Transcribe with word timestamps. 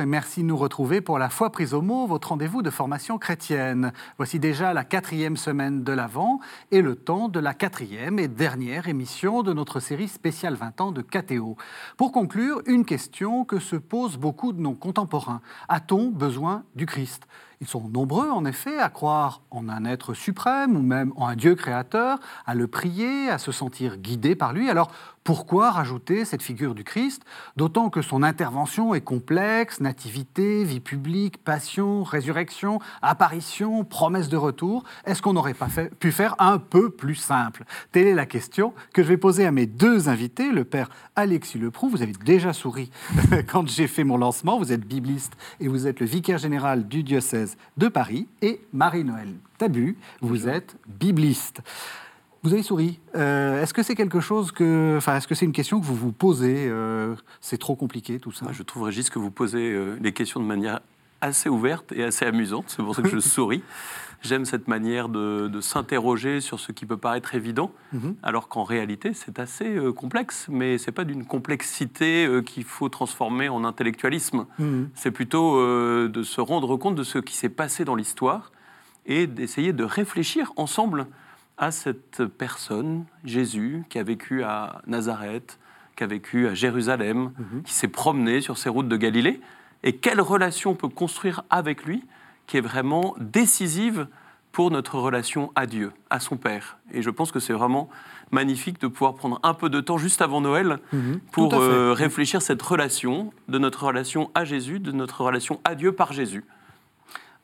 Et 0.00 0.06
merci 0.06 0.42
de 0.42 0.46
nous 0.46 0.56
retrouver 0.56 1.00
pour 1.00 1.18
la 1.18 1.28
foi 1.28 1.50
prise 1.50 1.74
au 1.74 1.82
mot, 1.82 2.06
votre 2.06 2.28
rendez-vous 2.28 2.62
de 2.62 2.70
formation 2.70 3.18
chrétienne. 3.18 3.92
Voici 4.16 4.38
déjà 4.38 4.72
la 4.72 4.84
quatrième 4.84 5.36
semaine 5.36 5.82
de 5.82 5.92
l'Avent 5.92 6.38
et 6.70 6.82
le 6.82 6.94
temps 6.94 7.28
de 7.28 7.40
la 7.40 7.52
quatrième 7.52 8.18
et 8.18 8.28
dernière 8.28 8.86
émission 8.86 9.42
de 9.42 9.52
notre 9.52 9.80
série 9.80 10.08
spéciale 10.08 10.54
20 10.54 10.80
ans 10.80 10.92
de 10.92 11.02
KTO. 11.02 11.56
Pour 11.96 12.12
conclure, 12.12 12.62
une 12.66 12.84
question 12.84 13.44
que 13.44 13.58
se 13.58 13.76
posent 13.76 14.18
beaucoup 14.18 14.52
de 14.52 14.60
nos 14.60 14.74
contemporains. 14.74 15.40
A-t-on 15.68 16.10
besoin 16.10 16.64
du 16.76 16.86
Christ? 16.86 17.26
Ils 17.60 17.66
sont 17.66 17.88
nombreux, 17.88 18.30
en 18.30 18.44
effet, 18.44 18.78
à 18.78 18.88
croire 18.88 19.42
en 19.50 19.68
un 19.68 19.84
être 19.84 20.14
suprême 20.14 20.76
ou 20.76 20.82
même 20.82 21.12
en 21.16 21.26
un 21.26 21.34
Dieu 21.34 21.56
créateur, 21.56 22.20
à 22.46 22.54
le 22.54 22.68
prier, 22.68 23.28
à 23.28 23.38
se 23.38 23.50
sentir 23.50 23.96
guidé 23.96 24.36
par 24.36 24.52
lui. 24.52 24.70
Alors, 24.70 24.90
pourquoi 25.24 25.72
rajouter 25.72 26.24
cette 26.24 26.42
figure 26.42 26.74
du 26.74 26.84
Christ? 26.84 27.22
D'autant 27.56 27.90
que 27.90 28.00
son 28.00 28.22
intervention 28.22 28.94
est 28.94 29.02
complexe, 29.02 29.80
nativité, 29.80 30.64
vie 30.64 30.80
publique, 30.80 31.44
passion, 31.44 32.02
résurrection, 32.02 32.78
apparition, 33.02 33.84
promesse 33.84 34.30
de 34.30 34.38
retour. 34.38 34.84
Est-ce 35.04 35.20
qu'on 35.20 35.34
n'aurait 35.34 35.52
pas 35.52 35.68
pu 36.00 36.12
faire 36.12 36.34
un 36.38 36.58
peu 36.58 36.88
plus 36.88 37.16
simple? 37.16 37.64
Telle 37.92 38.06
est 38.06 38.14
la 38.14 38.24
question 38.24 38.72
que 38.94 39.02
je 39.02 39.08
vais 39.08 39.18
poser 39.18 39.44
à 39.44 39.50
mes 39.50 39.66
deux 39.66 40.08
invités, 40.08 40.50
le 40.50 40.64
père 40.64 40.88
Alexis 41.14 41.58
Leproux. 41.58 41.90
Vous 41.90 42.02
avez 42.02 42.14
déjà 42.24 42.54
souri 42.54 42.90
quand 43.48 43.68
j'ai 43.68 43.86
fait 43.86 44.04
mon 44.04 44.16
lancement. 44.16 44.58
Vous 44.58 44.72
êtes 44.72 44.86
bibliste 44.86 45.34
et 45.60 45.68
vous 45.68 45.86
êtes 45.86 46.00
le 46.00 46.06
vicaire 46.06 46.38
général 46.38 46.88
du 46.88 47.02
diocèse 47.02 47.47
de 47.76 47.88
Paris. 47.88 48.26
Et 48.42 48.60
Marie-Noël 48.72 49.34
Tabu, 49.58 49.96
vous 50.20 50.48
êtes 50.48 50.76
bibliste. 50.86 51.62
Vous 52.42 52.52
avez 52.52 52.62
souri. 52.62 53.00
Euh, 53.16 53.62
est-ce 53.62 53.74
que 53.74 53.82
c'est 53.82 53.96
quelque 53.96 54.20
chose 54.20 54.52
que, 54.52 54.94
enfin, 54.96 55.16
est-ce 55.16 55.26
que 55.26 55.34
c'est 55.34 55.44
une 55.44 55.52
question 55.52 55.80
que 55.80 55.84
vous 55.84 55.96
vous 55.96 56.12
posez 56.12 56.68
euh, 56.68 57.16
C'est 57.40 57.58
trop 57.58 57.74
compliqué 57.74 58.20
tout 58.20 58.32
ça? 58.32 58.46
je 58.52 58.62
trouve 58.62 58.84
Régis 58.84 59.10
que 59.10 59.18
vous 59.18 59.30
posez 59.30 59.72
euh, 59.72 59.96
les 60.00 60.12
questions 60.12 60.40
de 60.40 60.44
manière 60.44 60.80
assez 61.20 61.48
ouverte 61.48 61.92
et 61.92 62.04
assez 62.04 62.24
amusante. 62.24 62.66
C'est 62.68 62.82
pour 62.82 62.94
ça 62.94 63.02
que 63.02 63.08
je 63.08 63.18
souris. 63.18 63.62
J'aime 64.22 64.44
cette 64.44 64.68
manière 64.68 65.08
de, 65.08 65.60
s'interroger 65.60 66.40
sur 66.40 66.60
ce 66.60 66.72
qui 66.72 66.86
peut 66.86 66.96
paraître 66.96 67.34
évident, 67.34 67.72
mhm. 67.92 68.16
alors 68.22 68.48
qu'en 68.48 68.64
réalité 68.64 69.12
c'est 69.12 69.38
assez 69.38 69.76
complexe. 69.96 70.46
Mais 70.50 70.78
c'est 70.78 70.92
pas 70.92 71.04
d'une 71.04 71.24
complexité 71.24 72.28
qu'il 72.44 72.64
faut 72.64 72.88
transformer 72.88 73.48
en 73.48 73.64
intellectualisme. 73.64 74.46
Mhm. 74.58 74.90
C'est 74.94 75.10
plutôt 75.10 75.58
de 75.60 76.22
se 76.22 76.40
rendre 76.40 76.76
compte 76.76 76.94
de 76.94 77.04
ce 77.04 77.18
qui 77.18 77.36
s'est 77.36 77.48
passé 77.48 77.84
dans 77.84 77.94
l'histoire 77.94 78.52
et 79.06 79.26
d'essayer 79.26 79.72
de 79.72 79.84
réfléchir 79.84 80.52
ensemble 80.56 81.06
à 81.58 81.72
cette 81.72 82.24
personne, 82.24 83.04
Jésus, 83.24 83.82
qui 83.88 83.98
a 83.98 84.02
vécu 84.02 84.44
à 84.44 84.80
Nazareth, 84.86 85.58
qui 85.96 86.04
a 86.04 86.06
vécu 86.06 86.46
à 86.46 86.54
Jérusalem, 86.54 87.32
mhm. 87.36 87.62
qui 87.64 87.72
s'est 87.72 87.88
promené 87.88 88.40
sur 88.40 88.56
ces 88.56 88.68
routes 88.68 88.88
de 88.88 88.96
Galilée, 88.96 89.40
et 89.82 89.96
quelle 89.96 90.20
relation 90.20 90.70
on 90.70 90.74
peut 90.74 90.88
construire 90.88 91.42
avec 91.50 91.84
lui 91.84 92.04
qui 92.48 92.56
est 92.56 92.62
vraiment 92.62 93.14
décisive 93.20 94.08
pour 94.50 94.72
notre 94.72 94.98
relation 94.98 95.52
à 95.54 95.66
Dieu, 95.66 95.92
à 96.10 96.18
son 96.18 96.36
Père. 96.36 96.78
Et 96.92 97.02
je 97.02 97.10
pense 97.10 97.30
que 97.30 97.38
c'est 97.38 97.52
vraiment 97.52 97.88
magnifique 98.32 98.80
de 98.80 98.88
pouvoir 98.88 99.14
prendre 99.14 99.38
un 99.44 99.54
peu 99.54 99.70
de 99.70 99.80
temps 99.80 99.98
juste 99.98 100.20
avant 100.20 100.40
Noël 100.40 100.78
mhm. 100.92 101.20
pour 101.30 101.54
euh, 101.54 101.92
réfléchir 101.92 102.42
cette 102.42 102.60
relation, 102.60 103.32
de 103.48 103.58
notre 103.58 103.84
relation 103.84 104.30
à 104.34 104.44
Jésus, 104.44 104.80
de 104.80 104.90
notre 104.90 105.20
relation 105.22 105.60
à 105.64 105.76
Dieu 105.76 105.92
par 105.92 106.12
Jésus. 106.12 106.44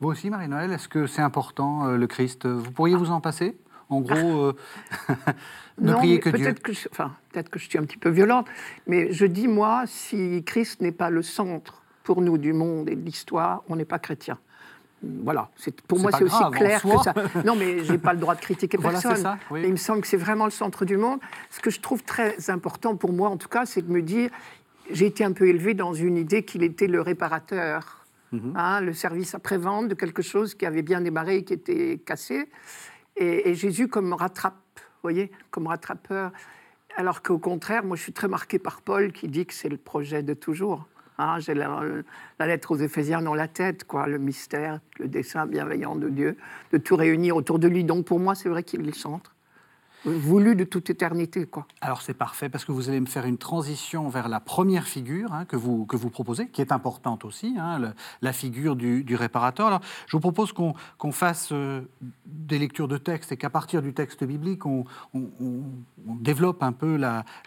Vous 0.01 0.09
aussi, 0.09 0.29
Marie-Noël, 0.29 0.73
est-ce 0.73 0.89
que 0.89 1.07
c'est 1.07 1.23
important, 1.23 1.87
euh, 1.87 1.97
le 1.97 2.07
Christ? 2.07 2.47
Vous 2.47 2.73
pourriez 2.73 2.97
vous 2.97 3.11
en 3.11 3.21
passer? 3.21 3.57
En 3.91 4.01
gros, 4.01 4.47
euh, 4.47 4.57
ne 5.79 5.93
prier 5.93 6.19
que 6.19 6.31
Dieu. 6.31 6.53
Que 6.55 6.73
je, 6.73 6.89
enfin, 6.91 7.13
peut-être 7.31 7.51
que 7.51 7.59
je 7.59 7.69
suis 7.69 7.79
un 7.79 7.85
petit 7.85 7.99
peu 7.99 8.09
violente, 8.09 8.49
mais 8.87 9.13
je 9.13 9.27
dis, 9.27 9.47
moi, 9.47 9.85
si 9.87 10.43
Christ 10.45 10.81
n'est 10.81 10.91
pas 10.91 11.11
le 11.11 11.23
centre 11.23 11.83
pour 12.03 12.23
nous 12.23 12.39
du 12.39 12.53
monde 12.53 12.89
et 12.89 12.97
de 12.97 13.05
l'histoire, 13.05 13.63
on 13.69 13.77
n'est 13.77 13.85
pas 13.85 13.99
chrétien. 13.99 14.39
Voilà, 15.23 15.51
pour 15.89 15.99
moi 15.99 16.11
c'est 16.17 16.25
aussi 16.25 16.51
clair 16.53 16.83
que 16.83 17.03
ça. 17.03 17.15
Non, 17.45 17.57
mais 17.57 17.85
j'ai 17.85 17.99
pas 17.99 18.13
le 18.13 18.21
droit 18.21 18.35
de 18.35 18.41
critiquer 18.41 18.79
personne. 18.83 19.17
Ça, 19.17 19.39
Il 19.53 19.71
me 19.71 19.77
semble 19.77 20.03
que 20.03 20.07
c'est 20.07 20.17
vraiment 20.17 20.45
le 20.45 20.51
centre 20.51 20.85
du 20.85 20.97
monde. 20.97 21.21
Ce 21.51 21.61
que 21.61 21.71
je 21.71 21.81
trouve 21.81 22.03
très 22.03 22.51
important 22.51 22.97
pour 22.97 23.13
moi, 23.13 23.29
en 23.29 23.37
tout 23.37 23.49
cas, 23.49 23.67
c'est 23.67 23.83
de 23.83 23.91
me 23.91 24.03
dire, 24.03 24.31
j'ai 24.91 25.07
été 25.07 25.25
un 25.25 25.33
peu 25.33 25.49
élevé 25.49 25.75
dans 25.75 25.95
une 25.95 26.17
idée 26.17 26.45
qu'il 26.45 26.63
était 26.63 26.87
le 26.87 27.01
réparateur, 27.01 28.07
mhm. 28.33 28.53
hein, 28.57 28.81
le 28.81 28.93
service 28.93 29.35
après-vente 29.35 29.89
de 29.89 29.95
quelque 29.95 30.23
chose 30.23 30.55
qui 30.55 30.67
avait 30.67 30.83
bien 30.83 31.01
démarré 31.01 31.37
et 31.37 31.45
qui 31.45 31.55
était 31.55 32.01
cassé 32.05 32.49
et, 33.17 33.55
Jésus 33.55 33.89
comme 33.89 34.13
rattrape, 34.13 34.55
voyez, 35.03 35.31
comme 35.51 35.67
rattrapeur. 35.67 36.33
Alors 36.97 37.23
qu'au 37.23 37.39
contraire, 37.39 37.85
moi 37.85 37.97
je 37.97 38.03
suis 38.03 38.13
très 38.13 38.29
marqué 38.29 38.59
par 38.59 38.81
Paul 38.81 39.13
qui 39.13 39.29
dit 39.29 39.47
que 39.47 39.55
c'est 39.55 39.69
le 39.69 39.77
projet 39.77 40.23
de 40.23 40.35
toujours. 40.35 40.87
Hein. 41.19 41.39
J'ai 41.41 41.55
la, 41.55 41.81
la, 42.39 42.47
lettre 42.47 42.73
aux 42.73 42.77
Éphésiens 42.77 43.23
dans 43.23 43.35
la 43.35 43.49
tête, 43.49 43.85
quoi, 43.85 44.07
le 44.07 44.19
mystère, 44.19 44.81
le 44.99 45.09
dessein 45.09 45.47
bienveillant 45.47 45.97
de 45.97 46.09
Dieu, 46.09 46.37
de 46.73 46.79
tout 46.79 46.97
réunir 46.97 47.37
autour 47.37 47.59
de 47.59 47.69
lui. 47.69 47.85
Donc 47.85 48.07
pour 48.07 48.21
moi, 48.21 48.35
c'est 48.35 48.49
vrai 48.49 48.63
qu'il 48.63 48.81
est 48.81 48.87
le 48.87 48.93
centre 48.93 49.34
voulu 50.05 50.55
de 50.55 50.65
toute 50.65 50.91
éternité. 50.91 51.47
Quoi. 51.47 51.67
Alors 51.81 52.03
c'est 52.03 52.15
parfait 52.15 52.49
parce 52.49 52.65
que 52.65 52.73
vous 52.73 52.89
allez 52.89 53.01
me 53.01 53.07
faire 53.07 53.27
une 53.27 53.39
transition 53.39 54.09
vers 54.09 54.29
la 54.29 54.41
première 54.41 54.87
figure 54.87 55.33
hein, 55.33 55.45
que, 55.45 55.57
vous, 55.57 55.87
que 55.87 55.97
vous 55.97 56.11
proposez, 56.11 56.49
qui 56.49 56.61
est 56.61 56.73
importante 56.73 57.25
aussi, 57.25 57.57
hein, 57.59 57.95
la 58.23 58.33
figure 58.33 58.77
du, 58.77 59.15
réparateur. 59.15 59.69
Alors 59.69 59.81
je 60.07 60.17
vous 60.17 60.21
propose 60.21 60.53
qu'on 60.53 61.13
fasse 61.13 61.51
euh, 61.53 61.83
des 62.27 62.59
lectures 62.59 62.89
de 62.89 62.99
texte 62.99 63.33
et 63.33 63.37
qu'à 63.37 63.51
partir 63.51 63.81
du 63.81 63.95
texte 63.95 64.25
biblique, 64.25 64.67
on, 64.67 64.85
développe 66.07 66.63
un 66.63 66.73
peu 66.73 66.99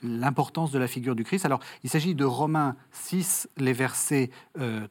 l'importance 0.04 0.72
de 0.72 0.80
la 0.80 0.88
figure 0.88 1.16
du 1.16 1.24
Christ. 1.24 1.46
Alors 1.46 1.60
il 1.84 1.90
s'agit 1.90 2.16
de 2.16 2.26
Romains 2.26 2.76
6, 2.92 3.50
les 3.58 3.74
versets 3.74 4.30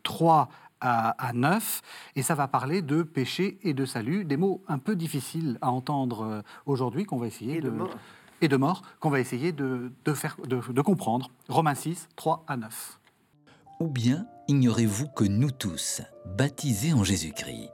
3 0.03 0.49
à, 0.81 1.33
neuf, 1.35 1.83
et 2.15 2.23
ça 2.23 2.35
va 2.35 2.49
parler 2.49 2.83
de 2.83 3.03
péché 3.03 3.59
et 3.63 3.75
de 3.75 3.85
salut, 3.85 4.25
des 4.25 4.37
mots 4.37 4.63
un 4.69 4.79
peu 4.79 4.95
difficiles 4.95 5.59
à 5.61 5.71
entendre 5.71 6.23
euh, 6.23 6.43
aujourd'hui, 6.67 7.05
qu'on 7.05 7.19
va 7.19 7.27
essayer 7.27 7.57
et 7.57 7.61
de, 7.61 7.71
mort. 7.71 7.97
et 8.41 8.49
de 8.49 8.57
mort, 8.57 8.83
qu'on 9.01 9.11
va 9.11 9.21
essayer 9.21 9.53
de, 9.53 9.91
faire, 10.15 10.37
de, 10.47 10.83
comprendre. 10.83 11.31
Romains 11.49 11.75
6, 11.75 12.09
3 12.17 12.45
à 12.47 12.57
9. 12.57 13.01
Ou 13.81 13.89
bien 13.89 14.27
ignorez-vous 14.49 15.09
que 15.09 15.25
nous 15.25 15.51
tous, 15.51 16.03
baptisés 16.37 16.93
en 16.93 17.05
Jésus-Christ, 17.05 17.71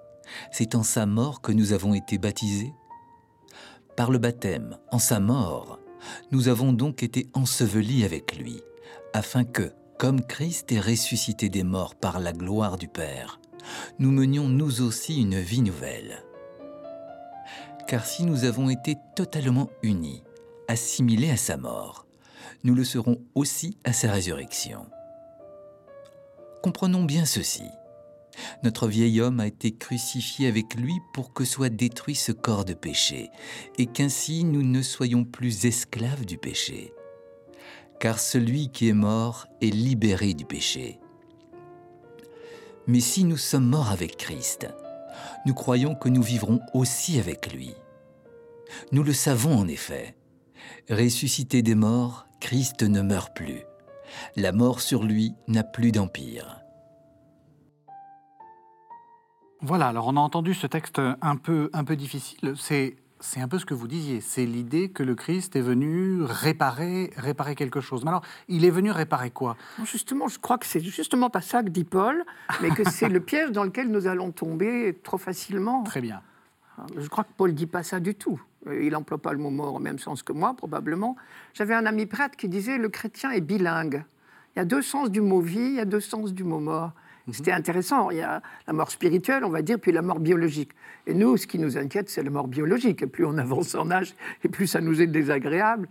c'est 0.50 0.74
en 0.74 0.82
sa 0.82 1.06
mort 1.06 1.40
que 1.40 1.52
nous 1.52 1.72
avons 1.72 1.94
été 1.94 2.18
baptisés? 2.18 2.72
Par 3.96 4.10
le 4.10 4.18
baptême, 4.18 4.78
en 4.90 4.98
sa 4.98 5.20
mort, 5.20 5.78
nous 6.30 6.48
avons 6.48 6.72
donc 6.72 7.02
été 7.02 7.28
ensevelis 7.34 8.04
avec 8.04 8.38
lui, 8.38 8.62
afin 9.12 9.44
que, 9.44 9.72
comme 9.98 10.24
Christ 10.24 10.72
est 10.72 10.80
ressuscité 10.80 11.48
des 11.48 11.62
morts 11.62 11.94
par 11.94 12.20
la 12.20 12.32
gloire 12.32 12.76
du 12.76 12.88
Père, 12.88 13.40
nous 13.98 14.10
menions 14.10 14.48
nous 14.48 14.82
aussi 14.82 15.20
une 15.20 15.38
vie 15.38 15.62
nouvelle. 15.62 16.24
Car 17.86 18.06
si 18.06 18.24
nous 18.24 18.44
avons 18.44 18.70
été 18.70 18.96
totalement 19.14 19.70
unis, 19.82 20.22
assimilés 20.68 21.30
à 21.30 21.36
sa 21.36 21.56
mort, 21.56 22.06
nous 22.64 22.74
le 22.74 22.84
serons 22.84 23.18
aussi 23.34 23.78
à 23.84 23.92
sa 23.92 24.12
résurrection. 24.12 24.86
Comprenons 26.62 27.04
bien 27.04 27.24
ceci. 27.24 27.64
Notre 28.62 28.88
vieil 28.88 29.20
homme 29.20 29.40
a 29.40 29.46
été 29.46 29.76
crucifié 29.76 30.48
avec 30.48 30.74
lui 30.74 30.94
pour 31.12 31.32
que 31.32 31.44
soit 31.44 31.68
détruit 31.68 32.14
ce 32.14 32.32
corps 32.32 32.64
de 32.64 32.74
péché, 32.74 33.30
et 33.78 33.86
qu'ainsi 33.86 34.44
nous 34.44 34.62
ne 34.62 34.80
soyons 34.80 35.24
plus 35.24 35.66
esclaves 35.66 36.24
du 36.24 36.38
péché 36.38 36.92
car 38.02 38.18
celui 38.18 38.68
qui 38.68 38.88
est 38.88 38.94
mort 38.94 39.46
est 39.60 39.70
libéré 39.70 40.34
du 40.34 40.44
péché. 40.44 40.98
Mais 42.88 42.98
si 42.98 43.22
nous 43.22 43.36
sommes 43.36 43.68
morts 43.68 43.92
avec 43.92 44.16
Christ, 44.16 44.66
nous 45.46 45.54
croyons 45.54 45.94
que 45.94 46.08
nous 46.08 46.20
vivrons 46.20 46.58
aussi 46.74 47.20
avec 47.20 47.52
lui. 47.52 47.76
Nous 48.90 49.04
le 49.04 49.12
savons 49.12 49.56
en 49.56 49.68
effet. 49.68 50.16
Ressuscité 50.90 51.62
des 51.62 51.76
morts, 51.76 52.26
Christ 52.40 52.82
ne 52.82 53.02
meurt 53.02 53.36
plus. 53.36 53.62
La 54.34 54.50
mort 54.50 54.80
sur 54.80 55.04
lui 55.04 55.36
n'a 55.46 55.62
plus 55.62 55.92
d'empire. 55.92 56.60
Voilà, 59.60 59.86
alors 59.86 60.08
on 60.08 60.16
a 60.16 60.20
entendu 60.20 60.54
ce 60.54 60.66
texte 60.66 60.98
un 60.98 61.36
peu, 61.36 61.70
un 61.72 61.84
peu 61.84 61.94
difficile. 61.94 62.54
C'est 62.56 62.96
c'est 63.22 63.40
un 63.40 63.48
peu 63.48 63.58
ce 63.58 63.64
que 63.64 63.72
vous 63.72 63.86
disiez, 63.86 64.20
c'est 64.20 64.44
l'idée 64.44 64.90
que 64.90 65.02
le 65.02 65.14
Christ 65.14 65.54
est 65.54 65.60
venu 65.60 66.22
réparer, 66.22 67.10
réparer 67.16 67.54
quelque 67.54 67.80
chose. 67.80 68.02
Mais 68.02 68.08
alors, 68.08 68.24
il 68.48 68.64
est 68.64 68.70
venu 68.70 68.90
réparer 68.90 69.30
quoi? 69.30 69.56
Justement, 69.84 70.26
je 70.26 70.38
crois 70.38 70.58
que 70.58 70.66
c'est 70.66 70.80
justement 70.80 71.30
pas 71.30 71.40
ça 71.40 71.62
que 71.62 71.68
dit 71.68 71.84
Paul, 71.84 72.24
mais 72.60 72.70
que 72.70 72.88
c'est 72.90 73.08
le 73.08 73.20
piège 73.24 73.52
dans 73.52 73.64
lequel 73.64 73.90
nous 73.90 74.08
allons 74.08 74.32
tomber 74.32 74.98
trop 75.04 75.18
facilement. 75.18 75.84
Très 75.84 76.00
bien. 76.00 76.20
Je 76.96 77.06
crois 77.08 77.24
que 77.24 77.32
Paul 77.36 77.54
dit 77.54 77.66
pas 77.66 77.84
ça 77.84 78.00
du 78.00 78.14
tout. 78.14 78.40
Il 78.66 78.90
n'emploie 78.90 79.18
pas 79.18 79.32
le 79.32 79.38
mot 79.38 79.50
mort 79.50 79.74
au 79.74 79.78
même 79.78 79.98
sens 79.98 80.22
que 80.22 80.32
moi, 80.32 80.54
probablement. 80.54 81.16
J'avais 81.54 81.74
un 81.74 81.86
ami 81.86 82.06
prêtre 82.06 82.36
qui 82.36 82.48
disait 82.48 82.76
le 82.76 82.88
chrétien 82.88 83.30
est 83.30 83.40
bilingue. 83.40 84.04
Il 84.54 84.58
y 84.58 84.62
a 84.62 84.64
deux 84.64 84.82
sens 84.82 85.10
du 85.10 85.20
mot 85.20 85.40
vie, 85.40 85.60
il 85.60 85.74
y 85.74 85.80
a 85.80 85.84
deux 85.84 86.00
sens 86.00 86.32
du 86.32 86.44
mot 86.44 86.60
mort. 86.60 86.92
Mhm. 87.26 87.34
C'était 87.34 87.52
intéressant. 87.52 88.10
Il 88.10 88.18
y 88.18 88.22
a 88.22 88.42
la 88.66 88.72
mort 88.72 88.90
spirituelle, 88.90 89.44
on 89.44 89.50
va 89.50 89.62
dire, 89.62 89.78
puis 89.78 89.92
la 89.92 90.02
mort 90.02 90.18
biologique. 90.18 90.72
Et 91.06 91.14
nous, 91.14 91.36
ce 91.36 91.46
qui 91.46 91.58
nous 91.58 91.76
inquiète, 91.76 92.08
c'est 92.08 92.22
la 92.22 92.30
mort 92.30 92.48
biologique. 92.48 93.02
Et 93.02 93.06
plus 93.06 93.24
on 93.24 93.38
avance 93.38 93.74
en 93.74 93.90
âge, 93.90 94.14
et 94.44 94.48
plus 94.48 94.66
ça 94.66 94.80
nous 94.80 95.00
est 95.00 95.06
désagréable, 95.06 95.88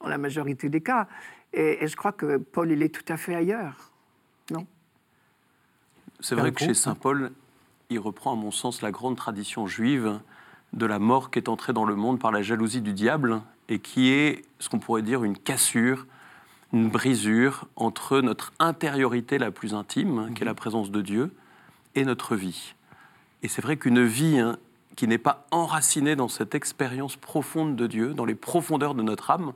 dans 0.00 0.08
la 0.08 0.18
majorité 0.18 0.68
des 0.68 0.80
cas. 0.80 1.08
Et, 1.52 1.86
je 1.86 1.96
crois 1.96 2.12
que 2.12 2.36
Paul, 2.36 2.70
il 2.70 2.82
est 2.82 2.94
tout 2.94 3.10
à 3.10 3.16
fait 3.16 3.34
ailleurs. 3.34 3.90
Non? 4.50 4.66
C'est 6.20 6.34
vrai 6.34 6.52
que 6.52 6.60
chez 6.60 6.74
Saint 6.74 6.94
Paul, 6.94 7.32
il 7.88 7.98
reprend 7.98 8.32
à 8.32 8.36
mon 8.36 8.50
sens 8.50 8.82
la 8.82 8.90
grande 8.90 9.16
tradition 9.16 9.66
juive 9.66 10.20
de 10.72 10.86
la 10.86 10.98
mort 10.98 11.30
qui 11.30 11.38
est 11.38 11.48
entrée 11.48 11.72
dans 11.72 11.84
le 11.84 11.94
monde 11.94 12.18
par 12.18 12.32
la 12.32 12.42
jalousie 12.42 12.80
du 12.80 12.92
diable 12.92 13.40
et 13.68 13.78
qui 13.78 14.10
est 14.10 14.42
ce 14.58 14.68
qu'on 14.68 14.78
pourrait 14.78 15.02
dire 15.02 15.24
une 15.24 15.36
cassure, 15.36 16.06
une 16.72 16.88
brisure 16.88 17.66
entre 17.76 18.20
notre 18.20 18.52
intériorité 18.58 19.38
la 19.38 19.50
plus 19.50 19.74
intime, 19.74 20.32
qui 20.34 20.42
est 20.42 20.46
la 20.46 20.52
mhm. 20.52 20.56
présence 20.56 20.90
de 20.90 21.00
Dieu, 21.00 21.32
et 21.94 22.04
notre 22.04 22.36
vie. 22.36 22.74
Et 23.42 23.48
c'est 23.48 23.62
vrai 23.62 23.76
qu'une 23.76 24.04
vie 24.04 24.38
hein, 24.38 24.56
qui 24.96 25.06
n'est 25.06 25.18
pas 25.18 25.46
enracinée 25.50 26.16
dans 26.16 26.28
cette 26.28 26.54
expérience 26.54 27.16
profonde 27.16 27.76
de 27.76 27.86
Dieu, 27.86 28.14
dans 28.14 28.24
les 28.24 28.34
profondeurs 28.34 28.94
de 28.94 29.02
notre 29.02 29.30
âme, 29.30 29.52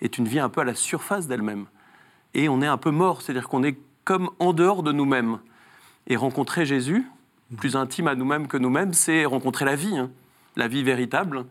est 0.00 0.18
une 0.18 0.26
vie 0.26 0.40
un 0.40 0.48
peu 0.48 0.60
à 0.60 0.64
la 0.64 0.74
surface 0.74 1.26
d'elle-même. 1.26 1.66
Et 2.34 2.48
on 2.48 2.62
est 2.62 2.66
un 2.66 2.76
peu 2.76 2.90
mort, 2.90 3.22
c'est-à-dire 3.22 3.48
qu'on 3.48 3.62
est 3.62 3.78
comme 4.04 4.30
en 4.38 4.52
dehors 4.52 4.82
de 4.82 4.92
nous-mêmes. 4.92 5.38
Et 6.06 6.16
rencontrer 6.16 6.64
Jésus, 6.66 7.06
plus 7.56 7.76
intime 7.76 8.08
à 8.08 8.14
nous-mêmes 8.14 8.46
que 8.46 8.56
nous-mêmes, 8.56 8.92
c'est 8.92 9.24
rencontrer 9.24 9.64
la 9.64 9.76
vie. 9.76 9.96
Hein. 9.96 10.10
La 10.56 10.68
vie 10.68 10.82
véritable, 10.82 11.44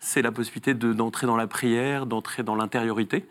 c'est 0.00 0.22
la 0.22 0.32
possibilité 0.32 0.74
d'entrer 0.74 1.26
dans 1.26 1.36
la 1.36 1.46
prière, 1.46 2.06
d'entrer 2.06 2.42
dans 2.42 2.54
l'intériorité. 2.54 3.26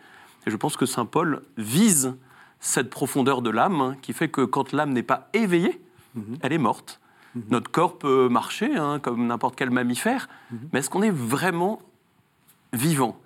Et 0.46 0.50
je 0.50 0.56
pense 0.56 0.76
que 0.76 0.86
Saint 0.86 1.06
Paul 1.06 1.42
vise 1.56 2.14
cette 2.60 2.90
profondeur 2.90 3.42
de 3.42 3.50
l'âme 3.50 3.80
hein, 3.80 3.96
qui 4.02 4.12
fait 4.12 4.28
que 4.28 4.42
quand 4.42 4.72
l'âme 4.72 4.92
n'est 4.92 5.02
pas 5.02 5.28
éveillée, 5.32 5.80
mhm. 6.14 6.38
elle 6.40 6.52
est 6.52 6.58
morte. 6.58 7.00
Mhm. 7.34 7.42
Notre 7.50 7.70
corps 7.70 7.98
peut 7.98 8.28
marcher 8.28 8.74
hein, 8.76 8.98
comme 9.00 9.26
n'importe 9.26 9.56
quel 9.56 9.70
mammifère, 9.70 10.28
mhm. 10.50 10.58
mais 10.72 10.78
est-ce 10.80 10.90
qu'on 10.90 11.02
est 11.02 11.10
vraiment 11.10 11.82
vivant? 12.72 13.18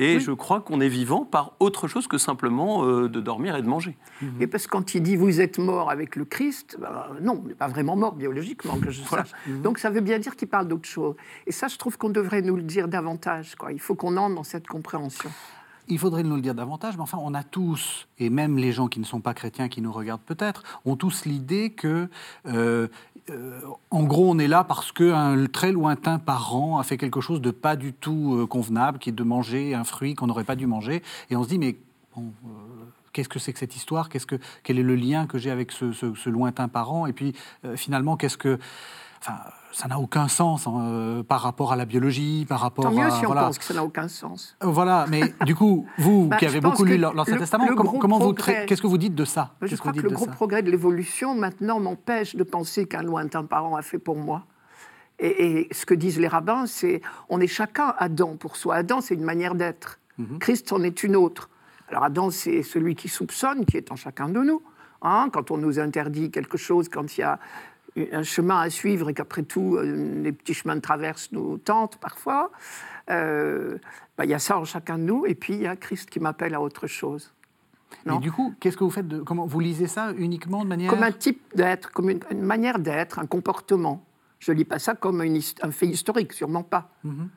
Et 0.00 0.18
je 0.18 0.32
crois 0.32 0.60
qu'on 0.60 0.80
est 0.80 0.88
vivant 0.88 1.24
par 1.24 1.52
autre 1.60 1.86
chose 1.86 2.08
que 2.08 2.18
simplement 2.18 2.84
euh, 2.84 3.08
de 3.08 3.20
dormir 3.20 3.54
et 3.54 3.62
de 3.62 3.68
manger. 3.68 3.96
Et 4.40 4.48
parce 4.48 4.66
que 4.66 4.72
quand 4.72 4.94
il 4.96 5.02
dit 5.02 5.14
vous 5.14 5.40
êtes 5.40 5.58
mort 5.58 5.88
avec 5.88 6.16
le 6.16 6.24
Christ, 6.24 6.76
ben, 6.80 7.06
non, 7.20 7.40
on 7.44 7.46
n'est 7.46 7.54
pas 7.54 7.68
vraiment 7.68 7.94
mort 7.94 8.14
biologiquement, 8.14 8.78
que 8.78 8.90
je 8.90 9.02
sache. 9.02 9.30
Donc 9.62 9.78
ça 9.78 9.90
veut 9.90 10.00
bien 10.00 10.18
dire 10.18 10.34
qu'il 10.34 10.48
parle 10.48 10.66
d'autre 10.66 10.88
chose. 10.88 11.14
Et 11.46 11.52
ça, 11.52 11.68
je 11.68 11.76
trouve 11.76 11.96
qu'on 11.96 12.08
devrait 12.08 12.42
nous 12.42 12.56
le 12.56 12.62
dire 12.62 12.88
davantage. 12.88 13.54
Quoi. 13.54 13.72
Il 13.72 13.80
faut 13.80 13.94
qu'on 13.94 14.16
entre 14.16 14.34
dans 14.34 14.42
cette 14.42 14.66
compréhension. 14.66 15.30
Il 15.88 15.98
faudrait 15.98 16.22
nous 16.22 16.36
le 16.36 16.40
dire 16.40 16.54
davantage, 16.54 16.96
mais 16.96 17.02
enfin, 17.02 17.18
on 17.20 17.34
a 17.34 17.42
tous, 17.42 18.06
et 18.18 18.30
même 18.30 18.56
les 18.56 18.72
gens 18.72 18.88
qui 18.88 19.00
ne 19.00 19.04
sont 19.04 19.20
pas 19.20 19.34
chrétiens, 19.34 19.68
qui 19.68 19.82
nous 19.82 19.92
regardent 19.92 20.22
peut-être, 20.22 20.62
ont 20.84 20.96
tous 20.96 21.26
l'idée 21.26 21.70
que, 21.70 22.08
euh, 22.46 22.88
euh, 23.30 23.60
en 23.90 24.04
gros, 24.04 24.30
on 24.30 24.38
est 24.38 24.48
là 24.48 24.64
parce 24.64 24.92
qu'un 24.92 25.46
très 25.46 25.72
lointain 25.72 26.18
parent 26.18 26.78
a 26.78 26.84
fait 26.84 26.96
quelque 26.96 27.20
chose 27.20 27.40
de 27.40 27.50
pas 27.50 27.76
du 27.76 27.92
tout 27.92 28.36
euh, 28.36 28.46
convenable, 28.46 28.98
qui 28.98 29.10
est 29.10 29.12
de 29.12 29.22
manger 29.22 29.74
un 29.74 29.84
fruit 29.84 30.14
qu'on 30.14 30.26
n'aurait 30.26 30.44
pas 30.44 30.56
dû 30.56 30.66
manger, 30.66 31.02
et 31.28 31.36
on 31.36 31.44
se 31.44 31.48
dit, 31.48 31.58
mais 31.58 31.76
qu'est-ce 33.12 33.28
que 33.28 33.38
c'est 33.38 33.52
que 33.52 33.58
cette 33.58 33.76
histoire? 33.76 34.08
Qu'est-ce 34.08 34.26
que, 34.26 34.36
Quel 34.62 34.78
est 34.78 34.82
le 34.82 34.96
lien 34.96 35.26
que 35.26 35.36
j'ai 35.36 35.50
avec 35.50 35.70
ce, 35.70 36.28
lointain 36.28 36.68
parent? 36.68 37.06
Et 37.06 37.12
puis, 37.12 37.34
finalement, 37.76 38.16
qu'est-ce 38.16 38.38
que... 38.38 38.58
Enfin, 39.20 39.38
ça 39.74 39.88
n'a 39.88 39.98
aucun 39.98 40.28
sens 40.28 40.68
hein, 40.68 40.72
euh, 40.78 41.22
par 41.24 41.40
rapport 41.40 41.72
à 41.72 41.76
la 41.76 41.84
biologie, 41.84 42.46
par 42.48 42.60
rapport 42.60 42.84
Tant 42.84 42.92
mieux 42.92 43.10
si 43.10 43.26
on 43.26 43.34
pense 43.34 43.58
que 43.58 43.64
ça 43.64 43.74
n'a 43.74 43.82
aucun 43.82 44.06
sens. 44.06 44.56
Euh, 44.62 44.68
voilà, 44.68 45.06
mais 45.10 45.34
du 45.44 45.56
coup, 45.56 45.86
vous 45.98 46.26
bah, 46.30 46.36
qui 46.36 46.46
avez 46.46 46.60
beaucoup 46.60 46.84
lu 46.84 46.96
l'Ancien 46.96 47.38
Testament, 47.38 47.66
comment, 47.74 48.18
vous 48.18 48.32
qu'est-ce 48.34 48.80
que 48.80 48.86
vous 48.86 48.98
dites 48.98 49.16
de 49.16 49.24
ça? 49.24 49.54
Je 49.62 49.74
crois 49.74 49.92
que, 49.92 50.00
le 50.00 50.10
gros 50.10 50.26
progrès 50.26 50.62
de 50.62 50.70
l'évolution 50.70 51.34
maintenant 51.34 51.80
m'empêche 51.80 52.36
de 52.36 52.44
penser 52.44 52.86
qu'un 52.86 53.02
lointain 53.02 53.44
parent 53.44 53.74
a 53.74 53.82
fait 53.82 53.98
pour 53.98 54.16
moi. 54.16 54.46
Et, 55.18 55.68
ce 55.72 55.84
que 55.86 55.94
disent 55.94 56.20
les 56.20 56.28
rabbins, 56.28 56.66
c'est 56.66 57.00
on 57.28 57.40
est 57.40 57.48
chacun 57.48 57.94
Adam 57.98 58.36
pour 58.36 58.56
soi. 58.56 58.76
Adam, 58.76 59.00
c'est 59.00 59.14
une 59.14 59.24
manière 59.24 59.56
d'être. 59.56 59.98
Mhm. 60.18 60.38
Christ 60.38 60.72
en 60.72 60.84
est 60.84 61.02
une 61.02 61.16
autre. 61.16 61.50
Alors 61.88 62.04
Adam, 62.04 62.30
c'est 62.30 62.62
celui 62.62 62.94
qui 62.94 63.08
soupçonne, 63.08 63.64
qui 63.64 63.76
est 63.76 63.90
en 63.90 63.96
chacun 63.96 64.28
de 64.28 64.40
nous. 64.40 64.62
Hein, 65.02 65.28
quand 65.32 65.50
on 65.50 65.58
nous 65.58 65.78
interdit 65.80 66.30
quelque 66.30 66.56
chose, 66.56 66.88
quand 66.88 67.18
il 67.18 67.20
y 67.20 67.24
a 67.24 67.38
un 67.96 68.22
chemin 68.22 68.60
à 68.60 68.70
suivre 68.70 69.10
et 69.10 69.14
qu'après 69.14 69.42
tout, 69.42 69.76
euh, 69.76 70.22
les 70.22 70.32
petits 70.32 70.54
chemins 70.54 70.76
de 70.76 70.80
traverse 70.80 71.30
nous 71.32 71.58
tentent 71.58 71.98
parfois. 71.98 72.50
Euh, 73.10 73.78
bah, 74.16 74.24
il 74.24 74.30
y 74.30 74.34
a 74.34 74.38
ça 74.38 74.58
en 74.58 74.64
chacun 74.64 74.98
de 74.98 75.04
nous, 75.04 75.26
et 75.26 75.34
puis 75.34 75.54
il 75.54 75.62
y 75.62 75.66
a 75.66 75.76
Christ 75.76 76.10
qui 76.10 76.20
m'appelle 76.20 76.54
à 76.54 76.60
autre 76.60 76.86
chose. 76.86 77.32
Et 78.06 78.18
du 78.18 78.32
coup, 78.32 78.54
qu'est-ce 78.60 78.76
que 78.76 78.84
vous 78.84 78.90
faites 78.90 79.06
de, 79.08 79.20
Comment 79.20 79.46
vous 79.46 79.60
lisez 79.60 79.86
ça 79.86 80.12
uniquement 80.16 80.64
de 80.64 80.68
manière 80.68 80.90
Comme 80.90 81.02
un 81.04 81.12
type 81.12 81.40
d'être, 81.54 81.92
comme 81.92 82.10
une, 82.10 82.20
manière 82.42 82.78
d'être, 82.78 83.18
un 83.18 83.26
comportement. 83.26 84.04
Je 84.40 84.52
lis 84.52 84.64
pas 84.64 84.78
ça 84.78 84.94
comme 84.94 85.20
un 85.20 85.70
fait 85.70 85.86
historique, 85.86 86.32
sûrement 86.32 86.64
pas. 86.64 86.90
Mhm. 87.04 87.30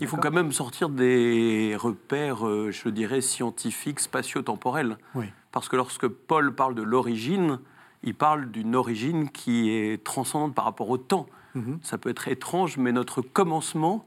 Il 0.00 0.06
faut 0.08 0.16
quand 0.16 0.32
même 0.32 0.52
sortir 0.52 0.90
des 0.90 1.74
repères, 1.78 2.46
euh, 2.46 2.70
je 2.70 2.88
dirais, 2.88 3.20
scientifiques, 3.20 4.00
spatio-temporels. 4.00 4.98
Oui. 5.14 5.26
Parce 5.52 5.68
que 5.68 5.76
lorsque 5.76 6.06
Paul 6.08 6.54
parle 6.54 6.74
de 6.74 6.82
l'origine, 6.82 7.60
il 8.06 8.14
parle 8.14 8.50
d'une 8.50 8.74
origine 8.76 9.28
qui 9.28 9.70
est 9.70 10.02
transcendante 10.02 10.54
par 10.54 10.64
rapport 10.64 10.88
au 10.88 10.96
temps. 10.96 11.26
Mhm. 11.54 11.80
Ça 11.82 11.98
peut 11.98 12.08
être 12.08 12.28
étrange, 12.28 12.78
mais 12.78 12.92
notre 12.92 13.20
commencement, 13.20 14.06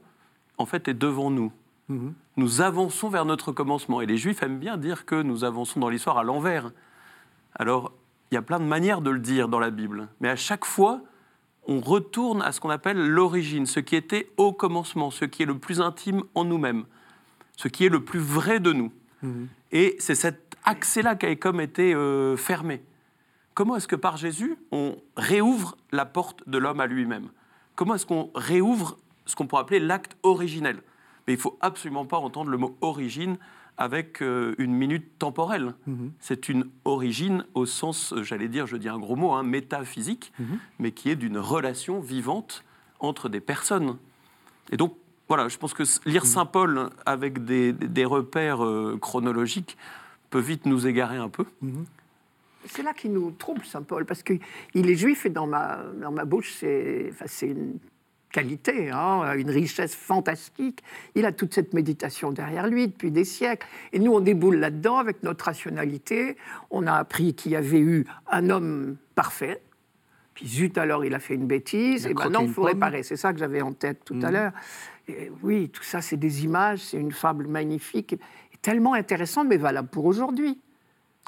en 0.56 0.64
fait, 0.66 0.88
est 0.88 0.94
devant 0.94 1.30
nous. 1.30 1.52
Mhm. 1.88 2.14
Nous 2.38 2.62
avançons 2.62 3.10
vers 3.10 3.26
notre 3.26 3.52
commencement. 3.52 4.00
Et 4.00 4.06
les 4.06 4.16
Juifs 4.16 4.42
aiment 4.42 4.58
bien 4.58 4.78
dire 4.78 5.04
que 5.04 5.20
nous 5.20 5.44
avançons 5.44 5.80
dans 5.80 5.90
l'histoire 5.90 6.16
à 6.16 6.24
l'envers. 6.24 6.72
Alors, 7.54 7.92
il 8.30 8.36
y 8.36 8.38
a 8.38 8.42
plein 8.42 8.58
de 8.58 8.64
manières 8.64 9.02
de 9.02 9.10
le 9.10 9.18
dire 9.18 9.48
dans 9.48 9.58
la 9.58 9.70
Bible. 9.70 10.08
Mais 10.20 10.30
à 10.30 10.36
chaque 10.36 10.64
fois, 10.64 11.02
on 11.66 11.80
retourne 11.80 12.40
à 12.40 12.52
ce 12.52 12.60
qu'on 12.60 12.70
appelle 12.70 12.96
l'origine, 12.96 13.66
ce 13.66 13.80
qui 13.80 13.96
était 13.96 14.30
au 14.38 14.52
commencement, 14.52 15.10
ce 15.10 15.26
qui 15.26 15.42
est 15.42 15.46
le 15.46 15.58
plus 15.58 15.82
intime 15.82 16.22
en 16.34 16.46
nous-mêmes, 16.46 16.84
ce 17.56 17.68
qui 17.68 17.84
est 17.84 17.90
le 17.90 18.02
plus 18.02 18.20
vrai 18.20 18.60
de 18.60 18.72
nous. 18.72 18.92
Mhm. 19.22 19.48
Et 19.72 19.96
c'est 19.98 20.14
cet 20.14 20.56
accès-là 20.64 21.16
qui 21.16 21.26
a 21.26 21.36
comme 21.36 21.60
été 21.60 21.94
euh, 21.94 22.36
fermé. 22.38 22.82
Comment 23.54 23.76
est-ce 23.76 23.88
que 23.88 23.96
par 23.96 24.16
Jésus, 24.16 24.56
on 24.72 24.96
réouvre 25.16 25.76
la 25.92 26.06
porte 26.06 26.48
de 26.48 26.58
l'homme 26.58 26.80
à 26.80 26.86
lui-même? 26.86 27.28
Comment 27.74 27.94
est-ce 27.94 28.06
qu'on 28.06 28.30
réouvre 28.34 28.98
ce 29.26 29.36
qu'on 29.36 29.46
pourrait 29.46 29.62
appeler 29.62 29.80
l'acte 29.80 30.16
originel? 30.22 30.82
Mais 31.26 31.34
il 31.34 31.38
faut 31.38 31.58
absolument 31.60 32.06
pas 32.06 32.18
entendre 32.18 32.50
le 32.50 32.56
mot 32.56 32.76
origine 32.80 33.38
avec 33.80 34.20
euh, 34.20 34.54
une 34.58 34.74
minute 34.74 35.18
temporelle. 35.18 35.74
Mhm. 35.86 36.12
C'est 36.20 36.50
une 36.50 36.66
origine 36.84 37.44
au 37.54 37.64
sens, 37.64 38.12
euh, 38.12 38.22
j'allais 38.22 38.48
dire, 38.48 38.66
je 38.66 38.76
dis 38.76 38.90
un 38.90 38.98
gros 38.98 39.16
mot, 39.16 39.32
hein, 39.32 39.42
métaphysique, 39.42 40.32
mhm. 40.38 40.58
mais 40.78 40.92
qui 40.92 41.08
est 41.08 41.16
d'une 41.16 41.38
relation 41.38 41.98
vivante 41.98 42.62
entre 42.98 43.30
des 43.30 43.40
personnes. 43.40 43.96
Et 44.70 44.76
donc, 44.76 44.94
voilà, 45.28 45.48
je 45.48 45.56
pense 45.56 45.72
que 45.72 45.84
lire 46.04 46.24
mhm. 46.24 46.28
Saint 46.28 46.46
Paul 46.46 46.90
avec 47.06 47.44
des, 47.44 48.04
repères 48.04 48.62
euh, 48.62 48.98
chronologiques 49.00 49.78
peut 50.28 50.40
vite 50.40 50.66
nous 50.66 50.86
égarer 50.86 51.16
un 51.16 51.30
peu. 51.30 51.46
C'est 52.66 52.82
là 52.82 52.92
qu'il 52.92 53.12
nous 53.12 53.30
trouble, 53.30 53.64
Saint 53.64 53.82
Paul, 53.82 54.04
parce 54.04 54.22
qu'il 54.22 54.40
est 54.74 54.94
juif 54.94 55.26
et 55.26 55.30
dans 55.30 55.46
ma, 55.46 55.78
dans 56.00 56.12
ma 56.12 56.24
bouche, 56.24 56.52
c'est 56.52 57.10
enfin, 57.10 57.46
une 57.46 57.78
qualité, 58.30 58.90
hein, 58.90 59.34
une 59.36 59.50
richesse 59.50 59.94
fantastique. 59.94 60.82
Il 61.14 61.26
a 61.26 61.32
toute 61.32 61.54
cette 61.54 61.74
méditation 61.74 62.30
derrière 62.30 62.66
lui 62.66 62.88
depuis 62.88 63.10
des 63.10 63.24
siècles. 63.24 63.66
Et 63.92 63.98
nous, 63.98 64.12
on 64.12 64.20
déboule 64.20 64.56
là-dedans 64.56 64.98
avec 64.98 65.22
notre 65.22 65.44
rationalité. 65.44 66.36
On 66.70 66.86
a 66.86 66.94
appris 66.94 67.34
qu'il 67.34 67.52
y 67.52 67.56
avait 67.56 67.80
eu 67.80 68.06
un 68.30 68.50
homme 68.50 68.96
parfait. 69.14 69.60
Puis 70.34 70.46
zut, 70.46 70.78
alors 70.78 71.04
il 71.04 71.14
a 71.14 71.18
fait 71.18 71.34
une 71.34 71.46
bêtise. 71.46 72.06
Et 72.06 72.14
maintenant, 72.14 72.42
il 72.42 72.50
faut 72.50 72.62
réparer. 72.62 73.02
C'est 73.02 73.16
ça 73.16 73.32
que 73.32 73.38
j'avais 73.38 73.62
en 73.62 73.72
tête 73.72 74.04
tout 74.04 74.18
à 74.22 74.30
mmh. 74.30 74.32
l'heure. 74.32 74.52
oui, 75.42 75.68
tout 75.68 75.82
ça, 75.82 76.00
c'est 76.00 76.16
des 76.16 76.44
images, 76.44 76.80
c'est 76.80 76.98
une 76.98 77.12
fable 77.12 77.48
magnifique, 77.48 78.12
et 78.12 78.56
tellement 78.62 78.94
intéressante, 78.94 79.48
mais 79.48 79.56
valable 79.56 79.88
pour 79.88 80.04
aujourd'hui. 80.04 80.60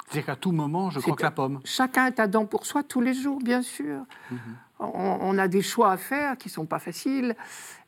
C'est-à-dire 0.05 0.25
qu'à 0.25 0.35
tout 0.35 0.51
moment, 0.51 0.89
je 0.89 0.99
crois 0.99 1.15
que 1.15 1.23
la 1.23 1.31
pomme. 1.31 1.59
Chacun 1.65 2.07
est 2.07 2.19
Adam 2.19 2.45
pour 2.45 2.65
soi 2.65 2.83
tous 2.83 3.01
les 3.01 3.13
jours, 3.13 3.39
bien 3.39 3.61
sûr. 3.61 4.01
Mhm. 4.31 4.37
on, 4.79 5.37
a 5.37 5.47
des 5.47 5.61
choix 5.61 5.91
à 5.91 5.97
faire 5.97 6.37
qui 6.37 6.49
ne 6.49 6.53
sont 6.53 6.65
pas 6.65 6.79
faciles. 6.79 7.35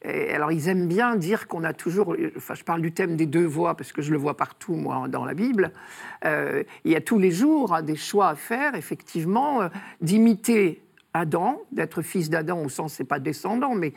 Et 0.01 0.34
alors, 0.34 0.51
ils 0.51 0.69
aiment 0.69 0.88
bien 0.88 1.15
dire 1.15 1.48
qu'on 1.48 1.63
a 1.63 1.74
toujours. 1.74 2.15
Enfin, 2.38 2.53
je 2.53 2.63
parle 2.63 2.81
du 2.81 2.91
thème 2.91 3.15
des 3.15 3.25
deux 3.25 3.45
voies 3.45 3.75
parce 3.75 3.91
que 3.91 4.01
je 4.01 4.12
le 4.12 4.17
vois 4.17 4.38
partout, 4.38 4.75
moi, 4.75 5.07
dans 5.07 5.25
la 5.25 5.34
Bible. 5.34 5.72
Euh, 6.24 6.63
il 6.84 6.91
y 6.91 6.95
a 6.95 7.01
tous 7.01 7.19
les 7.19 7.31
jours 7.31 7.74
hein, 7.74 7.81
des 7.81 7.95
choix 7.95 8.29
à 8.29 8.36
faire, 8.36 8.75
effectivement, 8.75 9.63
euh, 9.63 9.69
d'imiter 10.01 10.81
Adam, 11.13 11.62
d'être 11.72 12.01
fils 12.01 12.29
d'Adam 12.29 12.62
au 12.63 12.69
sens, 12.69 12.93
c'est 12.93 13.05
pas 13.05 13.19
descendant, 13.19 13.74
mais 13.74 13.93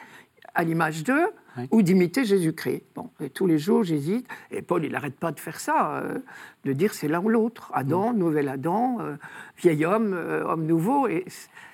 à 0.54 0.64
l'image 0.64 1.02
d'eux, 1.02 1.26
ou 1.70 1.82
d'imiter 1.82 2.24
Jésus-Christ. 2.24 2.82
Bon, 2.94 3.10
et 3.20 3.30
tous 3.30 3.46
les 3.46 3.58
jours, 3.58 3.84
j'hésite. 3.84 4.26
Et 4.50 4.62
Paul, 4.62 4.84
il 4.84 4.92
n'arrête 4.92 5.16
pas 5.16 5.32
de 5.32 5.40
faire 5.40 5.60
ça, 5.60 6.00
euh, 6.02 6.18
de 6.64 6.72
dire 6.72 6.94
c'est 6.94 7.08
l'un 7.08 7.20
ou 7.20 7.28
l'autre. 7.28 7.70
Adam, 7.74 8.12
mm. 8.12 8.18
nouvel 8.18 8.48
Adam, 8.48 8.98
euh, 9.00 9.16
vieil 9.56 9.84
homme, 9.84 10.12
euh, 10.14 10.44
homme 10.44 10.66
nouveau. 10.66 11.08
Et 11.08 11.24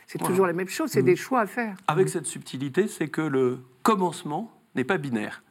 c'est 0.06 0.18
toujours 0.18 0.46
la 0.46 0.52
même 0.52 0.68
chose, 0.68 0.90
c'est 0.90 1.02
mm. 1.02 1.06
des 1.06 1.16
choix 1.16 1.40
à 1.40 1.46
faire. 1.46 1.76
Avec 1.86 2.08
cette 2.08 2.26
subtilité, 2.26 2.88
c'est 2.88 3.08
que 3.08 3.22
le 3.22 3.58
commencement 3.82 4.50
n'est 4.74 4.84
pas 4.84 4.98
binaire. 4.98 5.42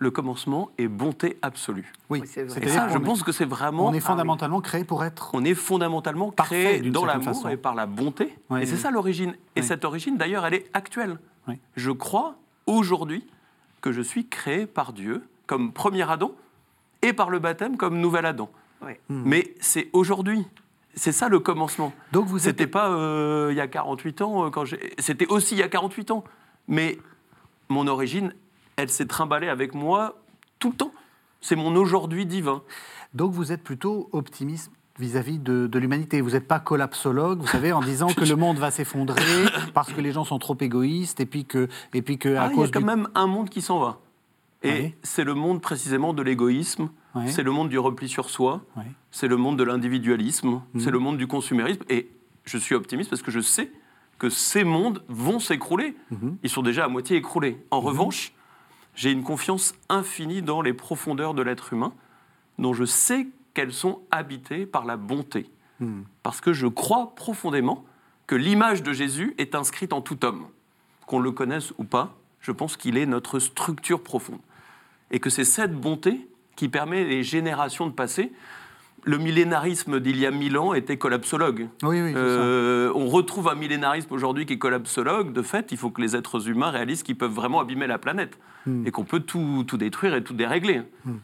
Le 0.00 0.12
commencement 0.12 0.70
est 0.78 0.86
bonté 0.86 1.38
absolue. 1.42 1.92
Oui, 2.08 2.22
c'est 2.24 2.48
ça, 2.48 2.88
je 2.88 2.98
pense 2.98 3.24
que 3.24 3.32
c'est 3.32 3.44
vraiment. 3.44 3.86
On 3.86 3.92
est 3.92 3.98
fondamentalement 3.98 4.60
créé 4.60 4.84
pour 4.84 5.04
être. 5.04 5.30
On 5.32 5.44
est 5.44 5.54
fondamentalement 5.54 6.30
créé 6.30 6.80
dans 6.82 7.04
l'amour 7.04 7.50
et 7.50 7.56
par 7.56 7.74
la 7.74 7.86
bonté. 7.86 8.32
et 8.60 8.66
c'est 8.66 8.76
ça 8.76 8.92
l'origine. 8.92 9.34
Et 9.56 9.62
cette 9.62 9.84
origine, 9.84 10.16
d'ailleurs, 10.16 10.46
elle 10.46 10.54
est 10.54 10.70
actuelle. 10.72 11.18
Je 11.76 11.90
crois 11.90 12.36
aujourd'hui 12.66 13.24
que 13.80 13.92
je 13.92 14.02
suis 14.02 14.28
créé 14.28 14.66
par 14.66 14.92
Dieu 14.92 15.22
comme 15.46 15.72
premier 15.72 16.08
Adam 16.08 16.32
et 17.02 17.12
par 17.12 17.30
le 17.30 17.38
baptême 17.38 17.76
comme 17.76 18.00
nouvel 18.00 18.26
Adam. 18.26 18.50
Hmm. 18.82 19.22
Mais 19.24 19.54
c'est 19.60 19.88
aujourd'hui. 19.92 20.46
C'est 20.94 21.12
ça 21.12 21.28
le 21.28 21.40
commencement. 21.40 21.92
Donc 22.12 22.26
vous 22.26 22.38
C'était 22.38 22.66
pas 22.66 22.88
il 23.50 23.56
y 23.56 23.60
a 23.60 23.68
48 23.68 24.22
ans, 24.22 24.50
quand 24.50 24.64
c'était 24.98 25.26
aussi 25.28 25.54
il 25.54 25.58
y 25.58 25.62
a 25.62 25.68
48 25.68 26.10
ans. 26.10 26.24
Mais 26.66 26.98
mon 27.68 27.86
origine, 27.86 28.34
elle 28.76 28.88
s'est 28.88 29.06
trimballée 29.06 29.48
avec 29.48 29.74
moi 29.74 30.20
tout 30.58 30.70
le 30.70 30.76
temps. 30.76 30.92
C'est 31.40 31.56
mon 31.56 31.74
aujourd'hui 31.76 32.26
divin. 32.26 32.62
Donc 33.14 33.32
vous 33.32 33.52
êtes 33.52 33.62
plutôt 33.62 34.08
optimiste 34.12 34.72
vis-à-vis 34.98 35.38
de, 35.38 35.78
l'humanité. 35.78 36.20
Vous 36.20 36.30
n'êtes 36.30 36.48
pas 36.48 36.60
collapsologue, 36.60 37.40
vous 37.40 37.46
savez, 37.46 37.72
en 37.72 37.80
disant 37.80 38.08
que 38.08 38.24
le 38.24 38.36
monde 38.36 38.58
va 38.58 38.70
s'effondrer 38.70 39.22
parce 39.74 39.92
que 39.92 40.00
les 40.00 40.12
gens 40.12 40.24
sont 40.24 40.38
trop 40.38 40.56
égoïstes 40.60 41.20
et 41.20 41.26
puis 41.26 41.44
que, 41.44 41.68
et 41.94 42.02
puis 42.02 42.18
que 42.18 42.34
à 42.34 42.44
ah, 42.44 42.50
Il 42.52 42.60
y 42.60 42.64
a 42.64 42.68
quand 42.68 42.80
même 42.80 43.08
un 43.14 43.26
monde 43.26 43.48
qui 43.48 43.62
s'en 43.62 43.78
va. 43.78 44.00
Et 44.62 44.94
c'est 45.02 45.24
le 45.24 45.34
monde 45.34 45.62
précisément 45.62 46.12
de 46.12 46.22
l'égoïsme, 46.22 46.90
c'est 47.26 47.42
le 47.42 47.50
monde 47.50 47.68
du 47.68 47.78
repli 47.78 48.08
sur 48.08 48.28
soi, 48.30 48.62
c'est 49.10 49.28
le 49.28 49.36
monde 49.36 49.58
de 49.58 49.64
l'individualisme, 49.64 50.60
mhm. 50.72 50.80
c'est 50.80 50.90
le 50.90 50.98
monde 50.98 51.16
du 51.16 51.26
consumérisme. 51.26 51.82
Et 51.88 52.10
je 52.44 52.58
suis 52.58 52.74
optimiste 52.74 53.10
parce 53.10 53.22
que 53.22 53.30
je 53.30 53.40
sais 53.40 53.70
que 54.18 54.30
ces 54.30 54.64
mondes 54.64 55.04
vont 55.08 55.38
s'écrouler. 55.38 55.96
Mhm. 56.10 56.38
Ils 56.42 56.50
sont 56.50 56.62
déjà 56.62 56.84
à 56.84 56.88
moitié 56.88 57.16
écroulés. 57.16 57.64
En 57.70 57.80
mhm. 57.80 57.86
revanche, 57.86 58.32
j'ai 58.94 59.12
une 59.12 59.22
confiance 59.22 59.74
infinie 59.88 60.42
dans 60.42 60.60
les 60.60 60.72
profondeurs 60.72 61.34
de 61.34 61.42
l'être 61.42 61.72
humain, 61.72 61.92
dont 62.58 62.74
je 62.74 62.84
sais 62.84 63.28
qu'elles 63.58 63.72
sont 63.72 64.02
habitées 64.12 64.66
par 64.66 64.84
la 64.84 64.96
bonté. 64.96 65.50
Hmm. 65.80 66.02
Parce 66.22 66.40
que 66.40 66.52
je 66.52 66.68
crois 66.68 67.16
profondément 67.16 67.84
que 68.28 68.36
l'image 68.36 68.84
de 68.84 68.92
Jésus 68.92 69.34
est 69.36 69.56
inscrite 69.56 69.92
en 69.92 70.00
tout 70.00 70.24
homme. 70.24 70.46
Qu'on 71.06 71.18
le 71.18 71.32
connaisse 71.32 71.72
ou 71.76 71.82
pas, 71.82 72.14
je 72.40 72.52
pense 72.52 72.76
qu'il 72.76 72.96
est 72.96 73.04
notre 73.04 73.40
structure 73.40 74.00
profonde. 74.00 74.38
Et 75.10 75.18
que 75.18 75.28
c'est 75.28 75.42
cette 75.42 75.74
bonté 75.74 76.28
qui 76.54 76.68
permet 76.68 77.02
les 77.02 77.24
générations 77.24 77.88
de 77.88 77.92
passer. 77.92 78.30
Le 79.02 79.18
millénarisme 79.18 79.98
d'il 79.98 80.18
y 80.18 80.26
a 80.26 80.30
mille 80.30 80.56
ans 80.56 80.72
était 80.72 80.96
collapsologue. 80.96 81.68
Oui, 81.82 82.00
oui, 82.00 82.12
euh, 82.14 82.92
on 82.94 83.08
retrouve 83.08 83.48
un 83.48 83.56
millénarisme 83.56 84.14
aujourd'hui 84.14 84.46
qui 84.46 84.52
est 84.52 84.58
collapsologue. 84.58 85.32
De 85.32 85.42
fait, 85.42 85.72
il 85.72 85.78
faut 85.78 85.90
que 85.90 86.00
les 86.00 86.14
êtres 86.14 86.48
humains 86.48 86.70
réalisent 86.70 87.02
qu'ils 87.02 87.18
peuvent 87.18 87.34
vraiment 87.34 87.58
abîmer 87.58 87.88
la 87.88 87.98
planète 87.98 88.38
hmm. 88.66 88.86
et 88.86 88.92
qu'on 88.92 89.04
peut 89.04 89.20
tout, 89.20 89.64
tout, 89.66 89.78
détruire 89.78 90.14
et 90.14 90.22
tout 90.22 90.34
dérégler. 90.34 90.82
Hmm. 91.04 91.16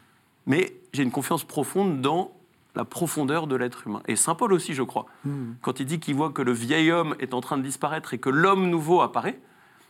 Mais 0.46 0.74
j'ai 0.92 1.02
une 1.02 1.10
confiance 1.10 1.44
profonde 1.44 2.00
dans 2.00 2.32
la 2.74 2.84
profondeur 2.84 3.46
de 3.46 3.56
l'être 3.56 3.86
humain. 3.86 4.02
Et 4.08 4.16
Saint 4.16 4.34
Paul 4.34 4.52
aussi, 4.52 4.74
je 4.74 4.82
crois, 4.82 5.06
hmm. 5.24 5.52
quand 5.62 5.80
il 5.80 5.86
dit 5.86 6.00
qu'il 6.00 6.14
voit 6.14 6.30
que 6.30 6.42
le 6.42 6.52
vieil 6.52 6.90
homme 6.90 7.14
est 7.20 7.34
en 7.34 7.40
train 7.40 7.56
de 7.56 7.62
disparaître 7.62 8.14
et 8.14 8.18
que 8.18 8.30
l'homme 8.30 8.68
nouveau 8.68 9.00
apparaît, 9.00 9.38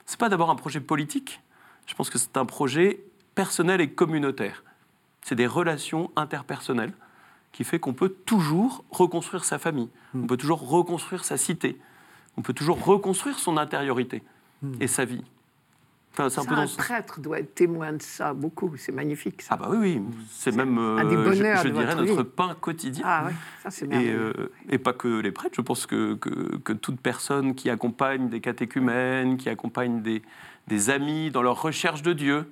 c'est 0.06 0.18
pas 0.18 0.28
d'abord 0.28 0.50
un 0.50 0.56
projet 0.56 0.80
politique. 0.80 1.40
Je 1.87 1.94
pense 1.94 2.11
que 2.11 2.18
c'est 2.18 2.37
un 2.37 2.44
projet 2.44 3.00
personnel 3.34 3.80
et 3.80 3.90
communautaire. 3.90 4.64
C'est 5.23 5.34
des 5.34 5.46
relations 5.46 6.11
interpersonnelles 6.16 6.92
qui 7.52 7.64
fait 7.64 7.78
qu'on 7.78 7.94
peut 7.94 8.11
toujours 8.11 8.84
reconstruire 8.90 9.44
sa 9.44 9.58
famille, 9.58 9.88
hmm. 10.12 10.25
on 10.25 10.26
peut 10.26 10.37
toujours 10.37 10.68
reconstruire 10.68 11.25
sa 11.25 11.37
cité, 11.37 11.78
on 12.37 12.42
peut 12.42 12.52
toujours 12.52 12.84
reconstruire 12.84 13.38
son 13.38 13.56
intériorité 13.56 14.23
hmm. 14.62 14.75
et 14.80 14.88
sa 14.88 15.04
vie 15.04 15.23
un, 16.18 16.66
prêtre 16.76 17.21
doit 17.21 17.40
être 17.40 17.54
témoin 17.54 17.92
de 17.92 18.02
ça 18.02 18.35
beaucoup. 18.35 18.76
C'est 18.76 18.92
magnifique. 18.92 19.42
Ça. 19.42 19.54
Ah 19.54 19.56
bah 19.56 19.68
oui, 19.71 19.78
oui. 19.78 20.02
C'est 20.30 20.54
même, 20.54 20.78
euh, 20.78 20.99
je, 21.33 21.68
dirais, 21.68 21.94
notre 21.94 22.23
pain 22.23 22.56
quotidien. 22.61 23.04
Ah 23.06 23.25
oui, 23.26 23.35
ça 23.62 23.71
c'est 23.71 23.87
et, 23.87 24.12
euh, 24.12 24.33
et, 24.68 24.78
pas 24.78 24.92
que 24.92 25.21
les 25.21 25.33
prêtres. 25.33 25.54
Je 25.56 25.61
pense 25.61 25.87
que, 25.87 26.14
que, 26.14 26.73
toute 26.73 27.00
personne 27.00 27.54
qui 27.54 27.71
accompagne 27.71 28.28
des 28.28 28.40
catéchumènes, 28.40 29.37
qui 29.37 29.49
accompagne 29.49 30.02
des, 30.02 30.23
des 30.68 30.90
amis 30.90 31.30
dans 31.30 31.42
leur 31.42 31.61
recherche 31.61 32.02
de 32.02 32.12
Dieu, 32.12 32.50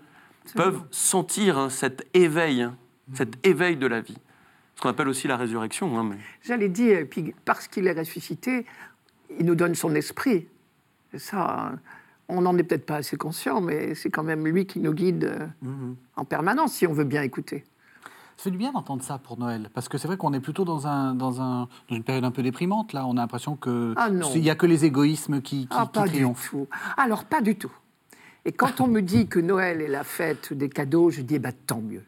peuvent 0.55 0.83
sentir 0.91 1.59
hein, 1.59 1.71
cet 1.71 2.07
éveil, 2.15 2.63
hein, 2.63 2.77
cet 3.15 3.47
éveil 3.47 3.77
de 3.77 3.87
la 3.87 4.01
vie. 4.01 4.19
Ce 4.77 4.83
qu'on 4.83 4.89
appelle 4.89 5.09
aussi 5.09 5.29
la 5.29 5.37
résurrection. 5.37 5.99
Hein, 5.99 6.05
mais... 6.11 6.17
J'allais 6.43 6.69
dire, 6.69 7.07
puis 7.09 7.35
parce 7.45 7.69
qu'il 7.69 7.87
est 7.87 7.99
ressuscité, 7.99 8.67
il 9.39 9.47
nous 9.47 9.55
donne 9.55 9.75
son 9.75 9.95
esprit. 9.95 10.47
Ça 11.17 11.73
on 12.29 12.43
n'en 12.43 12.57
est 12.57 12.63
peut-être 12.63 12.87
pas 12.87 12.97
assez 12.97 13.17
conscient, 13.17 13.61
mais 13.61 13.95
c'est 13.95 14.11
quand 14.11 14.23
même 14.23 14.47
lui 14.47 14.67
qui 14.67 14.81
nous 14.81 14.95
guide 14.95 15.25
euh, 15.25 15.47
mhm. 15.63 15.97
en 16.17 16.25
permanence, 16.25 16.73
si 16.73 16.87
on 16.87 16.93
veut 16.93 17.05
bien 17.05 17.23
écouter. 17.23 17.65
Ça 18.37 18.45
fait 18.45 18.51
du 18.51 18.57
bien 18.57 18.73
d'entendre 18.73 19.03
ça 19.03 19.19
pour 19.19 19.39
Noël, 19.39 19.71
parce 19.75 19.89
que 19.89 19.99
c'est 19.99 20.09
vrai 20.09 20.17
qu'on 20.17 20.33
est 20.33 20.41
plutôt 20.41 20.65
dans, 20.65 20.87
un, 20.87 21.15
dans, 21.15 21.41
un, 21.41 21.69
une 21.91 22.03
période 22.03 22.25
un 22.25 22.31
peu 22.31 22.43
déprimante, 22.43 22.93
là. 22.93 23.07
On 23.07 23.17
a 23.17 23.21
l'impression 23.21 23.57
qu'il 23.57 23.95
ah 23.97 24.11
n'y 24.11 24.51
a 24.51 24.55
que 24.55 24.67
les 24.67 24.85
égoïsmes 24.85 25.43
qui, 25.43 25.67
qui, 25.67 25.69
ah, 25.71 25.87
pas 25.87 26.09
Du 26.09 26.27
tout. 26.51 26.67
Alors, 26.97 27.25
pas 27.25 27.41
du 27.41 27.57
tout. 27.57 27.73
Et 28.45 28.53
quand 28.53 28.81
on 28.81 28.89
me 28.89 29.01
dit 29.01 29.29
que 29.29 29.39
Noël 29.39 29.81
est 29.81 29.89
la 29.89 30.03
fête 30.03 30.53
des 30.53 30.69
cadeaux, 30.69 31.11
je 31.11 31.21
dis, 31.21 31.39
bah, 31.39 31.53
tant 31.53 31.81
mieux. 31.81 32.03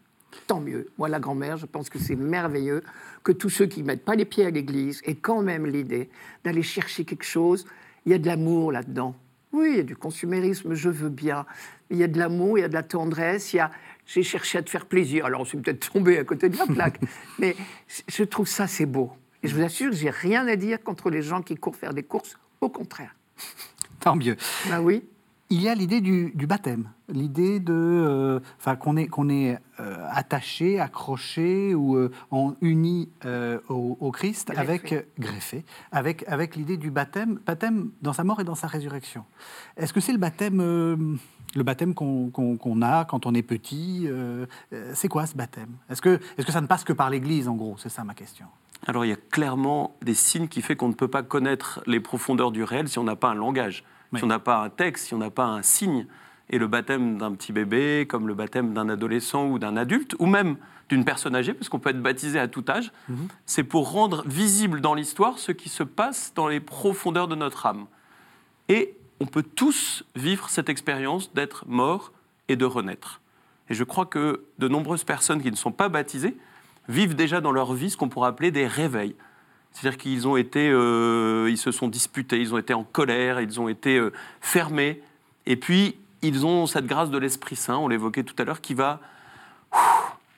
Tant 0.49 0.61
mieux. 0.61 0.89
Moi, 0.99 1.09
la 1.09 1.21
grand-mère, 1.21 1.57
je 1.57 1.67
pense 1.67 1.89
que 1.89 1.99
c'est 1.99 2.17
merveilleux 2.17 2.83
que 3.23 3.31
tous 3.31 3.51
ceux 3.51 3.67
qui 3.67 3.83
ne 3.83 3.87
mettent 3.87 4.05
pas 4.05 4.17
les 4.17 4.25
pieds 4.25 4.47
à 4.47 4.51
l'église 4.51 5.01
aient 5.05 5.15
quand 5.15 5.43
même 5.43 5.67
l'idée 5.67 6.11
d'aller 6.43 6.63
chercher 6.63 7.05
quelque 7.05 7.25
chose. 7.25 7.65
Il 8.07 8.13
y 8.13 8.15
a 8.15 8.19
de 8.19 8.27
l'amour 8.27 8.73
là-dedans. 8.73 9.15
Oui, 9.55 9.69
il 9.71 9.77
y 9.77 9.81
a 9.81 9.85
du 9.85 9.95
consumérisme, 9.95 10.75
je 10.75 10.89
veux 10.89 11.11
bien. 11.11 11.47
Il 11.89 11.97
y 11.97 12.03
a 12.03 12.09
de 12.09 12.19
l'amour, 12.19 12.59
il 12.59 12.63
y 12.63 12.65
a 12.65 12.69
de 12.69 12.75
la 12.75 12.83
tendresse, 12.83 13.53
il 13.53 13.59
y 13.59 13.61
a... 13.61 13.71
j'ai 14.05 14.25
cherché 14.25 14.59
à 14.59 14.63
te 14.63 14.69
faire 14.69 14.87
plaisir. 14.87 15.27
Alors, 15.27 15.43
on 15.43 15.45
s'est 15.45 15.57
peut-être 15.57 15.93
tombé 15.93 16.19
à 16.19 16.25
côté 16.25 16.49
de 16.49 16.59
la 16.59 16.67
plaque, 16.67 16.99
mais 17.39 17.55
je 18.09 18.25
trouve 18.25 18.49
ça, 18.49 18.67
c'est 18.67 18.85
beau. 18.85 19.13
Et 19.45 19.49
je 19.49 19.55
vous 19.55 19.63
assure 19.63 19.91
que 19.91 19.97
j'ai 19.97 20.11
rien 20.11 20.49
à 20.49 20.57
dire 20.57 20.83
contre 20.83 21.09
les 21.09 21.23
gens 21.23 21.41
qui 21.41 21.55
courent 21.55 21.77
faire 21.77 21.95
des 21.95 22.03
courses, 22.03 22.37
au 22.61 22.69
contraire. 22.69 23.15
Tant 24.01 24.17
mieux. 24.17 24.37
Ben 24.69 24.81
oui 24.81 25.05
il 25.51 25.63
y 25.63 25.69
a 25.69 25.75
l'idée 25.75 26.01
du, 26.01 26.47
baptême, 26.47 26.91
l'idée 27.09 27.61
de, 27.61 27.73
euh, 27.73 28.41
enfin 28.59 28.77
qu'on 28.77 28.97
est 28.97 29.07
qu'on 29.09 29.29
est 29.29 29.59
euh, 29.79 30.07
attaché, 30.11 30.81
accroché 30.81 31.75
ou 31.75 31.97
euh, 31.97 32.11
en 32.31 32.55
uni 32.61 33.11
au, 33.69 34.11
Christ 34.11 34.53
avec 34.57 35.07
greffé, 35.19 35.65
avec 35.93 36.25
avec 36.29 36.57
l'idée 36.57 36.77
du 36.77 36.91
baptême, 36.91 37.41
baptême 37.45 37.91
dans 38.01 38.13
sa 38.13 38.25
mort 38.25 38.41
et 38.41 38.45
dans 38.45 38.55
sa 38.55 38.67
résurrection. 38.67 39.25
Est-ce 39.77 39.93
que 39.93 40.01
c'est 40.01 40.13
le 40.13 40.19
baptême, 40.19 40.59
le 40.61 41.63
baptême 41.63 41.95
qu'on 41.95 42.83
a 42.83 43.05
quand 43.05 43.27
on 43.27 43.35
est 43.35 43.43
petit 43.43 44.09
C'est 44.95 45.09
quoi 45.09 45.27
ce 45.27 45.37
baptême? 45.37 45.77
Est-ce 45.91 46.01
que 46.01 46.21
est-ce 46.39 46.47
que 46.47 46.53
ça 46.53 46.61
ne 46.63 46.67
passe 46.67 46.85
que 46.85 46.93
par 46.93 47.11
l'Église 47.11 47.49
en 47.49 47.55
gros? 47.55 47.77
C'est 47.79 47.91
ça 47.91 48.03
ma 48.03 48.15
question. 48.15 48.47
Alors 48.87 49.05
il 49.05 49.09
y 49.09 49.13
a 49.13 49.17
clairement 49.17 49.97
des 50.03 50.15
signes 50.15 50.49
qui 50.49 50.63
font 50.63 50.75
qu'on 50.75 50.89
ne 50.89 50.95
peut 50.95 51.09
pas 51.09 51.23
connaître 51.23 51.83
les 51.87 52.01
profondeurs 52.01 52.51
du 52.51 52.65
réel 52.65 52.89
si 52.89 52.99
on 52.99 53.05
n'a 53.05 53.17
pas 53.17 53.29
un 53.29 53.35
langage. 53.35 53.85
Si 54.19 54.25
on 54.25 54.29
n'a 54.29 54.39
pas 54.39 54.63
un 54.63 54.71
texte, 54.71 55.07
si 55.07 55.15
on 55.15 55.19
n'a 55.19 55.31
pas 55.31 55.47
un 55.47 55.63
signe, 55.63 56.07
et 56.51 56.59
le 56.59 56.67
baptême 56.67 57.19
d'un 57.19 57.33
petit 57.33 57.53
bébé, 57.53 58.07
comme 58.09 58.29
le 58.29 58.35
baptême 58.35 58.75
d'un 58.75 58.89
adolescent 58.89 59.47
ou 59.47 59.59
d'un 59.59 59.77
adulte, 59.77 60.15
ou 60.19 60.27
même 60.27 60.57
d'une 60.89 61.05
personne 61.05 61.35
âgée, 61.35 61.55
parce 61.55 61.69
qu'on 61.69 61.79
peut 61.79 61.91
être 61.91 62.03
baptisé 62.03 62.39
à 62.39 62.49
tout 62.49 62.65
âge, 62.69 62.93
mhm. 63.09 63.29
c'est 63.47 63.65
pour 63.65 63.91
rendre 63.91 64.23
visible 64.27 64.81
dans 64.81 64.95
l'histoire 64.95 65.39
ce 65.39 65.53
qui 65.53 65.69
se 65.69 65.83
passe 65.83 66.33
dans 66.35 66.49
les 66.49 66.61
profondeurs 66.61 67.29
de 67.29 67.35
notre 67.35 67.67
âme. 67.67 67.87
Et 68.69 68.95
on 69.21 69.27
peut 69.27 69.43
tous 69.43 70.05
vivre 70.15 70.51
cette 70.51 70.69
expérience 70.69 71.33
d'être 71.33 71.65
mort 71.67 72.13
et 72.49 72.57
de 72.57 72.65
renaître. 72.65 73.21
Et 73.71 73.75
je 73.75 73.85
crois 73.85 74.05
que 74.05 74.45
de 74.59 74.69
nombreuses 74.69 75.05
personnes 75.05 75.43
qui 75.43 75.51
ne 75.51 75.57
sont 75.57 75.73
pas 75.73 75.89
baptisées 75.89 76.37
vivent 76.89 77.15
déjà 77.15 77.41
dans 77.41 77.53
leur 77.53 77.73
vie 77.73 77.91
ce 77.91 77.97
qu'on 77.97 78.11
pourrait 78.11 78.29
appeler 78.29 78.51
des 78.51 78.67
réveils. 78.67 79.17
C'est-à-dire 79.75 79.99
qu'ils 79.99 80.29
ont 80.29 80.37
été, 80.37 80.71
euh, 80.71 81.49
ils 81.51 81.59
se 81.59 81.73
sont 81.73 81.89
disputés, 81.89 82.41
ils 82.41 82.55
ont 82.55 82.59
été 82.59 82.73
en 82.73 82.85
colère, 82.85 83.41
ils 83.41 83.61
ont 83.61 83.69
été 83.69 83.99
euh, 83.99 84.13
fermés, 84.41 85.03
et 85.47 85.57
puis 85.57 85.97
ils 86.23 86.47
ont 86.47 86.67
cette 86.67 86.87
grâce 86.87 87.11
de 87.11 87.19
l'Esprit 87.19 87.57
Saint, 87.57 87.77
on 87.77 87.89
l'évoquait 87.89 88.23
tout 88.23 88.37
à 88.39 88.45
l'heure, 88.45 88.61
qui 88.61 88.73
va 88.73 89.01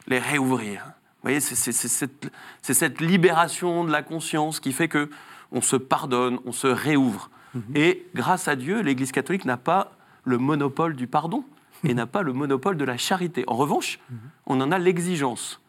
les 0.08 0.18
réouvrir. 0.18 0.84
Vous 0.86 1.30
voyez, 1.30 1.40
c'est 1.40 1.72
cette, 1.72 2.30
cette, 2.62 3.00
libération 3.00 3.84
de 3.84 3.92
la 3.92 4.02
conscience 4.02 4.58
qui 4.58 4.72
fait 4.72 4.88
que 4.88 5.10
on 5.52 5.60
se 5.60 5.76
pardonne, 5.76 6.38
on 6.46 6.52
se 6.52 6.66
réouvre. 6.66 7.30
Mhm. 7.54 7.62
Et 7.74 8.06
grâce 8.14 8.48
à 8.48 8.56
Dieu, 8.56 8.80
l'Église 8.80 9.12
catholique 9.12 9.44
n'a 9.44 9.56
pas 9.58 9.92
le 10.24 10.38
monopole 10.38 10.96
du 10.96 11.06
pardon 11.06 11.44
et 11.84 11.92
n'a 11.94 12.06
pas 12.06 12.22
le 12.22 12.32
monopole 12.32 12.78
de 12.78 12.84
la 12.84 12.96
charité. 12.96 13.44
En 13.48 13.56
revanche, 13.56 13.98
mhm. 14.08 14.18
on 14.46 14.60
en 14.62 14.72
a 14.72 14.78
l'exigence 14.78 15.60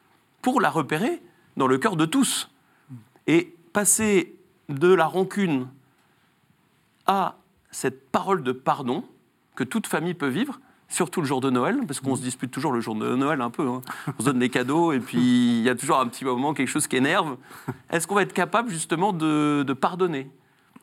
pour 0.41 0.61
la 0.61 0.69
repérer 0.69 1.21
dans 1.57 1.67
le 1.67 1.77
cœur 1.77 1.97
de 1.97 2.05
tous. 2.05 2.49
Et 3.27 3.56
passer 3.77 4.33
de 4.69 4.91
la 4.91 5.05
rancune 5.05 5.67
à 7.05 7.35
cette 7.69 8.09
parole 8.09 8.41
de 8.41 8.51
pardon 8.51 9.03
que 9.55 9.63
toute 9.63 9.85
famille 9.85 10.15
peut 10.15 10.29
vivre, 10.29 10.59
surtout 10.89 11.21
le 11.21 11.27
jour 11.27 11.41
de 11.41 11.51
Noël, 11.51 11.81
parce 11.85 11.99
qu'on 11.99 12.15
se 12.15 12.23
dispute 12.23 12.49
toujours 12.49 12.71
le 12.71 12.81
jour 12.81 12.95
de 12.95 13.15
Noël 13.15 13.39
un 13.39 13.51
peu. 13.51 13.67
Hein. 13.67 13.83
On 14.17 14.23
se 14.23 14.25
donne 14.25 14.39
des 14.39 14.49
cadeaux 14.49 14.93
et 14.93 14.99
puis 14.99 15.59
il 15.59 15.61
y 15.61 15.69
a 15.69 15.75
toujours 15.75 15.99
un 15.99 16.07
petit 16.07 16.25
moment, 16.25 16.55
quelque 16.55 16.69
chose 16.69 16.87
qui 16.87 16.95
énerve. 16.95 17.37
Est-ce 17.91 18.07
qu'on 18.07 18.15
va 18.15 18.23
être 18.23 18.33
capable 18.33 18.71
justement 18.71 19.13
de, 19.13 19.63
pardonner? 19.79 20.27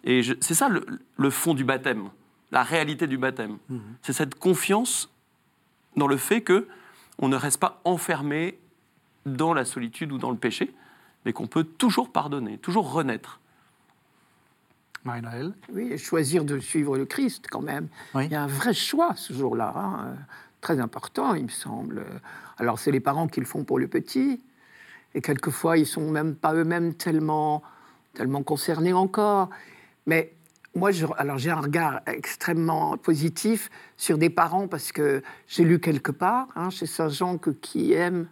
Et 0.05 0.23
c'est 0.41 0.55
ça 0.55 0.69
le, 0.69 1.31
fond 1.31 1.55
du 1.55 1.65
baptême, 1.65 2.11
la 2.53 2.63
réalité 2.63 3.09
du 3.09 3.19
baptême. 3.19 3.59
Mhm. 3.71 3.81
C'est 4.03 4.13
cette 4.13 4.37
confiance 4.37 5.13
dans 5.97 6.07
le 6.07 6.17
fait 6.17 6.43
que 6.43 6.69
on 7.19 7.27
ne 7.27 7.35
reste 7.35 7.59
pas 7.59 7.81
enfermé 7.83 8.57
dans 9.27 9.53
la 9.53 9.65
solitude 9.65 10.13
ou 10.13 10.19
dans 10.19 10.31
le 10.31 10.37
péché, 10.37 10.73
mais 11.25 11.33
qu'on 11.33 11.47
peut 11.47 11.65
toujours 11.65 12.11
pardonner, 12.11 12.59
toujours 12.59 12.93
renaître. 12.93 13.41
Marie-Noël? 15.05 15.53
Oui, 15.73 15.93
et 15.93 15.99
choisir 15.99 16.45
de 16.45 16.59
suivre 16.59 16.97
le 16.97 17.05
Christ 17.05 17.47
quand 17.51 17.61
même. 17.61 17.89
Il 18.15 18.31
y 18.31 18.35
a 18.35 18.43
un 18.43 18.47
vrai 18.47 18.73
choix 18.73 19.15
ce 19.17 19.33
jour-là, 19.33 19.73
hein, 19.77 20.17
très 20.61 20.81
important, 20.81 21.35
il 21.35 21.45
me 21.45 21.49
semble. 21.49 22.05
Alors, 22.57 22.79
c'est 22.79 22.91
les 22.91 23.01
parents 23.01 23.29
qui 23.29 23.41
le 23.41 23.47
font 23.47 23.65
pour 23.65 23.79
le 23.79 23.87
petit, 23.87 24.41
et 25.15 25.21
quelquefois, 25.21 25.77
ils 25.77 25.87
sont 25.87 26.11
même 26.11 26.35
pas 26.35 26.55
eux-mêmes 26.55 26.95
tellement 26.95 27.63
tellement 28.15 28.43
concernés 28.43 28.93
encore. 28.93 29.51
Mais 30.07 30.33
moi, 30.75 30.91
alors 31.19 31.39
j'ai 31.39 31.51
un 31.51 31.61
regard 31.61 32.01
extrêmement 32.07 32.97
positif 32.97 33.71
sur 33.97 34.19
des 34.19 34.31
parents 34.31 34.67
parce 34.67 34.93
que 34.93 35.23
j'ai 35.47 35.65
lu 35.65 35.79
quelque 35.81 36.13
part 36.13 36.49
hein, 36.57 36.71
chez 36.71 36.87
Saint 36.87 37.11
Jean 37.11 37.39
que 37.39 37.51
qui 37.51 37.93
aime 37.93 38.29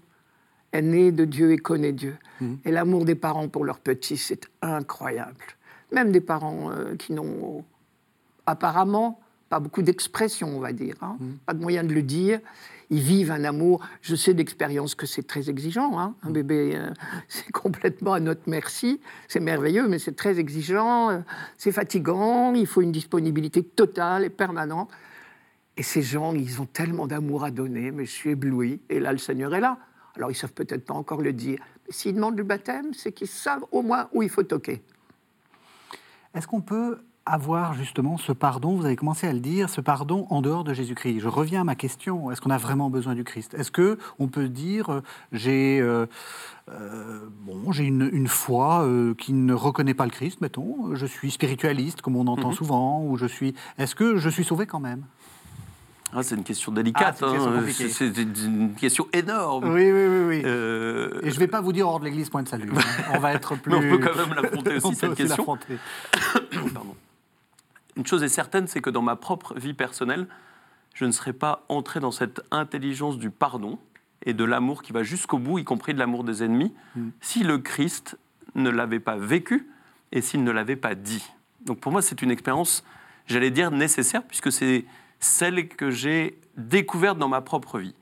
est 0.73 0.83
né 0.83 1.13
de 1.13 1.25
Dieu 1.25 1.53
et 1.53 1.59
connaît 1.59 1.93
Dieu. 1.93 2.17
Mmh. 2.41 2.55
Et 2.65 2.71
l'amour 2.71 3.05
des 3.05 3.15
parents 3.15 3.49
pour 3.49 3.65
leurs 3.65 3.81
petits, 3.81 4.17
c'est 4.17 4.49
incroyable. 4.63 5.45
Même 5.93 6.13
des 6.13 6.21
parents 6.21 6.71
euh, 6.71 6.97
qui 6.97 7.13
n'ont 7.13 7.65
apparemment 8.47 9.21
pas 9.49 9.61
beaucoup 9.61 9.83
d'expression, 9.83 10.49
on 10.57 10.61
va 10.61 10.73
dire, 10.73 10.97
hein. 11.03 11.17
mmh. 11.21 11.31
pas 11.45 11.53
de 11.53 11.61
moyen 11.61 11.85
de 11.85 11.93
le 11.93 12.03
dire. 12.03 12.41
Ils 12.89 13.01
vivent 13.01 13.31
un 13.31 13.45
amour. 13.45 13.85
Je 14.01 14.15
sais 14.15 14.35
d'expérience 14.35 14.95
que 14.95 15.07
c'est 15.07 15.23
très 15.23 15.51
exigeant. 15.51 15.99
Hein. 15.99 16.15
Un 16.23 16.31
mmh. 16.31 16.33
bébé, 16.33 16.73
euh, 16.75 16.91
c'est 17.29 17.51
complètement 17.53 18.15
à 18.15 18.21
notre 18.21 18.43
merci. 18.47 19.01
C'est 19.29 19.41
merveilleux, 19.41 19.89
mais 19.89 19.99
c'est 19.99 20.17
très 20.17 20.39
exigeant. 20.39 21.11
Euh, 21.11 21.19
c'est 21.59 21.73
fatigant. 21.73 22.55
Il 22.55 22.67
faut 22.67 22.81
une 22.81 22.93
disponibilité 22.93 23.63
totale 23.63 24.25
et 24.25 24.31
permanente. 24.31 24.89
Et 25.77 25.83
ces 25.83 26.03
gens, 26.03 26.35
ils 26.35 26.61
ont 26.61 26.67
tellement 26.67 27.07
d'amour 27.07 27.45
à 27.45 27.51
donner, 27.51 27.91
mais 27.91 28.05
je 28.05 28.11
suis 28.11 28.31
ébloui. 28.31 28.81
Et 28.91 29.01
là, 29.01 29.13
le 29.13 29.19
Seigneur 29.19 29.55
est 29.55 29.61
là. 29.61 29.79
Alors, 30.17 30.31
ils 30.31 30.35
savent 30.35 30.53
peut-être 30.53 30.85
pas 30.85 30.95
encore 30.95 31.23
le 31.23 31.33
dire. 31.33 31.59
Mais 31.87 31.93
s'ils 31.93 32.15
demandent 32.15 32.37
le 32.37 32.45
baptême, 32.45 32.93
c'est 32.95 33.13
qu'ils 33.13 33.29
savent 33.29 33.65
au 33.73 33.83
moins 33.83 34.09
où 34.13 34.23
il 34.23 34.29
faut 34.29 34.43
toquer. 34.43 34.83
Est-ce 36.35 36.47
qu'on 36.47 36.61
peut 36.61 36.99
avoir 37.25 37.75
justement 37.75 38.19
ce 38.19 38.33
pardon, 38.33 38.77
vous 38.77 38.85
avez 38.85 38.97
commencé 38.97 39.27
à 39.29 39.33
le 39.33 39.39
dire, 39.39 39.69
ce 39.71 39.81
pardon 39.81 40.27
en 40.31 40.43
dehors 40.43 40.65
de 40.65 40.75
Jésus-Christ? 40.75 41.21
Je 41.21 41.29
reviens 41.29 41.61
à 41.61 41.65
ma 41.65 41.75
question, 41.75 42.31
est-ce 42.31 42.41
qu'on 42.41 42.51
a 42.51 42.59
vraiment 42.59 42.91
besoin 42.91 43.15
du 43.15 43.25
Christ? 43.25 43.55
Est-ce 43.55 43.71
que 43.71 43.99
on 44.19 44.29
peut 44.29 44.49
dire, 44.49 44.91
euh, 44.91 45.01
j'ai 45.31 45.81
euh, 45.81 46.07
euh, 46.71 47.29
bon, 47.43 47.71
j'ai 47.71 47.85
une, 47.85 48.27
foi 48.27 48.87
qui 49.19 49.33
ne 49.33 49.55
reconnaît 49.55 49.95
pas 49.95 50.05
le 50.05 50.11
Christ, 50.11 50.41
mettons, 50.41 50.95
je 50.95 51.07
suis 51.07 51.31
spiritualiste, 51.31 52.03
comme 52.03 52.17
on 52.17 52.27
entend 52.27 52.49
mhm. 52.49 52.55
souvent, 52.55 53.05
ou 53.05 53.17
je 53.17 53.27
suis... 53.27 53.55
Est-ce 53.79 53.95
que 53.95 54.17
je 54.17 54.29
suis 54.29 54.45
sauvé 54.45 54.67
quand 54.67 54.81
même? 54.81 55.05
Ah, 56.15 56.23
c'est 56.23 56.35
une 56.35 56.45
question 56.45 56.73
délicate, 56.73 57.23
ah, 57.23 57.35
c'est 57.71 58.07
une, 58.07 58.75
question 58.75 59.09
énorme. 59.15 59.73
Oui, 59.73 59.91
oui, 59.91 60.07
oui. 60.07 60.25
oui. 60.29 60.43
Euh, 60.45 61.21
Et 61.23 61.31
je 61.31 61.35
ne 61.35 61.41
vais 61.41 61.47
pas 61.47 61.63
vous 61.63 61.73
dire 61.73 61.89
hors 61.89 62.01
de 62.01 62.05
l'église, 62.05 62.29
point 62.29 62.43
de 62.43 62.49
salut. 62.49 62.71
Hein. 62.77 62.81
on 63.15 63.19
va 63.19 63.33
être 63.33 63.57
plus. 63.57 63.71
Mais 63.79 63.79
on 63.79 63.97
peut 63.97 64.07
quand 64.07 64.15
même 64.17 64.35
l'affronter 64.35 64.77
aussi, 64.85 64.95
cette 64.95 65.15
question. 65.15 65.59
Une 67.97 68.07
chose 68.07 68.23
est 68.23 68.29
certaine, 68.29 68.67
c'est 68.67 68.81
que 68.81 68.91
dans 68.91 69.03
ma 69.03 69.17
propre 69.17 69.55
vie 69.59 69.73
personnelle, 69.75 70.27
je 70.95 71.07
ne 71.07 71.13
serais 71.13 71.33
pas 71.33 71.65
entré 71.69 72.01
dans 72.01 72.11
cette 72.11 72.43
intelligence 72.51 73.19
du 73.19 73.31
pardon 73.31 73.79
et 74.25 74.35
de 74.35 74.45
l'amour 74.45 74.83
qui 74.83 74.93
va 74.93 75.03
jusqu'au 75.03 75.39
bout, 75.39 75.59
y 75.59 75.65
compris 75.65 75.95
de 75.95 75.99
l'amour 75.99 76.25
des 76.25 76.43
ennemis, 76.43 76.75
hmm. 76.95 77.09
si 77.21 77.43
le 77.43 77.59
Christ 77.59 78.19
ne 78.55 78.71
l'avait 78.71 79.01
pas 79.01 79.17
vécu 79.17 79.69
et 80.13 80.21
s'il 80.21 80.45
ne 80.45 80.51
l'avait 80.51 80.77
pas 80.77 80.95
dit. 80.95 81.25
Donc 81.65 81.81
pour 81.81 81.91
moi, 81.91 82.03
c'est 82.03 82.23
une 82.23 82.31
expérience, 82.31 82.85
j'allais 83.27 83.51
dire, 83.51 83.71
nécessaire, 83.71 84.23
puisque 84.23 84.53
c'est 84.53 84.85
celle 85.23 85.69
que 85.69 85.91
j'ai 85.91 86.39
découverte 86.57 87.17
dans 87.17 87.29
ma 87.29 87.41
propre 87.41 87.79
vie. 87.79 87.95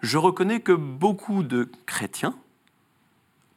Je 0.00 0.16
reconnais 0.16 0.60
que 0.60 0.72
beaucoup 0.72 1.42
de 1.42 1.70
chrétiens 1.86 2.34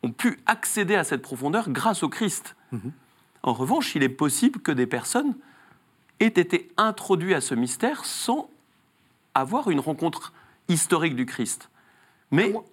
ont 0.03 0.11
pu 0.11 0.39
accéder 0.47 0.95
à 0.95 1.03
cette 1.03 1.21
profondeur 1.21 1.69
grâce 1.69 2.03
au 2.03 2.09
Christ. 2.09 2.55
Mhm. 2.71 2.91
En 3.43 3.53
revanche, 3.53 3.95
il 3.95 4.03
est 4.03 4.09
possible 4.09 4.59
que 4.59 4.71
des 4.71 4.87
personnes 4.87 5.35
aient 6.19 6.25
été 6.25 6.69
introduites 6.77 7.35
à 7.35 7.41
ce 7.41 7.53
mystère 7.53 8.05
sans 8.05 8.49
avoir 9.35 9.69
une 9.69 9.79
rencontre 9.79 10.33
historique 10.67 11.15
du 11.15 11.25
Christ. 11.25 11.69
Mais 12.31 12.49
moi, 12.49 12.63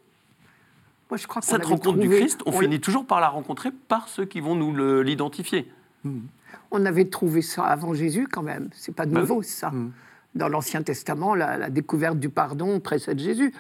je 1.16 1.26
crois 1.26 1.42
cette 1.42 1.64
rencontre 1.64 1.98
du 1.98 2.08
Christ, 2.08 2.40
on, 2.46 2.52
finit 2.52 2.80
toujours 2.80 3.06
par 3.06 3.20
la 3.20 3.28
rencontrer 3.28 3.70
par 3.70 4.08
ceux 4.08 4.24
qui 4.24 4.40
vont 4.40 4.54
nous 4.54 5.02
l'identifier. 5.02 5.70
Mhm. 6.04 6.26
On 6.70 6.86
avait 6.86 7.06
trouvé 7.06 7.42
ça 7.42 7.64
avant 7.64 7.92
Jésus 7.92 8.28
quand 8.28 8.42
même. 8.42 8.70
C'est 8.72 8.94
pas 8.94 9.04
de 9.04 9.12
bah 9.12 9.20
nouveau 9.20 9.42
ça. 9.42 9.70
Mhm 9.70 9.92
dans 10.34 10.48
l'Ancien 10.48 10.82
Testament, 10.82 11.34
la, 11.34 11.70
découverte 11.70 12.18
du 12.18 12.28
pardon 12.28 12.80
précède 12.80 13.18
Jésus. 13.18 13.52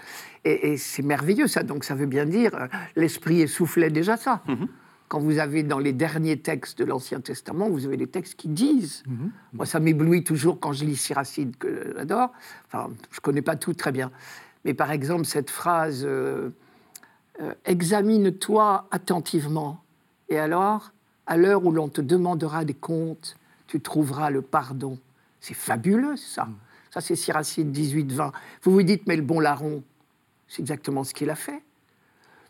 Et, 0.44 0.76
c'est 0.76 1.02
merveilleux, 1.02 1.46
ça. 1.46 1.62
Donc, 1.62 1.84
ça 1.84 1.94
veut 1.94 2.06
bien 2.06 2.24
dire, 2.24 2.54
euh, 2.54 2.66
l'Esprit 2.96 3.40
essoufflait 3.40 3.90
déjà 3.90 4.16
ça. 4.16 4.42
Mhm. 4.46 4.68
Quand 5.08 5.20
vous 5.20 5.38
avez 5.38 5.62
dans 5.62 5.78
les 5.78 5.92
derniers 5.92 6.38
textes 6.38 6.78
de 6.78 6.84
l'Ancien 6.84 7.20
Testament, 7.20 7.68
vous 7.70 7.86
avez 7.86 7.96
des 7.96 8.06
textes 8.06 8.34
qui 8.34 8.48
disent. 8.48 9.02
Mhm. 9.06 9.30
Moi, 9.54 9.66
ça 9.66 9.80
m'éblouit 9.80 10.24
toujours 10.24 10.60
quand 10.60 10.72
je 10.72 10.84
lis 10.84 10.96
Siracide, 10.96 11.56
que 11.56 11.94
j'adore. 11.96 12.32
Enfin, 12.66 12.90
je 13.10 13.16
ne 13.16 13.20
connais 13.20 13.42
pas 13.42 13.56
tout 13.56 13.74
très 13.74 13.92
bien. 13.92 14.10
Mais 14.64 14.74
par 14.74 14.90
exemple, 14.90 15.24
cette 15.24 15.50
phrase 15.50 16.04
euh, 16.04 16.50
euh, 17.40 17.54
Examine-toi 17.64 18.86
attentivement, 18.90 19.82
et 20.28 20.38
alors, 20.38 20.92
à 21.26 21.36
l'heure 21.36 21.64
où 21.64 21.72
l'on 21.72 21.88
te 21.88 22.00
demandera 22.00 22.64
des 22.64 22.74
comptes, 22.74 23.36
tu 23.66 23.80
trouveras 23.80 24.30
le 24.30 24.42
pardon. 24.42 24.98
C'est 25.40 25.54
fabuleux, 25.54 26.16
ça. 26.16 26.44
Mm. 26.44 26.56
Ça, 26.90 27.00
c'est 27.00 27.16
Siracide 27.16 27.76
18-20. 27.76 28.32
Vous 28.62 28.72
vous 28.72 28.82
dites, 28.82 29.06
mais 29.06 29.16
le 29.16 29.22
bon 29.22 29.40
larron, 29.40 29.82
c'est 30.46 30.60
exactement 30.62 31.04
ce 31.04 31.14
qu'il 31.14 31.30
a 31.30 31.34
fait. 31.34 31.62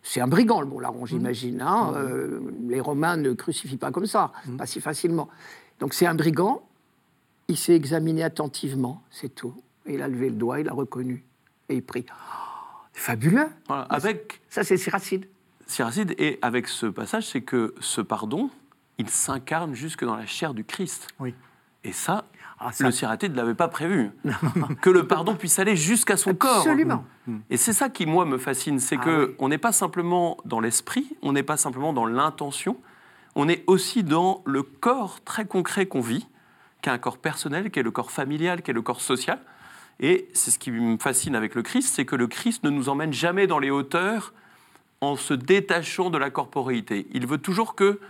C'est 0.02 0.20
un 0.20 0.28
brigand, 0.28 0.60
le 0.60 0.66
bon 0.66 0.78
larron, 0.78 1.02
mm. 1.02 1.06
j'imagine. 1.06 1.60
Hein. 1.60 1.92
Mm. 1.92 1.96
Euh, 1.96 2.40
les 2.68 2.80
Romains 2.80 3.16
ne 3.16 3.32
crucifient 3.32 3.76
pas 3.76 3.90
comme 3.90 4.06
ça, 4.06 4.32
pas 4.56 4.66
si 4.66 4.80
facilement. 4.80 5.28
Donc 5.80 5.94
c'est 5.94 6.06
un 6.06 6.14
brigand, 6.14 6.62
il 7.48 7.56
s'est 7.56 7.74
examiné 7.74 8.22
attentivement, 8.22 9.02
c'est 9.10 9.34
tout. 9.34 9.54
Et 9.86 9.94
il 9.94 10.02
a 10.02 10.08
levé 10.08 10.28
le 10.28 10.36
doigt, 10.36 10.60
il 10.60 10.68
a 10.68 10.72
reconnu, 10.72 11.24
et 11.68 11.76
il 11.76 11.82
prie. 11.82 12.04
c'est 12.92 13.00
fabuleux. 13.00 13.48
avec... 13.68 14.40
Ça, 14.50 14.64
c'est 14.64 14.76
Siracide. 14.76 15.26
Siracide, 15.66 16.14
et 16.18 16.38
avec 16.42 16.68
ce 16.68 16.86
passage, 16.86 17.28
c'est 17.28 17.42
que 17.42 17.74
ce 17.80 18.00
pardon, 18.00 18.50
il 18.98 19.08
s'incarne 19.08 19.74
jusque 19.74 20.04
dans 20.04 20.16
la 20.16 20.26
chair 20.26 20.52
du 20.52 20.64
Christ. 20.64 21.08
Oui. 21.20 21.34
Et 21.84 21.92
ça, 21.92 22.24
ah, 22.60 22.70
le 22.80 22.90
Siracide 22.90 23.32
ne 23.32 23.36
l'avait 23.36 23.54
pas 23.54 23.68
prévu. 23.68 24.10
que 24.80 24.90
le 24.90 25.06
pardon 25.06 25.34
puisse 25.36 25.58
aller 25.58 25.76
jusqu'à 25.76 26.16
son 26.16 26.34
corps. 26.34 26.58
Absolument. 26.58 27.04
Et 27.50 27.56
c'est 27.56 27.72
ça 27.72 27.88
qui, 27.88 28.06
moi, 28.06 28.24
me 28.24 28.38
fascine. 28.38 28.80
C'est 28.80 28.96
qu'on 28.96 29.02
ah 29.02 29.04
que 29.04 29.34
on 29.38 29.48
n'est 29.48 29.58
pas 29.58 29.72
simplement 29.72 30.38
dans 30.44 30.60
l'esprit, 30.60 31.08
on 31.22 31.32
n'est 31.32 31.42
pas 31.42 31.56
simplement 31.56 31.92
dans 31.92 32.06
l'intention, 32.06 32.76
on 33.36 33.48
est 33.48 33.62
aussi 33.66 34.02
dans 34.02 34.42
le 34.44 34.62
corps 34.62 35.20
très 35.24 35.46
concret 35.46 35.86
qu'on 35.86 36.00
vit, 36.00 36.26
qui 36.82 36.88
est 36.88 36.92
un 36.92 36.98
corps 36.98 37.18
personnel, 37.18 37.70
qui 37.70 37.78
est 37.78 37.84
le 37.84 37.90
corps 37.90 38.10
familial, 38.10 38.62
qui 38.62 38.70
est 38.70 38.74
le 38.74 38.82
corps 38.82 39.00
social. 39.00 39.38
Et 40.00 40.28
c'est 40.32 40.50
ce 40.50 40.58
qui 40.58 40.70
me 40.70 40.96
fascine 40.96 41.36
avec 41.36 41.54
le 41.54 41.62
Christ, 41.62 41.94
c'est 41.94 42.04
que 42.04 42.16
le 42.16 42.26
Christ 42.26 42.64
ne 42.64 42.70
nous 42.70 42.88
emmène 42.88 43.12
jamais 43.12 43.46
dans 43.46 43.58
les 43.58 43.70
hauteurs 43.70 44.32
en 45.00 45.16
se 45.16 45.34
détachant 45.34 46.10
de 46.10 46.18
la 46.18 46.30
corporéité. 46.30 47.06
Il 47.12 47.26
veut 47.26 47.38
toujours 47.38 47.74
que 47.74 48.00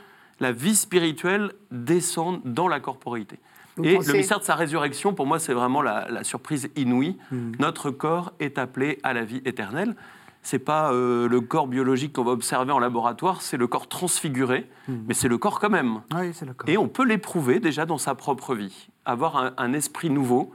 la 0.40 0.52
vie 0.52 0.76
spirituelle 0.76 1.52
descende 1.70 2.40
dans 2.44 2.68
la 2.68 2.80
corporéité 2.80 3.38
et 3.82 3.98
le 3.98 4.12
mystère 4.12 4.38
de 4.38 4.44
sa 4.44 4.54
résurrection, 4.54 5.14
pour 5.14 5.26
moi, 5.26 5.38
c'est 5.38 5.54
vraiment 5.54 5.82
la, 5.82 6.24
surprise 6.24 6.70
inouïe. 6.76 7.16
Hmm. 7.30 7.52
Notre 7.58 7.90
corps 7.90 8.32
est 8.40 8.58
appelé 8.58 8.98
à 9.02 9.12
la 9.12 9.24
vie 9.24 9.42
éternelle. 9.44 9.94
C'est 10.42 10.58
pas 10.58 10.92
euh, 10.92 11.28
le 11.28 11.40
corps 11.40 11.66
biologique 11.66 12.14
qu'on 12.14 12.24
va 12.24 12.30
observer 12.32 12.72
en 12.72 12.78
laboratoire, 12.78 13.42
c'est 13.42 13.56
le 13.56 13.66
corps 13.66 13.88
transfiguré, 13.88 14.68
hmm. 14.86 14.94
mais 15.06 15.14
c'est 15.14 15.28
le 15.28 15.36
corps 15.36 15.60
quand 15.60 15.70
même. 15.70 16.00
Oui, 16.14 16.32
le 16.46 16.54
corps. 16.54 16.68
Et 16.68 16.78
on 16.78 16.88
peut 16.88 17.04
l'éprouver 17.04 17.60
déjà 17.60 17.86
dans 17.86 17.98
sa 17.98 18.14
propre 18.14 18.54
vie. 18.54 18.88
Avoir 19.04 19.52
un, 19.56 19.72
esprit 19.72 20.10
nouveau, 20.10 20.54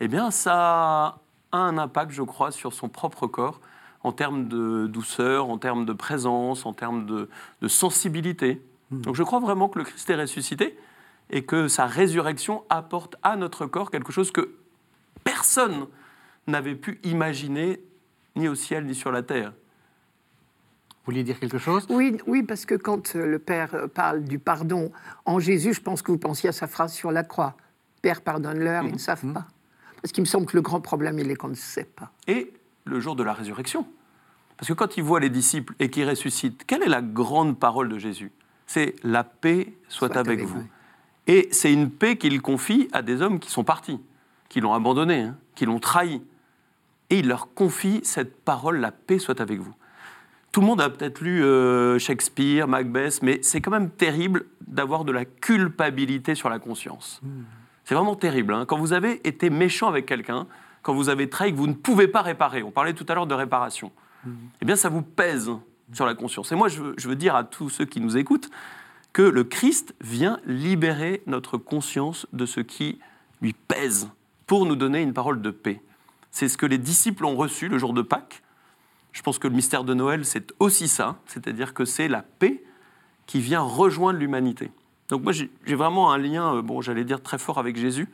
eh 0.00 0.08
bien, 0.08 0.30
ça 0.30 1.18
a 1.52 1.58
un 1.58 1.78
impact, 1.78 2.12
je 2.12 2.22
crois, 2.22 2.50
sur 2.50 2.72
son 2.72 2.88
propre 2.88 3.26
corps, 3.26 3.60
en 4.04 4.12
termes 4.12 4.48
de 4.48 4.86
douceur, 4.86 5.48
en 5.48 5.58
termes 5.58 5.86
de 5.86 5.92
présence, 5.92 6.66
en 6.66 6.72
termes 6.72 7.06
de, 7.06 7.28
sensibilité. 7.68 8.60
Hmm. 8.90 9.00
Donc 9.02 9.14
je 9.14 9.22
crois 9.22 9.40
vraiment 9.40 9.68
que 9.68 9.78
le 9.78 9.84
Christ 9.84 10.10
est 10.10 10.16
ressuscité 10.16 10.76
et 11.32 11.44
que 11.44 11.66
sa 11.66 11.86
résurrection 11.86 12.64
apporte 12.68 13.16
à 13.22 13.36
notre 13.36 13.66
corps 13.66 13.90
quelque 13.90 14.12
chose 14.12 14.30
que 14.30 14.54
personne 15.24 15.86
n'avait 16.46 16.74
pu 16.74 17.00
imaginer, 17.04 17.82
ni 18.36 18.48
au 18.48 18.54
ciel, 18.54 18.84
ni 18.84 18.94
sur 18.94 19.10
la 19.10 19.22
terre. 19.22 19.52
Vous 20.90 21.06
vouliez 21.06 21.24
dire 21.24 21.40
quelque 21.40 21.58
chose? 21.58 21.86
Oui, 21.88 22.16
oui, 22.26 22.42
parce 22.44 22.64
que 22.64 22.74
quand 22.76 23.14
le 23.14 23.38
Père 23.38 23.88
parle 23.92 24.22
du 24.22 24.38
pardon 24.38 24.92
en 25.24 25.40
Jésus, 25.40 25.74
je 25.74 25.80
pense 25.80 26.02
que 26.02 26.12
vous 26.12 26.18
pensiez 26.18 26.50
à 26.50 26.52
sa 26.52 26.68
phrase 26.68 26.92
sur 26.92 27.10
la 27.10 27.24
croix. 27.24 27.56
Père, 28.02 28.20
pardonne-leur, 28.20 28.84
ils 28.84 28.88
ne 28.88 28.92
mhm. 28.92 28.98
savent 28.98 29.24
mhm. 29.24 29.34
pas. 29.34 29.46
Parce 30.00 30.12
qu'il 30.12 30.22
me 30.22 30.26
semble 30.26 30.46
que 30.46 30.56
le 30.56 30.62
grand 30.62 30.80
problème, 30.80 31.18
il 31.18 31.30
est 31.30 31.36
qu'on 31.36 31.48
ne 31.48 31.54
sait 31.54 31.84
pas. 31.84 32.12
Et 32.26 32.52
le 32.84 33.00
jour 33.00 33.16
de 33.16 33.22
la 33.22 33.32
résurrection. 33.32 33.86
Parce 34.56 34.68
que 34.68 34.74
quand 34.74 34.96
il 34.96 35.02
voit 35.02 35.18
les 35.18 35.30
disciples 35.30 35.74
et 35.78 35.90
qu'il 35.90 36.08
ressuscite, 36.08 36.64
quelle 36.66 36.82
est 36.82 36.88
la 36.88 37.02
grande 37.02 37.58
parole 37.58 37.88
de 37.88 37.98
Jésus? 37.98 38.30
C'est 38.66 38.94
la 39.02 39.24
paix 39.24 39.74
soit, 39.88 40.16
avec, 40.16 40.42
vous. 40.42 40.62
Et 41.26 41.48
c'est 41.52 41.72
une 41.72 41.90
paix 41.90 42.16
qu'il 42.16 42.40
confie 42.42 42.88
à 42.92 43.02
des 43.02 43.22
hommes 43.22 43.38
qui 43.38 43.50
sont 43.50 43.64
partis, 43.64 44.00
qui 44.48 44.60
l'ont 44.60 44.74
abandonné, 44.74 45.20
hein, 45.22 45.36
qui 45.54 45.66
l'ont 45.66 45.78
trahi. 45.78 46.22
Et 47.10 47.18
il 47.18 47.28
leur 47.28 47.52
confie 47.54 48.00
cette 48.02 48.42
parole, 48.42 48.78
la 48.78 48.90
paix 48.90 49.18
soit 49.18 49.40
avec 49.40 49.60
vous. 49.60 49.74
Tout 50.50 50.60
le 50.60 50.66
monde 50.66 50.80
a 50.80 50.90
peut-être 50.90 51.20
lu 51.20 51.44
euh, 51.44 51.98
Shakespeare, 51.98 52.68
Macbeth, 52.68 53.22
mais 53.22 53.38
c'est 53.42 53.60
quand 53.60 53.70
même 53.70 53.90
terrible 53.90 54.44
d'avoir 54.66 55.04
de 55.04 55.12
la 55.12 55.24
culpabilité 55.24 56.34
sur 56.34 56.50
la 56.50 56.58
conscience. 56.58 57.20
Hmm. 57.22 57.42
C'est 57.84 57.94
vraiment 57.94 58.16
terrible. 58.16 58.52
Hein. 58.52 58.66
Quand 58.66 58.78
vous 58.78 58.92
avez 58.92 59.26
été 59.26 59.48
méchant 59.50 59.88
avec 59.88 60.06
quelqu'un, 60.06 60.46
quand 60.82 60.94
vous 60.94 61.08
avez 61.08 61.28
trahi 61.28 61.52
que 61.52 61.56
vous 61.56 61.66
ne 61.66 61.74
pouvez 61.74 62.08
pas 62.08 62.22
réparer, 62.22 62.62
on 62.62 62.70
parlait 62.70 62.92
tout 62.92 63.06
à 63.08 63.14
l'heure 63.14 63.26
de 63.26 63.34
réparation, 63.34 63.92
hmm. 64.24 64.30
eh 64.60 64.64
bien 64.64 64.76
ça 64.76 64.88
vous 64.88 65.02
pèse 65.02 65.50
sur 65.92 66.06
la 66.06 66.14
conscience. 66.14 66.52
Et 66.52 66.54
moi, 66.54 66.68
je 66.68 67.08
veux 67.08 67.16
dire 67.16 67.36
à 67.36 67.44
tous 67.44 67.68
ceux 67.68 67.84
qui 67.84 68.00
nous 68.00 68.16
écoutent, 68.16 68.50
que 69.12 69.22
le 69.22 69.44
Christ 69.44 69.94
vient 70.00 70.40
libérer 70.46 71.22
notre 71.26 71.58
conscience 71.58 72.26
de 72.32 72.46
ce 72.46 72.60
qui 72.60 72.98
lui 73.40 73.52
pèse 73.52 74.08
pour 74.46 74.66
nous 74.66 74.76
donner 74.76 75.02
une 75.02 75.12
parole 75.12 75.42
de 75.42 75.50
paix. 75.50 75.82
C'est 76.30 76.48
ce 76.48 76.56
que 76.56 76.66
les 76.66 76.78
disciples 76.78 77.24
ont 77.24 77.36
reçu 77.36 77.68
le 77.68 77.78
jour 77.78 77.92
de 77.92 78.02
Pâques. 78.02 78.42
Je 79.12 79.20
pense 79.20 79.38
que 79.38 79.48
le 79.48 79.54
mystère 79.54 79.84
de 79.84 79.92
Noël, 79.92 80.24
c'est 80.24 80.52
aussi 80.58 80.88
ça, 80.88 81.18
c'est-à-dire 81.26 81.74
que 81.74 81.84
c'est 81.84 82.08
la 82.08 82.22
paix 82.22 82.62
qui 83.26 83.40
vient 83.40 83.60
rejoindre 83.60 84.18
l'humanité. 84.18 84.70
Donc 85.08 85.22
moi, 85.22 85.32
j'ai 85.32 85.50
vraiment 85.74 86.10
un 86.10 86.18
lien, 86.18 86.56
euh, 86.56 86.62
bon, 86.62 86.80
j'allais 86.80 87.04
dire 87.04 87.22
très 87.22 87.38
fort 87.38 87.58
avec 87.58 87.76
Jésus, 87.76 88.08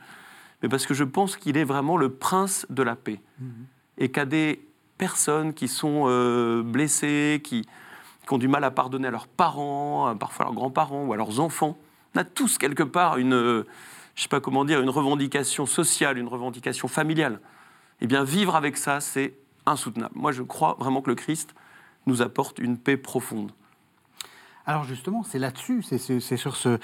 mais 0.61 0.67
parce 0.67 0.85
que 0.85 0.93
je 0.93 1.05
pense 1.05 1.37
qu'il 1.37 1.55
est 1.55 1.63
vraiment 1.63 1.95
le 1.95 2.09
prince 2.09 2.65
de 2.69 2.83
la 2.83 2.97
paix. 2.97 3.21
Mhm. 3.39 3.65
Et 3.99 4.09
qu'à 4.09 4.25
des 4.25 4.65
personnes 4.97 5.53
qui 5.53 5.69
sont 5.69 6.05
euh, 6.07 6.61
blessées, 6.61 7.39
qui, 7.41 7.65
qui, 8.29 8.35
ont 8.35 8.37
du 8.37 8.47
mal 8.47 8.63
à 8.63 8.71
pardonner 8.71 9.07
à 9.07 9.11
leurs 9.11 9.27
parents, 9.27 10.15
parfois 10.15 10.45
à 10.45 10.49
leurs 10.49 10.55
grands-parents 10.55 11.05
ou 11.05 11.13
à 11.13 11.17
leurs 11.17 11.39
enfants, 11.39 11.77
on 12.15 12.19
a 12.19 12.23
tous 12.23 12.57
quelque 12.57 12.83
part 12.83 13.17
une, 13.17 13.33
euh, 13.33 13.67
je 14.15 14.23
sais 14.23 14.29
pas 14.29 14.39
comment 14.39 14.65
dire, 14.65 14.81
une 14.81 14.89
revendication 14.89 15.65
sociale, 15.65 16.17
une 16.17 16.27
revendication 16.27 16.87
familiale. 16.87 17.39
Eh 18.01 18.07
bien, 18.07 18.23
vivre 18.23 18.55
avec 18.55 18.77
ça, 18.77 18.99
c'est 18.99 19.35
insoutenable. 19.65 20.13
Moi, 20.15 20.31
je 20.31 20.43
crois 20.43 20.75
vraiment 20.79 21.01
que 21.01 21.09
le 21.09 21.15
Christ 21.15 21.55
nous 22.05 22.21
apporte 22.21 22.59
une 22.59 22.77
paix 22.77 22.97
profonde. 22.97 23.51
Alors 24.69 24.83
justement, 24.83 25.23
c'est 25.23 25.39
là-dessus, 25.39 25.81
c'est 25.81 26.37
sur 26.37 26.55
ce, 26.55 26.77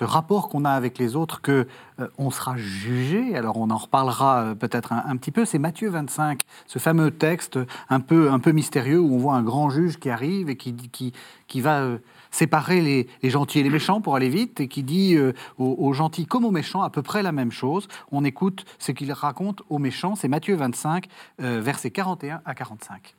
rapport 0.00 0.48
qu'on 0.48 0.64
a 0.64 0.72
avec 0.72 0.98
les 0.98 1.14
autres 1.14 1.40
que 1.40 1.68
euh, 2.00 2.08
on 2.18 2.32
sera 2.32 2.56
jugé. 2.56 3.36
Alors 3.36 3.58
on 3.58 3.70
en 3.70 3.76
reparlera 3.76 4.40
euh, 4.40 4.54
peut-être 4.56 4.92
un, 4.92 5.16
petit 5.16 5.30
peu. 5.30 5.44
C'est 5.44 5.60
Matthieu 5.60 5.88
25, 5.88 6.40
ce 6.66 6.80
fameux 6.80 7.12
texte 7.12 7.60
un 7.90 8.00
peu, 8.00 8.32
un 8.32 8.40
peu 8.40 8.50
mystérieux 8.50 8.98
où 8.98 9.14
on 9.14 9.18
voit 9.18 9.34
un 9.34 9.44
grand 9.44 9.70
juge 9.70 10.00
qui 10.00 10.10
arrive 10.10 10.50
et 10.50 10.56
qui, 10.56 10.74
qui, 10.74 11.12
qui 11.46 11.60
va 11.60 11.82
euh, 11.82 11.98
séparer 12.32 12.80
les, 12.80 13.30
gentils 13.30 13.60
et 13.60 13.62
les 13.62 13.70
méchants 13.70 14.00
pour 14.00 14.16
aller 14.16 14.28
vite 14.28 14.58
et 14.58 14.66
qui 14.66 14.82
dit 14.82 15.16
aux, 15.58 15.76
aux, 15.78 15.92
gentils 15.92 16.26
comme 16.26 16.44
aux 16.44 16.50
méchants 16.50 16.82
à 16.82 16.90
peu 16.90 17.02
près 17.02 17.22
la 17.22 17.30
même 17.30 17.52
chose. 17.52 17.86
On 18.10 18.24
écoute 18.24 18.64
ce 18.80 18.90
qu'il 18.90 19.12
raconte 19.12 19.62
aux 19.68 19.78
méchants. 19.78 20.16
C'est 20.16 20.26
Matthieu 20.26 20.56
25, 20.56 21.06
versets 21.38 21.92
41 21.92 22.42
à 22.44 22.54
45. 22.56 23.14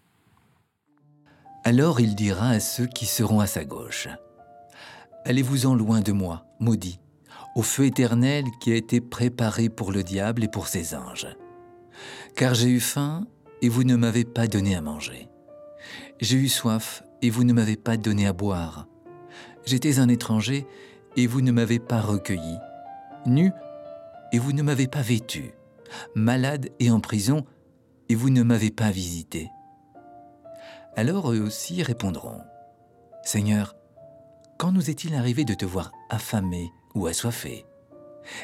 Alors 1.66 2.02
il 2.02 2.16
dira 2.16 2.50
à 2.50 2.60
ceux 2.60 2.88
qui 2.88 3.06
seront 3.06 3.40
à 3.40 3.48
sa 3.48 3.64
gauche, 3.64 4.10
Allez-vous-en 5.26 5.74
loin 5.74 6.02
de 6.02 6.12
moi, 6.12 6.46
maudit, 6.60 7.00
au 7.56 7.62
feu 7.62 7.86
éternel 7.86 8.44
qui 8.60 8.74
a 8.74 8.76
été 8.76 9.00
préparé 9.00 9.70
pour 9.70 9.94
le 9.94 10.04
diable 10.04 10.44
et 10.44 10.50
pour 10.50 10.68
ses 10.68 10.94
anges. 10.96 11.28
Car 12.36 12.54
j'ai 12.54 12.68
eu 12.68 12.82
faim 12.82 13.26
et 13.62 13.70
vous 13.70 13.86
ne 13.86 13.96
m'avez 13.96 14.26
pas 14.26 14.48
donné 14.48 14.76
à 14.76 14.82
manger. 14.82 15.30
J'ai 16.20 16.36
eu 16.36 16.50
soif 16.50 17.04
et 17.22 17.30
vous 17.30 17.46
ne 17.46 17.54
m'avez 17.54 17.78
pas 17.78 17.96
donné 17.96 18.28
à 18.28 18.34
boire. 18.34 18.88
J'étais 19.66 20.00
un 20.00 20.10
étranger 20.10 20.68
et 21.16 21.26
vous 21.26 21.40
ne 21.40 21.54
m'avez 21.54 21.80
pas 21.80 22.02
recueilli. 22.02 22.58
Nu 23.26 23.52
et 24.34 24.40
vous 24.40 24.52
ne 24.52 24.64
m'avez 24.64 24.88
pas 24.88 25.02
vêtu. 25.02 25.54
Malade 26.16 26.70
et 26.80 26.92
en 26.92 27.00
prison 27.00 27.46
et 28.10 28.16
vous 28.16 28.30
ne 28.30 28.44
m'avez 28.44 28.72
pas 28.72 28.92
visité. 28.92 29.50
Alors 30.96 31.32
eux 31.32 31.40
aussi 31.40 31.82
répondront, 31.82 32.42
Seigneur, 33.24 33.76
quand 34.60 34.72
nous 34.72 34.92
est-il 34.92 35.16
arrivé 35.16 35.44
de 35.44 35.56
te 35.56 35.66
voir 35.66 35.92
affamé 36.10 36.70
ou 36.94 37.08
assoiffé, 37.08 37.66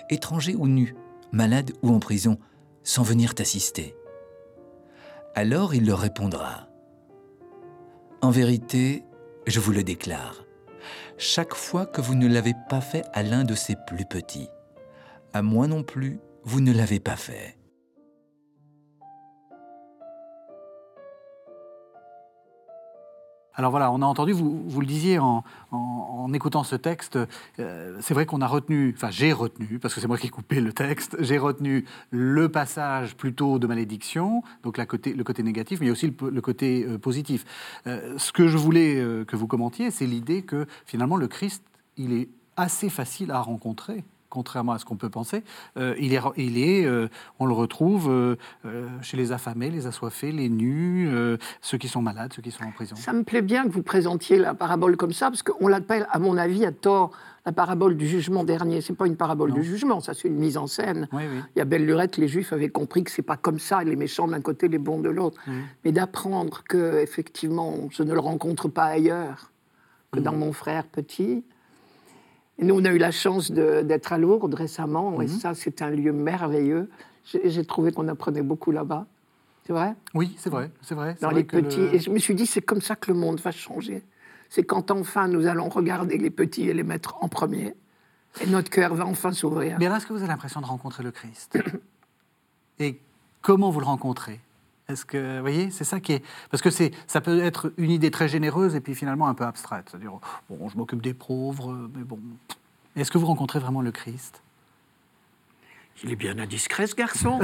étranger 0.09 0.55
ou 0.55 0.67
nu, 0.67 0.95
malade 1.31 1.71
ou 1.83 1.93
en 1.93 1.99
prison, 1.99 2.39
sans 2.83 3.03
venir 3.03 3.35
t'assister? 3.35 3.95
Alors 5.35 5.75
il 5.75 5.85
leur 5.85 5.99
répondra, 5.99 6.67
En 8.21 8.31
vérité, 8.31 9.03
je 9.45 9.59
vous 9.59 9.71
le 9.71 9.83
déclare, 9.83 10.43
chaque 11.17 11.53
fois 11.53 11.85
que 11.85 12.01
vous 12.01 12.15
ne 12.15 12.27
l'avez 12.27 12.55
pas 12.67 12.81
fait 12.81 13.03
à 13.13 13.21
l'un 13.21 13.43
de 13.43 13.53
ces 13.53 13.75
plus 13.85 14.05
petits, 14.05 14.49
à 15.33 15.43
moi 15.43 15.67
non 15.67 15.83
plus, 15.83 16.19
vous 16.43 16.61
ne 16.61 16.73
l'avez 16.73 16.99
pas 16.99 17.15
fait. 17.15 17.58
Alors 23.59 23.71
voilà, 23.71 23.91
on 23.91 24.01
a 24.01 24.05
entendu, 24.05 24.31
vous, 24.31 24.63
vous 24.65 24.79
le 24.79 24.87
disiez 24.87 25.19
en, 25.19 25.43
écoutant 26.33 26.63
ce 26.63 26.77
texte, 26.77 27.19
euh, 27.59 27.97
c'est 27.99 28.13
vrai 28.13 28.25
qu'on 28.25 28.39
a 28.39 28.47
retenu, 28.47 28.93
enfin 28.95 29.09
j'ai 29.11 29.33
retenu, 29.33 29.79
parce 29.79 29.93
que 29.93 29.99
c'est 29.99 30.07
moi 30.07 30.17
qui 30.17 30.27
ai 30.27 30.29
coupé 30.29 30.61
le 30.61 30.71
texte, 30.71 31.17
j'ai 31.19 31.37
retenu 31.37 31.83
le 32.09 32.47
passage 32.47 33.17
plutôt 33.17 33.59
de 33.59 33.67
malédiction, 33.67 34.43
donc 34.63 34.77
le 34.77 34.85
côté 34.85 35.43
négatif, 35.43 35.81
mais 35.81 35.91
aussi 35.91 36.15
le, 36.21 36.39
côté 36.41 36.85
euh, 36.85 36.97
positif. 36.97 37.43
Euh, 37.85 38.17
ce 38.17 38.31
que 38.31 38.47
je 38.47 38.57
voulais 38.57 39.03
que 39.27 39.35
vous 39.35 39.47
commentiez, 39.47 39.91
c'est 39.91 40.05
l'idée 40.05 40.43
que 40.43 40.65
finalement 40.85 41.17
le 41.17 41.27
Christ, 41.27 41.61
il 41.97 42.13
est 42.13 42.29
assez 42.55 42.89
facile 42.89 43.29
à 43.29 43.41
rencontrer 43.41 44.05
contrairement 44.29 44.73
à 44.73 44.79
ce 44.79 44.85
qu'on 44.85 44.95
peut 44.95 45.09
penser. 45.09 45.43
Euh, 45.77 45.95
il 45.99 46.13
est, 46.13 46.21
il 46.37 46.57
est 46.57 46.85
euh, 46.85 47.07
on 47.39 47.45
le 47.45 47.53
retrouve 47.53 48.09
euh, 48.09 48.35
chez 49.01 49.17
les 49.17 49.31
affamés, 49.31 49.69
les 49.69 49.87
assoiffés, 49.87 50.31
les 50.31 50.49
nus, 50.49 51.09
ceux 51.61 51.77
qui 51.77 51.87
sont 51.87 52.01
malades, 52.01 52.33
ceux 52.33 52.41
qui 52.41 52.51
sont 52.51 52.63
en 52.63 52.71
prison. 52.71 52.95
Ça 52.95 53.13
me 53.13 53.23
plaît 53.23 53.41
bien 53.41 53.63
que 53.63 53.69
vous 53.69 53.83
présentiez 53.83 54.37
la 54.37 54.53
parabole 54.53 54.97
comme 54.97 55.13
ça, 55.13 55.29
parce 55.29 55.43
qu'on 55.43 55.67
l'appelle, 55.67 56.07
à 56.11 56.19
mon 56.19 56.37
avis, 56.37 56.65
à 56.65 56.71
tort, 56.71 57.11
la 57.45 57.51
parabole 57.51 57.97
du 57.97 58.07
jugement 58.07 58.43
dernier. 58.43 58.81
C'est 58.81 58.93
pas 58.93 59.07
une 59.07 59.15
parabole 59.15 59.53
du 59.53 59.63
jugement, 59.63 60.01
ça 60.01 60.13
c'est 60.13 60.27
une 60.27 60.35
mise 60.37 60.57
en 60.57 60.67
scène. 60.67 61.07
Il 61.13 61.57
y 61.57 61.61
a 61.61 61.65
belle 61.65 61.85
lurette, 61.85 62.17
les 62.17 62.27
Juifs 62.27 62.53
avaient 62.53 62.69
compris 62.69 63.03
que 63.03 63.11
c'est 63.11 63.21
pas 63.21 63.37
comme 63.37 63.59
ça, 63.59 63.83
les 63.83 63.95
méchants 63.95 64.27
d'un 64.27 64.41
côté, 64.41 64.67
les 64.67 64.77
bons 64.77 64.99
de 64.99 65.09
l'autre, 65.09 65.39
mais 65.83 65.91
d'apprendre 65.91 66.63
que 66.67 66.99
effectivement, 66.99 67.87
je 67.89 68.03
ne 68.03 68.13
le 68.13 68.19
rencontre 68.19 68.67
pas 68.67 68.85
ailleurs 68.85 69.51
que 70.11 70.19
dans 70.19 70.33
mon 70.33 70.53
frère 70.53 70.85
petit 70.85 71.43
nous, 72.65 72.75
on 72.75 72.85
a 72.85 72.91
eu 72.91 72.97
la 72.97 73.11
chance 73.11 73.51
d'être 73.51 74.13
à 74.13 74.17
Lourdes 74.17 74.53
récemment, 74.53 75.21
et 75.21 75.25
mhm. 75.25 75.27
ça, 75.27 75.53
c'est 75.55 75.81
un 75.81 75.89
lieu 75.89 76.11
merveilleux. 76.11 76.89
J'ai 77.25 77.65
trouvé 77.65 77.91
qu'on 77.91 78.07
apprenait 78.07 78.41
beaucoup 78.41 78.71
là-bas. 78.71 79.05
C'est 79.65 79.73
vrai? 79.73 79.93
Oui, 80.13 80.35
c'est 80.37 80.49
vrai, 80.49 80.71
c'est 80.81 80.95
vrai. 80.95 81.15
Dans 81.21 81.29
les 81.29 81.43
petits. 81.43 81.79
Et 81.79 81.99
je 81.99 82.09
me 82.09 82.17
suis 82.17 82.33
dit, 82.33 82.45
c'est 82.45 82.61
comme 82.61 82.81
ça 82.81 82.95
que 82.95 83.11
le 83.11 83.17
monde 83.17 83.39
va 83.39 83.51
changer. 83.51 84.03
C'est 84.49 84.63
quand 84.63 84.89
enfin 84.89 85.27
nous 85.27 85.45
allons 85.45 85.69
regarder 85.69 86.17
les 86.17 86.31
petits 86.31 86.67
et 86.67 86.73
les 86.73 86.83
mettre 86.83 87.23
en 87.23 87.29
premier. 87.29 87.75
Et 88.41 88.47
notre 88.47 88.69
cœur 88.69 88.95
va 88.95 89.05
enfin 89.05 89.31
s'ouvrir. 89.31 89.77
Mais 89.79 89.85
est-ce 89.85 90.07
que 90.07 90.13
vous 90.13 90.19
avez 90.19 90.27
l'impression 90.27 90.59
de 90.61 90.65
rencontrer 90.65 91.03
le 91.03 91.11
Christ? 91.11 91.59
Et 92.79 92.99
comment 93.41 93.69
vous 93.69 93.79
le 93.79 93.85
rencontrez? 93.85 94.39
Est-ce 94.89 95.05
que, 95.05 95.35
vous 95.37 95.41
voyez, 95.41 95.71
c'est 95.71 95.83
ça 95.83 95.99
qui 95.99 96.13
est, 96.13 96.23
parce 96.51 96.61
que 96.61 96.69
c'est, 96.69 96.91
ça 97.07 97.21
peut 97.21 97.39
être 97.41 97.71
une 97.77 97.91
idée 97.91 98.11
très 98.11 98.27
généreuse 98.27 98.75
et 98.75 98.81
puis 98.81 98.95
finalement 98.95 99.27
un 99.27 99.33
peu 99.33 99.45
abstraite, 99.45 99.85
c'est-à-dire, 99.89 100.13
bon, 100.49 100.69
je 100.69 100.77
m'occupe 100.77 101.01
des 101.01 101.13
pauvres, 101.13 101.89
mais 101.95 102.03
bon. 102.03 102.19
Est-ce 102.95 103.11
que 103.11 103.17
vous 103.17 103.27
rencontrez 103.27 103.59
vraiment 103.59 103.81
le 103.81 103.91
Christ? 103.91 104.41
Il 106.03 106.11
est 106.11 106.15
bien 106.15 106.39
indiscret, 106.39 106.87
ce 106.87 106.95
garçon. 106.95 107.39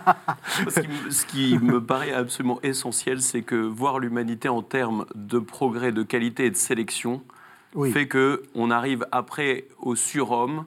ce, 0.68 1.26
qui, 1.26 1.58
me 1.58 1.84
paraît 1.84 2.12
absolument 2.12 2.60
essentiel, 2.62 3.20
c'est 3.20 3.42
que 3.42 3.56
voir 3.56 3.98
l'humanité 3.98 4.48
en 4.48 4.62
termes 4.62 5.06
de 5.16 5.38
progrès, 5.38 5.90
de 5.90 6.02
qualité 6.04 6.46
et 6.46 6.50
de 6.50 6.56
sélection 6.56 7.22
fait 7.92 8.06
que 8.06 8.42
on 8.54 8.70
arrive 8.70 9.06
après 9.12 9.66
au 9.78 9.94
surhomme, 9.94 10.64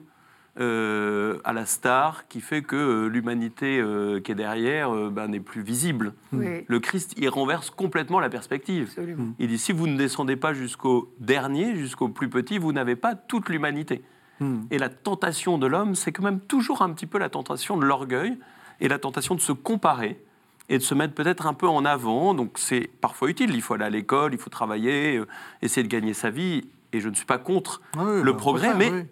euh, 0.60 1.40
à 1.42 1.52
la 1.52 1.66
star 1.66 2.28
qui 2.28 2.40
fait 2.40 2.62
que 2.62 2.76
euh, 2.76 3.08
l'humanité 3.08 3.80
euh, 3.80 4.20
qui 4.20 4.30
est 4.30 4.36
derrière 4.36 4.94
ben, 5.10 5.26
n'est 5.26 5.40
plus 5.40 5.62
visible. 5.62 6.14
Le 6.30 6.78
Christ, 6.78 7.14
il 7.16 7.28
renverse 7.28 7.70
complètement 7.70 8.20
la 8.20 8.28
perspective. 8.28 8.94
Il 9.40 9.48
dit, 9.48 9.58
si 9.58 9.72
vous 9.72 9.88
ne 9.88 9.96
descendez 9.96 10.36
pas 10.36 10.54
jusqu'au 10.54 11.12
dernier, 11.18 11.74
jusqu'au 11.74 12.08
plus 12.08 12.28
petit, 12.28 12.58
vous 12.58 12.72
n'avez 12.72 12.94
pas 12.94 13.16
toute 13.16 13.48
l'humanité. 13.48 14.02
Hmm. 14.38 14.62
Et 14.70 14.78
la 14.78 14.88
tentation 14.88 15.58
de 15.58 15.66
l'homme, 15.66 15.96
c'est 15.96 16.12
quand 16.12 16.22
même 16.22 16.40
toujours 16.40 16.82
un 16.82 16.90
petit 16.90 17.06
peu 17.06 17.18
la 17.18 17.28
tentation 17.28 17.76
de 17.76 17.84
l'orgueil 17.84 18.38
et 18.80 18.86
la 18.86 19.00
tentation 19.00 19.34
de 19.34 19.40
se 19.40 19.52
comparer 19.52 20.22
et 20.68 20.78
de 20.78 20.82
se 20.82 20.94
mettre 20.94 21.14
peut-être 21.14 21.48
un 21.48 21.54
peu 21.54 21.68
en 21.68 21.84
avant. 21.84 22.32
Donc 22.32 22.58
c'est 22.58 22.90
parfois 23.00 23.28
utile, 23.28 23.52
il 23.54 23.62
faut 23.62 23.74
aller 23.74 23.84
à 23.84 23.90
l'école, 23.90 24.34
il 24.34 24.38
faut 24.38 24.50
travailler, 24.50 25.20
essayer 25.62 25.82
de 25.82 25.90
gagner 25.90 26.14
sa 26.14 26.30
vie. 26.30 26.68
Et 26.92 27.00
je 27.00 27.08
ne 27.08 27.14
suis 27.14 27.26
pas 27.26 27.38
contre 27.38 27.82
ah 27.96 28.04
le 28.22 28.32
bah, 28.32 28.38
progrès, 28.38 28.74
mais 28.74 29.06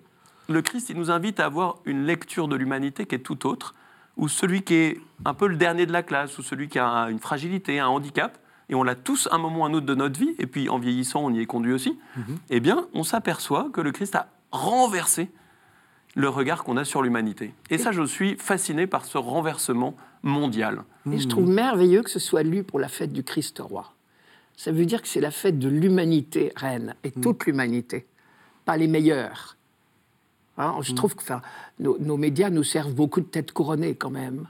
le 0.49 0.63
Christ, 0.63 0.91
il 0.91 0.97
nous 0.97 1.11
invite 1.11 1.41
à 1.41 1.47
avoir 1.47 1.79
une 1.85 2.05
lecture 2.05 2.49
de 2.49 2.57
l'humanité 2.57 3.07
qui 3.07 3.15
est 3.15 3.21
tout 3.21 3.47
autre, 3.47 3.75
où 4.17 4.29
celui 4.29 4.63
qui 4.63 4.75
est 4.75 5.01
un 5.25 5.35
peu 5.35 5.47
le 5.47 5.57
dernier 5.57 5.87
de 5.87 5.93
la 5.93 6.03
classe, 6.03 6.39
ou 6.39 6.43
celui 6.43 6.69
qui 6.69 6.79
a 6.79 7.09
une 7.11 7.19
fragilité, 7.19 7.79
un 7.79 7.89
handicap, 7.89 8.39
et 8.69 8.75
on 8.75 8.83
l'a 8.83 8.95
tous 8.95 9.29
un 9.31 9.39
moment 9.39 9.61
ou 9.61 9.65
un 9.65 9.73
autre 9.75 9.87
de 9.87 9.95
notre 9.95 10.19
vie, 10.19 10.35
et 10.39 10.47
puis 10.47 10.69
en 10.69 10.79
vieillissant, 10.79 11.21
on 11.25 11.33
y 11.33 11.41
est 11.41 11.47
conduit 11.47 11.73
aussi, 11.73 11.99
mhm. 12.17 12.39
eh 12.51 12.61
bien, 12.61 12.87
on 12.95 13.05
s'aperçoit 13.05 13.69
que 13.73 13.81
le 13.81 13.93
Christ 13.93 14.15
a 14.15 14.29
renversé 14.51 15.31
le 16.15 16.29
regard 16.29 16.63
qu'on 16.63 16.77
a 16.77 16.85
sur 16.85 17.03
l'humanité. 17.03 17.55
Et 17.71 17.79
ça, 17.79 17.91
je 17.91 18.03
suis 18.03 18.37
fasciné 18.37 18.87
par 18.87 19.07
ce 19.07 19.17
renversement 19.17 19.97
mondial. 20.23 20.83
Et 21.11 21.19
je 21.19 21.27
trouve 21.27 21.49
merveilleux 21.49 22.03
que 22.03 22.11
ce 22.11 22.19
soit 22.19 22.43
lu 22.43 22.65
pour 22.65 22.79
la 22.79 22.89
fête 22.89 23.13
du 23.13 23.25
Christ 23.25 23.59
roi. 23.61 23.95
Ça 24.57 24.73
veut 24.73 24.85
dire 24.85 25.01
que 25.01 25.09
c'est 25.09 25.23
la 25.23 25.31
fête 25.31 25.59
de 25.59 25.69
l'humanité 25.69 26.53
reine, 26.55 26.95
et 27.05 27.13
mhm. 27.15 27.23
toute 27.23 27.47
l'humanité, 27.47 28.07
pas 28.65 28.77
les 28.77 28.89
meilleurs, 28.89 29.57
Hein, 30.59 30.77
je 30.83 30.93
mm. 30.93 30.95
trouve 30.95 31.15
que 31.15 31.23
nos, 31.79 32.17
médias 32.17 32.51
nous 32.51 32.65
servent 32.65 32.95
beaucoup 32.95 33.21
de 33.21 33.27
têtes 33.27 33.53
couronnées 33.53 33.95
quand 33.95 34.11
même. 34.11 34.49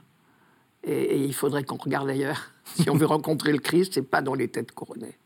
Et, 0.83 1.23
il 1.23 1.33
faudrait 1.33 1.63
qu'on 1.63 1.77
regarde 1.77 2.09
ailleurs. 2.09 2.49
Si 2.75 2.89
on 2.89 2.95
veut 2.95 3.05
rencontrer 3.05 3.51
le 3.51 3.59
Christ, 3.59 3.95
c'est 3.95 4.01
pas 4.09 4.21
dans 4.21 4.35
les 4.35 4.47
têtes 4.47 4.71
couronnées. 4.71 5.17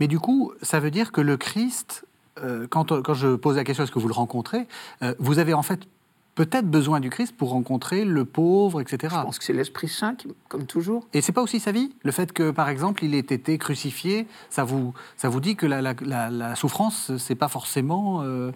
Mais 0.00 0.06
du 0.08 0.18
coup, 0.18 0.54
ça 0.62 0.80
veut 0.80 0.90
dire 0.90 1.12
que 1.12 1.20
le 1.20 1.36
Christ, 1.36 2.06
euh, 2.42 2.66
quand, 2.66 3.02
quand, 3.02 3.12
je 3.12 3.36
pose 3.36 3.56
la 3.56 3.64
question 3.64 3.84
est-ce 3.84 3.92
que 3.92 3.98
vous 3.98 4.08
le 4.08 4.14
rencontrez, 4.14 4.66
vous 5.18 5.38
avez 5.38 5.52
en 5.52 5.62
fait 5.62 5.86
peut-être 6.34 6.66
besoin 6.66 7.00
du 7.00 7.10
Christ 7.10 7.36
pour 7.36 7.50
rencontrer 7.50 8.04
le 8.04 8.24
pauvre, 8.24 8.80
etc. 8.80 9.14
Je 9.16 9.22
pense 9.22 9.38
que 9.38 9.44
c'est 9.44 9.52
l'Esprit 9.52 9.88
Saint, 9.88 10.16
comme 10.48 10.66
toujours. 10.66 11.06
Et 11.12 11.20
c'est 11.20 11.32
pas 11.32 11.42
aussi 11.42 11.60
sa 11.60 11.72
vie? 11.72 11.94
Le 12.02 12.12
fait 12.12 12.32
que, 12.32 12.50
par 12.50 12.68
exemple, 12.68 13.04
il 13.04 13.14
ait 13.14 13.18
été 13.18 13.58
crucifié, 13.58 14.26
ça 14.48 14.64
vous, 14.64 14.94
ça 15.16 15.28
vous 15.28 15.40
dit 15.40 15.56
que 15.56 15.66
la, 15.66 15.82
la, 15.82 16.30
la, 16.30 16.54
souffrance, 16.54 17.12
c'est 17.18 17.34
pas 17.34 17.48
forcément... 17.48 18.22
Euh, 18.22 18.50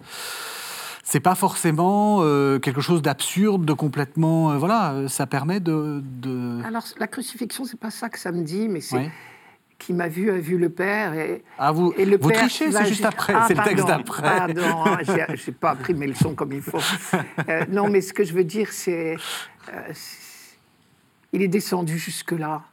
c'est 1.09 1.21
pas 1.21 1.35
forcément 1.35 2.17
euh, 2.19 2.59
quelque 2.59 2.81
chose 2.81 3.01
d'absurde, 3.01 3.63
de 3.63 3.71
complètement... 3.71 4.51
Euh, 4.51 4.57
voilà, 4.57 5.07
ça 5.07 5.25
permet 5.25 5.61
de, 5.61 6.01
de... 6.03 6.61
Alors, 6.65 6.83
la 6.99 7.07
crucifixion, 7.07 7.63
c'est 7.63 7.79
pas 7.79 7.91
ça 7.91 8.09
que 8.09 8.19
ça 8.19 8.33
me 8.33 8.43
dit, 8.43 8.67
mais 8.67 8.81
c'est 8.81 9.09
qui 9.79 9.93
m'a 9.93 10.09
vu 10.09 10.31
a 10.31 10.37
vu 10.37 10.57
le 10.57 10.69
père 10.69 11.13
et, 11.13 11.43
ah, 11.59 11.71
vous, 11.71 11.93
et 11.97 12.03
le 12.03 12.17
vous 12.17 12.31
trichez, 12.31 12.73
c'est 12.73 12.85
juste 12.87 13.05
après, 13.05 13.33
ah, 13.33 13.45
c'est 13.47 13.53
le 13.53 13.63
texte 13.63 13.87
d'après. 13.87 14.21
Pardon, 14.21 14.85
hein, 14.85 14.97
j'ai 15.35 15.51
pas 15.53 15.69
appris 15.69 15.93
mes 15.93 16.07
leçons 16.07 16.35
comme 16.35 16.51
il 16.51 16.61
faut. 16.61 16.79
Euh, 17.47 17.63
non, 17.69 17.87
mais 17.87 18.01
ce 18.01 18.11
que 18.11 18.25
je 18.25 18.33
veux 18.33 18.43
dire, 18.43 18.69
c'est 18.71 19.15
euh, 19.69 19.93
il 21.31 21.41
est 21.41 21.47
descendu 21.47 21.97
jusque 21.97 22.33
là. 22.33 22.63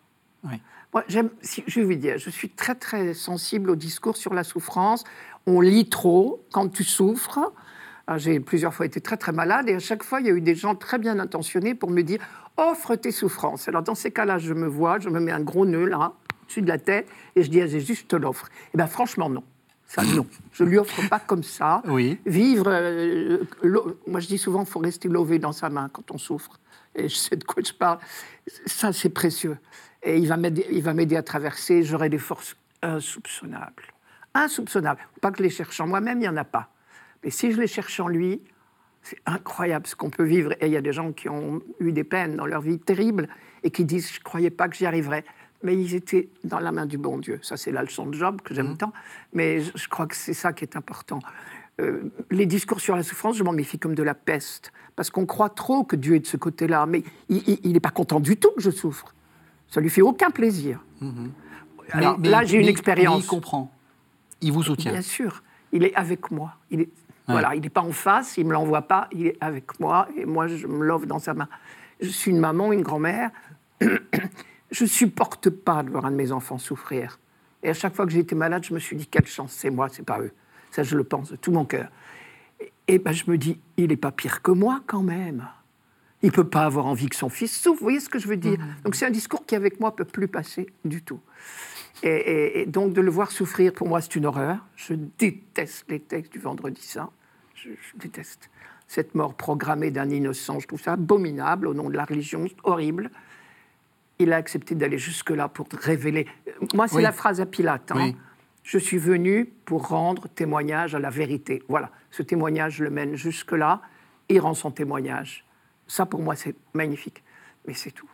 Oui. 0.43 0.61
Moi, 0.93 1.05
j'aime, 1.07 1.31
je 1.43 1.81
vais 1.81 1.87
vous 1.87 1.95
dire, 1.95 2.19
je 2.19 2.31
suis 2.31 2.49
très 2.49 2.75
très 2.75 3.15
sensible 3.15 3.71
au 3.71 3.77
discours 3.77 4.17
sur 4.17 4.35
la 4.35 4.43
souffrance. 4.43 5.05
On 5.47 5.61
lit 5.61 5.89
trop 5.89 6.43
quand 6.53 6.69
tu 6.69 6.83
souffres. 6.83 7.53
Ah, 8.07 8.19
j'ai 8.19 8.39
plusieurs 8.39 8.75
fois 8.75 8.85
été 8.85 9.01
très 9.01 9.17
très 9.17 9.33
malade 9.33 9.69
et 9.69 9.75
à 9.75 9.79
chaque 9.79 10.03
fois 10.03 10.21
il 10.21 10.27
y 10.27 10.31
a 10.31 10.33
eu 10.33 10.43
des 10.43 10.55
gens 10.55 10.75
très 10.75 10.99
bien 10.99 11.19
intentionnés 11.19 11.75
pour 11.75 11.91
me 11.91 12.03
dire 12.03 12.21
offre 12.57 12.97
tes 12.97 13.11
souffrances. 13.11 13.67
Alors 13.69 13.83
dans 13.83 13.95
ces 13.95 14.11
cas-là, 14.11 14.39
je 14.39 14.53
me 14.53 14.67
vois, 14.67 14.99
je 14.99 15.09
me 15.09 15.21
mets 15.21 15.33
un 15.33 15.41
gros 15.41 15.65
nœud 15.65 15.87
là 15.87 16.13
au-dessus 16.43 16.61
de 16.61 16.69
la 16.69 16.79
tête 16.79 17.09
et 17.35 17.43
je 17.43 17.51
dis 17.51 17.63
à 17.63 17.67
Jésus, 17.67 17.95
je 17.95 18.05
te 18.05 18.17
l'offre. 18.17 18.49
Eh 18.75 18.77
bien, 18.77 18.87
franchement, 18.87 19.31
non. 19.31 19.43
Ça, 19.87 20.03
non. 20.17 20.27
Je 20.53 20.65
ne 20.65 20.69
lui 20.69 20.79
offre 20.79 21.09
pas 21.09 21.19
comme 21.19 21.43
ça. 21.43 21.83
Oui. 21.87 22.19
Vivre, 22.27 22.67
euh, 22.69 23.39
moi 24.07 24.21
je 24.21 24.27
dis 24.27 24.39
souvent, 24.39 24.61
il 24.61 24.69
faut 24.69 24.81
rester 24.81 25.09
lové 25.09 25.39
dans 25.39 25.53
sa 25.53 25.71
main 25.71 25.89
quand 25.91 26.11
on 26.11 26.19
souffre. 26.19 26.61
Et 26.95 27.09
je 27.09 27.17
sais 27.17 27.37
de 27.37 27.45
quoi 27.45 27.63
je 27.67 27.73
parle. 27.73 27.99
Ça, 28.67 28.93
c'est 28.93 29.09
précieux. 29.09 29.57
Et 30.03 30.19
il 30.19 30.29
va 30.29 30.37
m'aider 30.37 31.17
à 31.17 31.23
traverser. 31.23 31.83
J'aurai 31.83 32.11
des 32.11 32.19
forces 32.19 32.55
insoupçonnables. 32.83 33.83
Insoupçonnables. 34.35 35.01
Pas 35.21 35.31
que 35.31 35.43
les 35.43 35.51
cherche 35.51 35.81
en 35.81 35.87
moi-même, 35.87 36.19
il 36.19 36.23
n'y 36.23 36.29
en 36.29 36.37
a 36.37 36.45
pas. 36.45 36.74
Mais 37.25 37.31
si 37.31 37.51
je 37.51 37.61
les 37.61 37.67
cherche 37.67 37.99
en 38.01 38.09
lui, 38.09 38.41
c'est 39.03 39.19
incroyable 39.27 39.87
ce 39.87 39.97
qu'on 39.97 40.11
peut 40.11 40.25
vivre. 40.25 40.53
Et 40.61 40.67
il 40.67 40.73
y 40.73 40.77
a 40.77 40.83
des 40.83 40.93
gens 40.93 41.13
qui 41.13 41.29
ont 41.29 41.63
eu 41.81 41.93
des 41.93 42.05
peines 42.05 42.37
dans 42.37 42.47
leur 42.47 42.61
vie 42.61 42.79
terribles 42.79 43.29
et 43.63 43.71
qui 43.71 43.85
disent 43.85 44.11
Je 44.13 44.21
ne 44.21 44.25
croyais 44.25 44.51
pas 44.51 44.69
que 44.69 44.77
j'y 44.77 44.87
arriverais 44.87 45.25
mais 45.65 45.75
ils 45.75 45.95
étaient 45.95 46.29
dans 46.45 46.61
la 46.61 46.71
main 46.71 46.87
du 46.87 46.99
bon 46.99 47.19
Dieu. 47.19 47.41
Ça, 47.43 47.57
c'est 47.57 47.73
la 47.73 47.83
leçon 47.83 48.07
de 48.07 48.15
Job 48.15 48.41
que 48.43 48.55
j'aime 48.55 48.73
mmh. 48.73 48.77
tant, 48.77 48.93
mais 49.33 49.61
je 49.61 49.89
crois 49.89 50.07
que 50.07 50.15
c'est 50.15 50.35
ça 50.35 50.53
qui 50.53 50.63
est 50.63 50.77
important. 50.77 51.19
Euh, 51.81 52.13
les 52.31 52.47
discours 52.47 52.81
sur 52.81 52.95
la 52.95 53.03
souffrance, 53.03 53.37
je 53.37 53.43
m'en 53.43 53.53
méfie 53.53 53.79
comme 53.79 53.95
de 53.95 54.03
la 54.03 54.15
peste, 54.15 54.73
parce 54.95 55.11
qu'on 55.11 55.27
croit 55.27 55.49
trop 55.49 55.83
que 55.83 55.97
Dieu 55.97 56.15
est 56.15 56.21
de 56.21 56.27
ce 56.27 56.37
côté-là, 56.37 56.87
mais 56.87 57.03
il 57.31 57.73
n'est 57.73 57.81
pas 57.81 57.91
content 57.91 58.21
du 58.21 58.37
tout 58.37 58.51
que 58.55 58.61
je 58.61 58.71
souffre. 58.71 59.13
Ça 59.69 59.81
lui 59.81 59.91
fait 59.91 60.03
aucun 60.03 60.31
plaisir. 60.31 60.85
Mmh. 61.01 61.29
là, 61.95 62.45
j'ai 62.45 62.59
une 62.59 62.69
expérience. 62.69 63.25
Il 63.25 63.27
comprend. 63.27 63.73
Il 64.43 64.53
vous 64.53 64.63
soutient. 64.63 64.93
Bien 64.93 65.03
sûr. 65.03 65.43
Il 65.73 65.83
est 65.83 65.95
avec 65.95 66.31
moi. 66.31 66.55
Il 66.71 66.83
est, 66.83 66.91
Voilà, 67.27 67.55
il 67.55 67.63
n'est 67.63 67.71
pas 67.71 67.81
en 67.81 67.93
face, 67.93 68.37
il 68.37 68.45
ne 68.45 68.49
me 68.49 68.53
l'envoie 68.53 68.83
pas, 68.83 69.09
il 69.11 69.29
est 69.29 69.37
avec 69.41 69.81
moi, 69.81 70.09
et 70.17 70.27
moi, 70.27 70.47
je 70.47 70.67
me 70.67 70.85
l'offre 70.85 71.07
dans 71.07 71.19
sa 71.19 71.33
main. 71.33 71.49
Je 72.01 72.09
suis 72.09 72.31
une 72.31 72.39
maman, 72.39 72.73
une 72.73 72.83
grand-mère. 72.83 73.31
Je 74.71 74.87
supporte 74.87 75.51
pas 75.51 75.85
de 75.85 75.91
voir 75.91 76.07
un 76.07 76.11
de 76.11 76.17
mes 76.17 76.33
enfants 76.33 76.59
souffrir. 76.59 77.21
Et 77.63 77.71
à 77.71 77.75
chaque 77.75 77.95
fois 77.95 78.07
que 78.07 78.13
j'ai 78.13 78.19
été 78.19 78.35
malade, 78.35 78.65
je 78.65 78.75
me 78.75 78.81
suis 78.81 78.97
dit 78.97 79.07
quelle 79.07 79.27
chance, 79.27 79.53
c'est 79.53 79.71
moi, 79.71 79.89
c'est 79.89 80.03
pas 80.03 80.19
eux. 80.21 80.33
Ça, 80.73 80.83
je 80.83 80.97
le 80.97 81.05
pense 81.05 81.31
de 81.31 81.37
tout 81.37 81.53
mon 81.53 81.65
cœur. 81.65 81.89
Et 82.89 82.99
ben, 82.99 83.13
je 83.13 83.31
me 83.31 83.39
dis, 83.39 83.61
il 83.77 83.89
n'est 83.89 83.97
pas 83.97 84.11
pire 84.11 84.43
que 84.43 84.51
moi 84.51 84.83
quand 84.87 85.03
même. 85.03 85.47
Il 86.23 86.33
peut 86.33 86.49
pas 86.49 86.65
avoir 86.65 86.87
envie 86.87 87.09
que 87.09 87.17
son 87.17 87.29
fils 87.29 87.57
souffre. 87.57 87.79
Vous 87.79 87.85
voyez 87.85 88.01
ce 88.01 88.09
que 88.09 88.19
je 88.19 88.27
veux 88.27 88.37
dire? 88.37 88.59
Mmh. 88.59 88.83
Donc 88.85 88.95
c'est 88.97 89.07
un 89.07 89.11
discours 89.11 89.47
qui 89.47 89.55
avec 89.55 89.79
moi 89.79 89.95
peut 89.95 90.05
plus 90.05 90.27
passer 90.27 90.67
du 90.85 91.03
tout. 91.03 91.21
Et, 92.03 92.67
donc 92.67 92.93
de 92.93 93.01
le 93.01 93.11
voir 93.11 93.31
souffrir, 93.31 93.73
pour 93.73 93.89
moi, 93.89 94.01
c'est 94.01 94.17
une 94.17 94.27
horreur. 94.27 94.59
Je 94.77 94.95
déteste 94.95 95.87
les 95.89 96.01
textes 96.01 96.33
du 96.33 96.39
Vendredi 96.39 96.83
Saint. 96.83 97.11
Je, 97.55 97.71
je 97.71 97.99
déteste 97.99 98.51
cette 98.89 99.15
mort 99.15 99.35
programmée 99.35 99.91
d'un 99.91 100.11
innocent. 100.11 100.61
Je 100.61 100.67
trouve 100.67 100.83
ça 100.83 100.95
abominable 100.95 101.67
au 101.67 101.75
nom 101.75 101.89
de 101.89 101.97
la 101.97 102.05
religion, 102.05 102.47
horrible 102.65 103.11
il 104.19 104.33
a 104.33 104.37
accepté 104.37 104.75
d'aller 104.75 104.99
jusque-là 104.99 105.49
pour 105.49 105.67
révéler. 105.73 106.27
Moi, 106.75 106.89
c'est 106.89 107.03
la 107.03 107.13
phrase 107.13 107.41
à 107.41 107.47
Pilate. 107.47 107.91
Hein. 107.93 108.13
Je 108.63 108.79
suis 108.79 108.99
venu 108.99 109.47
pour 109.65 109.89
rendre 109.89 110.29
témoignage 110.29 110.95
à 110.95 110.99
la 110.99 111.11
vérité. 111.11 111.63
Voilà, 111.69 111.91
ce 112.11 112.23
témoignage 112.23 112.81
le 112.81 112.91
mène 112.91 113.17
jusque-là, 113.17 113.83
il 114.29 114.41
rend 114.41 114.55
son 114.55 114.71
témoignage. 114.71 115.45
Ça, 115.87 116.07
pour 116.07 116.23
moi, 116.23 116.35
c'est 116.35 116.55
magnifique. 116.73 117.23
Mais 117.67 117.75
c'est 117.75 117.91
tout. 117.91 118.09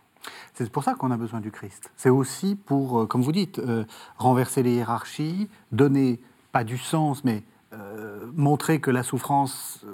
C'est 0.54 0.70
pour 0.70 0.85
ça 0.85 0.94
qu'on 0.94 1.11
a 1.11 1.16
besoin 1.16 1.40
du 1.40 1.50
Christ. 1.50 1.90
C'est 1.96 2.11
aussi 2.11 2.54
pour, 2.54 3.00
euh, 3.00 3.06
comme 3.06 3.22
vous 3.22 3.33
dites, 3.33 3.59
euh, 3.59 3.85
renverser 4.18 4.62
les 4.62 4.74
hiérarchies, 4.74 5.48
donner, 5.72 6.20
pas 6.52 6.64
du 6.64 6.78
sens, 6.78 7.24
mais 7.24 7.42
euh, 7.72 8.26
montrer 8.35 8.80
que 8.80 8.90
la 8.90 9.02
souffrance, 9.02 9.85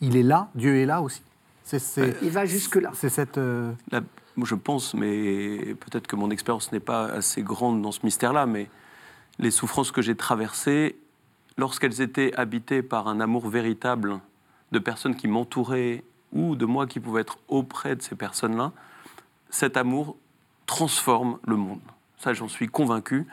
il 0.00 0.16
est 0.16 0.22
là, 0.22 0.50
Dieu 0.54 0.76
est 0.76 0.86
là 0.86 1.00
aussi. 1.00 1.22
il 1.72 2.30
va 2.30 2.44
jusque-là. 2.44 2.90
C'est 2.94 3.08
cette. 3.08 3.38
Je 3.38 4.54
pense, 4.56 4.94
mais 4.94 5.76
peut-être 5.76 6.08
que 6.08 6.16
mon 6.16 6.30
expérience 6.30 6.72
n'est 6.72 6.80
pas 6.80 7.04
assez 7.04 7.42
grande 7.42 7.80
dans 7.80 7.92
ce 7.92 8.00
mystère-là, 8.02 8.46
mais 8.46 8.68
les 9.38 9.52
souffrances 9.52 9.92
que 9.92 10.02
j'ai 10.02 10.16
traversées, 10.16 10.98
lorsqu'elles 11.56 12.00
étaient 12.00 12.34
habitées 12.34 12.82
par 12.82 13.06
un 13.06 13.20
amour 13.20 13.48
véritable 13.48 14.20
de 14.72 14.78
personnes 14.80 15.14
qui 15.14 15.28
m'entouraient 15.28 16.02
ou 16.32 16.56
de 16.56 16.66
moi 16.66 16.86
qui 16.86 16.98
pouvais 16.98 17.20
être 17.20 17.38
auprès 17.48 17.94
de 17.94 18.02
ces 18.02 18.16
personnes-là, 18.16 18.72
cet 19.54 19.76
amour 19.76 20.16
transforme 20.66 21.38
le 21.46 21.54
monde. 21.56 21.80
Ça, 22.18 22.32
j'en 22.32 22.48
suis 22.48 22.66
convaincu. 22.66 23.26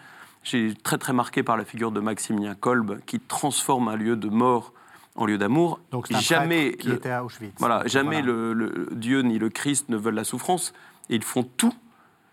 J'ai 0.44 0.74
très 0.76 1.00
très 1.00 1.14
marqué 1.14 1.42
par 1.42 1.58
la 1.58 1.66
figure 1.66 1.92
de 1.92 2.00
Maximilien 2.00 2.54
Kolb 2.54 3.00
qui 3.06 3.20
transforme 3.20 3.88
un 3.88 3.96
lieu 3.96 4.16
de 4.16 4.30
mort 4.30 4.72
en 5.16 5.26
lieu 5.26 5.40
d'amour. 5.40 5.80
Donc 5.92 6.12
jamais 6.12 6.74
qui 6.74 6.92
était 6.92 7.10
à 7.10 7.26
Auschwitz. 7.26 7.56
Voilà, 7.58 7.88
jamais 7.88 8.22
Le, 8.22 8.88
Dieu 8.92 9.22
ni 9.22 9.40
le 9.40 9.50
Christ 9.50 9.90
ne 9.90 9.98
veulent 9.98 10.16
la 10.16 10.24
souffrance 10.24 10.74
et 11.10 11.16
ils 11.16 11.24
font 11.24 11.44
tout. 11.44 11.74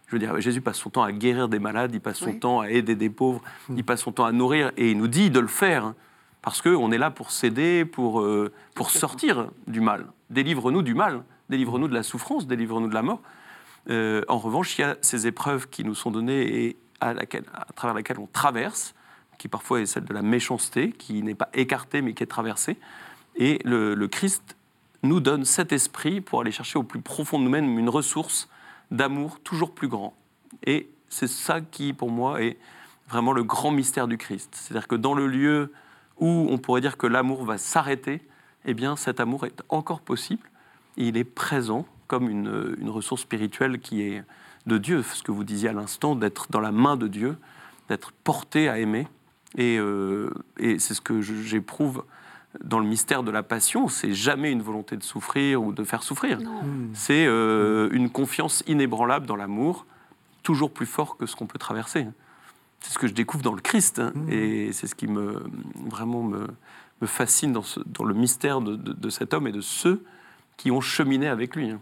Je 0.07 0.13
veux 0.13 0.19
dire, 0.19 0.39
Jésus 0.39 0.61
passe 0.61 0.77
son 0.77 0.91
temps 0.91 1.03
à 1.03 1.13
guérir 1.13 1.49
des 1.49 1.59
malades, 1.59 1.95
il 1.95 2.01
passe 2.01 2.19
son 2.19 2.35
temps 2.35 2.61
à 2.61 2.71
aider 2.71 2.95
des 2.95 3.11
pauvres, 3.11 3.43
hmm. 3.69 3.79
il 3.79 3.85
passe 3.85 4.01
son 4.01 4.13
temps 4.13 4.25
à 4.25 4.33
nourrir, 4.33 4.73
et 4.79 4.91
il 4.91 4.97
nous 4.97 5.09
dit 5.09 5.29
de 5.29 5.39
le 5.39 5.49
faire, 5.49 5.85
hein, 5.85 5.95
parce 6.41 6.63
qu'on 6.63 6.91
est 6.93 6.97
là 6.97 7.11
pour 7.11 7.31
s'aider, 7.31 7.85
pour, 7.85 8.23
euh, 8.23 8.51
pour 8.75 8.91
sortir 8.91 9.51
du 9.67 9.83
mal. 9.83 10.07
Délivre-nous 10.31 10.81
du 10.81 10.95
mal, 10.95 11.25
délivre-nous 11.51 11.89
de 11.89 11.95
la 11.95 12.03
souffrance, 12.03 12.47
délivre-nous 12.47 12.89
de 12.89 12.95
la 12.95 13.03
mort. 13.03 13.21
Euh, 13.91 14.23
en 14.29 14.39
revanche, 14.39 14.79
il 14.79 14.83
y 14.83 14.85
a 14.85 14.97
ces 15.01 15.27
épreuves 15.27 15.69
qui 15.69 15.85
nous 15.85 15.95
sont 15.95 16.11
données 16.11 16.65
et 16.65 16.77
à, 17.01 17.15
laquelle, 17.15 17.45
travers 17.75 17.95
lesquelles 17.95 18.19
on 18.19 18.27
traverse, 18.27 18.95
qui 19.39 19.49
parfois 19.49 19.81
est 19.81 19.87
celle 19.87 20.05
de 20.05 20.15
la 20.15 20.23
méchanceté, 20.23 20.93
qui 20.93 21.23
n'est 21.23 21.35
pas 21.35 21.49
écartée 21.55 22.03
mais 22.03 22.13
qui 22.15 22.23
est 22.23 22.27
traversée. 22.27 22.77
Et 23.37 23.61
le, 23.65 23.95
le 23.95 24.09
Christ 24.09 24.57
nous 25.03 25.21
donne 25.21 25.45
cet 25.45 25.73
esprit 25.73 26.21
pour 26.21 26.41
aller 26.41 26.51
chercher 26.51 26.79
au 26.79 26.83
plus 26.83 27.01
profond 27.01 27.39
de 27.39 27.45
nous-mêmes 27.45 27.79
une 27.79 27.89
ressource 27.89 28.49
d'amour 28.91 29.39
toujours 29.41 29.75
plus 29.75 29.89
grand. 29.89 30.15
Et 30.65 30.91
c'est 31.09 31.29
ça 31.29 31.61
qui, 31.61 31.93
pour 31.93 32.11
moi, 32.11 32.43
est 32.43 32.59
vraiment 33.09 33.33
le 33.33 33.45
grand 33.45 33.71
mystère 33.71 34.09
du 34.09 34.19
Christ. 34.19 34.55
C'est-à-dire 34.55 34.89
que 34.89 34.97
dans 34.97 35.15
le 35.15 35.27
lieu 35.27 35.73
où 36.19 36.49
on 36.51 36.59
pourrait 36.59 36.81
dire 36.81 36.97
que 36.97 37.07
l'amour 37.07 37.45
va 37.45 37.59
s'arrêter, 37.59 38.21
eh 38.65 38.75
bien 38.75 38.97
cet 38.97 39.21
amour 39.21 39.47
est 39.47 39.63
encore 39.69 40.01
possible. 40.01 40.51
il 40.97 41.17
est 41.17 41.25
présent 41.25 41.87
comme 42.09 42.29
une, 42.29 42.77
une, 42.81 42.91
ressource 42.91 43.23
spirituelle 43.23 43.79
qui 43.79 44.03
est 44.03 44.25
de 44.67 44.79
Dieu, 44.79 45.03
ce 45.03 45.23
que 45.23 45.31
vous 45.31 45.45
disiez 45.45 45.69
à 45.69 45.73
l'instant, 45.73 46.17
d'être 46.17 46.49
dans 46.51 46.61
la 46.61 46.73
main 46.73 46.97
de 46.97 47.07
Dieu, 47.07 47.37
d'être 47.89 48.13
porté 48.13 48.69
à 48.69 48.79
aimer. 48.79 49.07
Et, 49.57 49.79
euh, 49.79 50.31
et 50.59 50.79
c'est 50.79 50.95
ce 50.95 51.01
que 51.01 51.21
j'éprouve 51.21 52.03
dans 52.63 52.79
le 52.79 52.87
mystère 52.87 53.23
de 53.23 53.31
la 53.31 53.43
passion, 53.43 53.89
c'est 53.89 54.15
jamais 54.15 54.51
une 54.51 54.63
volonté 54.63 54.97
de 54.97 55.03
souffrir 55.03 55.63
ou 55.63 55.73
de 55.73 55.85
faire 55.85 56.03
souffrir. 56.03 56.41
Hmm. 56.41 56.91
C'est 56.95 57.27
euh, 57.27 57.89
une 57.93 58.11
confiance 58.11 58.65
inébranlable 58.67 59.27
dans 59.27 59.37
l'amour, 59.37 59.87
toujours 60.43 60.73
plus 60.73 60.87
fort 60.87 61.17
que 61.17 61.27
ce 61.27 61.37
qu'on 61.37 61.47
peut 61.47 61.59
traverser. 61.59 62.07
C'est 62.81 62.93
ce 62.93 62.99
que 62.99 63.07
je 63.07 63.13
découvre 63.13 63.43
dans 63.43 63.55
le 63.55 63.61
Christ, 63.61 63.99
hein, 63.99 64.13
hmm. 64.15 64.31
et 64.31 64.73
c'est 64.73 64.87
ce 64.87 64.95
qui 64.95 65.09
me 65.09 65.43
vraiment 65.89 66.23
me, 66.23 66.47
me 67.01 67.07
fascine 67.07 67.53
dans, 67.53 67.63
ce, 67.63 67.81
dans, 67.87 68.05
le 68.05 68.15
mystère 68.15 68.61
de, 68.61 68.77
de, 68.77 69.11
cet 69.11 69.35
homme 69.35 69.47
et 69.47 69.53
de 69.53 69.61
ceux 69.61 70.05
qui 70.57 70.71
ont 70.71 70.81
cheminé 70.81 71.29
avec 71.29 71.55
lui. 71.55 71.73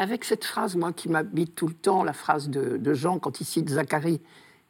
Avec 0.00 0.24
cette 0.24 0.44
phrase, 0.44 0.76
moi, 0.76 0.92
qui 0.92 1.08
m'habite 1.08 1.54
tout 1.54 1.68
le 1.68 1.74
temps, 1.74 2.02
la 2.04 2.12
phrase 2.12 2.48
de, 2.48 2.76
de 2.76 2.94
Jean 2.94 3.18
quand 3.18 3.40
il 3.40 3.44
cite 3.44 3.68
Zacharie, 3.68 4.20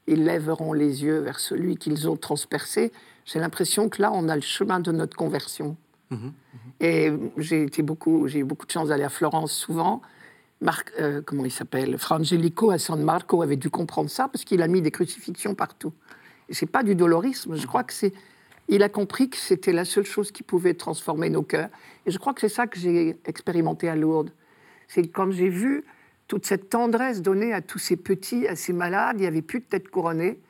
ils 0.07 0.25
lèveront 0.25 0.73
les 0.73 1.05
yeux 1.05 1.19
vers 1.19 1.39
celui 1.39 1.77
qu'ils 1.77 2.09
ont 2.09 2.17
transpercé 2.17 2.93
j'ai 3.33 3.39
l'impression 3.39 3.89
que 3.89 4.03
là, 4.03 4.11
on 4.13 4.29
a 4.29 4.35
le 4.35 4.43
chemin 4.43 4.81
de 4.81 4.91
notre 4.91 5.17
conversion. 5.17 5.77
Mhm, 6.11 6.19
mhm. 6.19 6.33
Et 6.81 7.13
j'ai 7.37 7.63
été 7.63 7.83
beaucoup, 7.83 8.27
j'ai 8.27 8.41
eu 8.41 8.45
beaucoup 8.45 8.67
de 8.67 8.73
chance 8.73 8.89
d'aller 8.89 9.05
à 9.05 9.09
Florence 9.09 9.53
souvent. 9.53 10.03
Marc, 10.61 10.93
euh, 10.99 11.23
comment 11.25 11.45
il 11.45 11.53
s'appelle? 11.53 11.97
Frangelico 11.97 12.71
à 12.71 12.79
San 12.79 13.03
Marco 13.03 13.43
avait 13.43 13.57
dû 13.57 13.71
comprendre 13.71 14.11
ça 14.11 14.29
parce 14.29 14.45
qu'il 14.45 14.63
a 14.63 14.69
mis 14.69 14.83
des 14.83 14.91
crucifixions 14.91 15.55
partout. 15.55 15.93
C'est 16.51 16.67
pas 16.67 16.83
du 16.83 16.95
dolorisme. 16.97 17.55
Je 17.55 17.67
crois 17.67 17.85
que 17.85 17.93
c'est 17.93 18.13
il 18.69 18.83
a 18.85 18.89
compris 18.89 19.29
que 19.31 19.37
c'était 19.37 19.73
la 19.73 19.85
seule 19.85 20.05
chose 20.05 20.31
qui 20.31 20.43
pouvait 20.43 20.75
transformer 20.75 21.29
nos 21.29 21.43
cœurs. 21.43 21.71
Et 22.07 22.11
je 22.11 22.19
crois 22.19 22.35
que 22.35 22.41
c'est 22.41 22.49
ça 22.49 22.67
que 22.67 22.79
j'ai 22.79 23.19
expérimenté 23.27 23.89
à 23.89 23.97
Lourdes. 23.97 24.31
C'est 24.91 25.07
quand 25.07 25.31
j'ai 25.31 25.49
vu 25.49 25.85
toute 26.27 26.45
cette 26.45 26.69
tendresse 26.69 27.23
donnée 27.23 27.53
à 27.53 27.61
tous 27.61 27.79
ces 27.79 27.97
petits, 27.97 28.49
à 28.49 28.57
ces 28.57 28.73
malades, 28.73 29.17
il 29.19 29.21
n'y 29.21 29.27
avait 29.29 29.41
plus 29.41 29.61
de 29.61 29.65
tête 29.65 29.89
couronnée, 29.89 30.41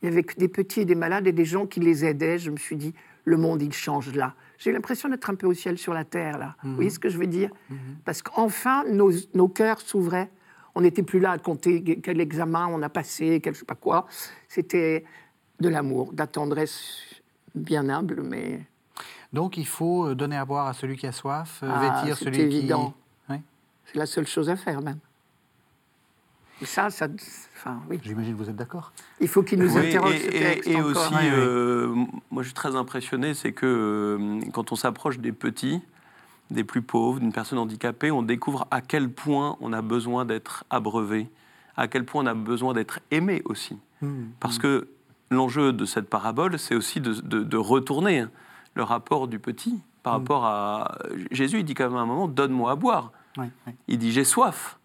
il 0.00 0.08
y 0.08 0.08
avait 0.12 0.22
que 0.22 0.34
des 0.34 0.48
petits 0.48 0.80
et 0.80 0.84
des 0.86 0.94
malades 0.94 1.26
et 1.26 1.32
des 1.32 1.44
gens 1.44 1.66
qui 1.66 1.78
les 1.80 2.06
aidaient. 2.06 2.38
Je 2.38 2.50
me 2.50 2.56
suis 2.56 2.76
dit, 2.76 2.94
le 3.24 3.36
monde, 3.36 3.60
il 3.60 3.72
change 3.74 4.14
là. 4.14 4.34
J'ai 4.56 4.72
l'impression 4.72 5.10
d'être 5.10 5.28
un 5.28 5.34
peu 5.34 5.46
au 5.46 5.52
ciel 5.52 5.76
sur 5.76 5.92
la 5.92 6.04
terre, 6.04 6.38
là. 6.38 6.56
Vous 6.62 6.74
voyez 6.74 6.88
ce 6.88 6.98
que 6.98 7.10
je 7.10 7.18
veux 7.18 7.26
dire? 7.26 7.50
Mhm. 7.68 7.76
Parce 8.06 8.22
qu'enfin, 8.22 8.84
nos, 8.88 9.12
nos 9.34 9.48
cœurs 9.48 9.82
s'ouvraient. 9.82 10.30
On 10.74 10.80
n'était 10.80 11.02
plus 11.02 11.20
là 11.20 11.32
à 11.32 11.38
compter 11.38 11.82
quel 12.02 12.18
examen 12.18 12.66
on 12.68 12.80
a 12.80 12.88
passé, 12.88 13.40
quel 13.42 13.52
je 13.52 13.58
sais 13.58 13.66
pas 13.66 13.74
quoi. 13.74 14.06
C'était 14.48 15.04
de 15.60 15.68
l'amour, 15.68 16.14
de 16.14 16.18
la 16.18 16.26
tendresse 16.26 17.20
bien 17.54 17.90
humble, 17.90 18.22
mais. 18.22 18.60
Donc 19.34 19.58
il 19.58 19.66
faut 19.66 20.06
euh, 20.06 20.14
donner 20.14 20.36
à 20.36 20.46
boire 20.46 20.66
à 20.66 20.72
celui 20.72 20.96
qui 20.96 21.06
a 21.06 21.12
soif, 21.12 21.60
euh, 21.62 21.70
ah, 21.70 22.00
vêtir 22.00 22.16
celui 22.16 22.40
évident. 22.40 22.94
C'est 23.86 23.98
la 23.98 24.06
seule 24.06 24.26
chose 24.26 24.48
à 24.48 24.56
faire 24.56 24.80
même. 24.82 24.98
Et 26.60 26.64
ça, 26.64 26.90
ça. 26.90 27.08
Enfin, 27.56 27.80
oui. 27.90 27.98
J'imagine 28.04 28.34
que 28.34 28.38
vous 28.38 28.50
êtes 28.50 28.56
d'accord. 28.56 28.92
Il 29.20 29.28
faut 29.28 29.42
qu'il 29.42 29.58
nous 29.58 29.76
interroge. 29.76 30.14
Et, 30.64 30.80
aussi, 30.80 31.14
euh, 31.14 31.94
moi 32.30 32.42
je 32.42 32.48
suis 32.48 32.54
très 32.54 32.76
impressionné, 32.76 33.34
c'est 33.34 33.52
que 33.52 34.38
quand 34.52 34.70
on 34.72 34.76
s'approche 34.76 35.18
des 35.18 35.32
petits, 35.32 35.80
des 36.50 36.64
plus 36.64 36.82
pauvres, 36.82 37.18
d'une 37.18 37.32
personne 37.32 37.58
handicapée, 37.58 38.10
on 38.10 38.22
découvre 38.22 38.66
à 38.70 38.80
quel 38.80 39.10
point 39.10 39.56
on 39.60 39.72
a 39.72 39.82
besoin 39.82 40.24
d'être 40.24 40.64
abreuvé, 40.70 41.28
à 41.76 41.88
quel 41.88 42.04
point 42.04 42.22
on 42.22 42.26
a 42.26 42.34
besoin 42.34 42.74
d'être 42.74 43.00
aimé 43.10 43.42
aussi. 43.44 43.76
Mmh. 44.00 44.24
Parce 44.38 44.58
que 44.58 44.88
l'enjeu 45.32 45.72
de 45.72 45.84
cette 45.84 46.08
parabole, 46.08 46.58
c'est 46.58 46.74
aussi 46.74 47.00
de, 47.00 47.56
retourner 47.56 48.26
le 48.74 48.82
rapport 48.82 49.26
du 49.26 49.38
petit 49.38 49.80
par 50.02 50.14
mm. 50.14 50.16
rapport 50.16 50.44
à... 50.44 50.98
Jésus, 51.30 51.60
il 51.60 51.64
dit 51.64 51.74
quand 51.74 51.88
même 51.88 51.96
à 51.96 52.00
un 52.00 52.06
moment, 52.06 52.28
donne-moi 52.28 52.70
à 52.70 52.76
boire. 52.76 53.12
Il 53.88 53.98
dit, 53.98 54.12
j'ai 54.12 54.24
soif. 54.24 54.78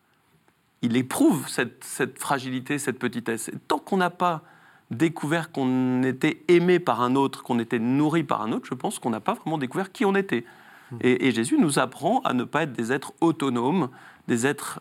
Il 0.82 0.96
éprouve 0.96 1.48
cette, 1.48 1.84
fragilité, 2.20 2.78
cette 2.78 3.00
petitesse. 3.00 3.52
tant 3.68 3.80
qu'on 3.80 3.98
n'a 3.98 4.10
pas 4.10 4.44
découvert 4.90 5.52
qu'on 5.52 6.04
était 6.04 6.44
aimé 6.48 6.80
par 6.80 7.02
un 7.02 7.16
autre, 7.16 7.44
qu'on 7.44 7.60
était 7.60 7.80
nourri 7.80 8.24
par 8.24 8.42
un 8.42 8.52
autre, 8.52 8.68
je 8.70 8.74
pense 8.74 9.00
qu'on 9.00 9.10
n'a 9.10 9.20
pas 9.20 9.34
vraiment 9.34 9.58
découvert 9.58 9.92
qui 9.92 10.06
on 10.06 10.16
était. 10.16 10.46
Mm. 10.92 10.98
Et, 11.02 11.28
et, 11.28 11.32
Jésus 11.32 11.58
nous 11.58 11.80
apprend 11.80 12.22
à 12.22 12.34
ne 12.34 12.46
pas 12.46 12.64
être 12.64 12.74
des 12.74 12.94
êtres 12.94 13.12
autonomes, 13.20 13.90
des 14.28 14.48
êtres 14.48 14.80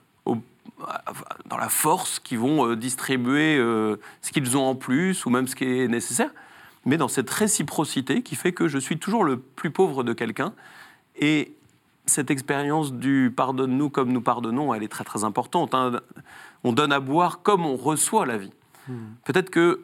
dans 1.47 1.57
la 1.57 1.69
force 1.69 2.19
qui 2.19 2.37
vont 2.37 2.67
euh, 2.67 2.77
distribuer 2.77 3.57
euh, 3.57 3.97
ce 4.23 4.33
qu'ils 4.33 4.57
ont 4.57 4.67
en 4.67 4.75
plus 4.75 5.25
ou 5.27 5.31
même 5.31 5.49
ce 5.49 5.57
qui 5.57 5.65
est 5.65 5.89
nécessaire, 5.89 6.31
mais 6.85 6.97
dans 6.97 7.09
cette 7.09 7.31
réciprocité 7.31 8.23
qui 8.23 8.37
fait 8.37 8.53
que 8.53 8.69
je 8.69 8.79
suis 8.79 8.99
toujours 8.99 9.25
le 9.25 9.39
plus 9.39 9.71
pauvre 9.71 10.05
de 10.05 10.13
quelqu'un. 10.13 10.53
Et 11.19 11.56
cette 12.07 12.31
expérience 12.31 12.93
du 12.93 13.33
pardonne-nous 13.37 13.91
comme 13.91 14.13
nous 14.13 14.21
pardonnons, 14.21 14.73
elle 14.75 14.83
est 14.83 14.89
très 14.89 15.05
très 15.05 15.25
importante. 15.25 15.75
Hein. 15.75 16.01
On 16.65 16.73
donne 16.73 16.93
à 16.93 17.01
boire 17.01 17.43
comme 17.43 17.67
on 17.67 17.77
reçoit 17.77 18.27
la 18.27 18.39
vie. 18.39 18.53
Hmm. 18.89 19.15
Peut-être 19.25 19.51
que 19.51 19.81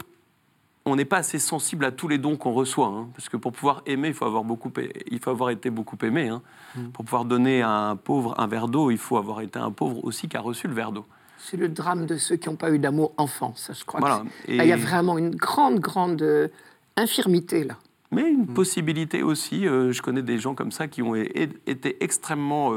on 0.84 0.96
n'est 0.96 1.04
pas 1.04 1.18
assez 1.18 1.38
sensible 1.38 1.84
à 1.84 1.92
tous 1.92 2.08
les 2.08 2.18
dons 2.18 2.36
qu'on 2.36 2.52
reçoit, 2.52 2.88
hein, 2.88 3.08
parce 3.14 3.28
que 3.28 3.36
pour 3.36 3.52
pouvoir 3.52 3.82
aimer, 3.86 4.08
il 4.08 4.14
faut 4.14 4.24
avoir, 4.24 4.44
beaucoup, 4.44 4.72
il 5.10 5.18
faut 5.20 5.30
avoir 5.30 5.50
été 5.50 5.70
beaucoup 5.70 5.96
aimé. 6.02 6.28
Hein. 6.28 6.42
Mm. 6.74 6.88
Pour 6.88 7.04
pouvoir 7.04 7.24
donner 7.24 7.62
à 7.62 7.70
un 7.70 7.96
pauvre 7.96 8.34
un 8.38 8.46
verre 8.46 8.68
d'eau, 8.68 8.90
il 8.90 8.98
faut 8.98 9.16
avoir 9.16 9.40
été 9.42 9.58
un 9.58 9.70
pauvre 9.70 10.04
aussi 10.04 10.28
qui 10.28 10.36
a 10.36 10.40
reçu 10.40 10.66
le 10.66 10.74
verre 10.74 10.92
d'eau. 10.92 11.06
C'est 11.38 11.56
le 11.56 11.68
drame 11.68 12.06
de 12.06 12.16
ceux 12.16 12.36
qui 12.36 12.48
n'ont 12.48 12.56
pas 12.56 12.70
eu 12.70 12.78
d'amour 12.78 13.12
enfant, 13.16 13.52
ça 13.56 13.72
je 13.72 13.84
crois. 13.84 14.24
il 14.48 14.56
y 14.56 14.72
a 14.72 14.76
vraiment 14.76 15.18
une 15.18 15.34
grande, 15.34 15.80
grande 15.80 16.22
euh, 16.22 16.48
infirmité 16.96 17.64
là. 17.64 17.76
Mais 18.12 18.30
une 18.30 18.42
mm. 18.42 18.54
possibilité 18.54 19.22
aussi, 19.22 19.66
euh, 19.66 19.90
je 19.92 20.02
connais 20.02 20.22
des 20.22 20.38
gens 20.38 20.54
comme 20.54 20.70
ça 20.70 20.86
qui 20.86 21.02
ont 21.02 21.14
été 21.16 21.96
extrêmement, 22.04 22.72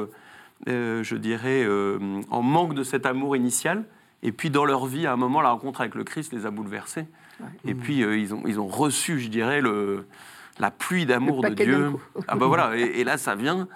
euh, 0.68 1.04
je 1.04 1.16
dirais, 1.16 1.68
en 2.32 2.42
manque 2.42 2.74
de 2.74 2.84
cet 2.84 3.06
amour 3.06 3.36
initial, 3.36 3.86
et 4.24 4.32
puis 4.32 4.50
dans 4.50 4.66
leur 4.66 4.88
vie, 4.88 5.06
à 5.06 5.14
un 5.14 5.18
moment, 5.18 5.42
la 5.42 5.52
rencontre 5.52 5.82
avec 5.82 5.94
le 5.94 6.04
Christ 6.04 6.34
les 6.34 6.48
a 6.48 6.52
bouleversés. 6.52 7.06
Et 7.66 7.76
puis, 7.76 8.04
euh, 8.04 8.18
ils, 8.18 8.34
ont, 8.34 8.42
ils 8.48 8.60
ont 8.60 8.68
reçu, 8.68 9.20
je 9.20 9.28
dirais, 9.28 9.62
le, 9.62 10.06
la 10.60 10.72
pluie 10.72 11.06
d'amour 11.06 11.42
de 11.44 11.50
Dieu. 11.50 11.92
Ah 12.28 12.36
ben 12.36 12.48
voilà, 12.48 12.76
et, 12.76 13.04
là, 13.04 13.18
ça 13.18 13.36
vient. 13.36 13.68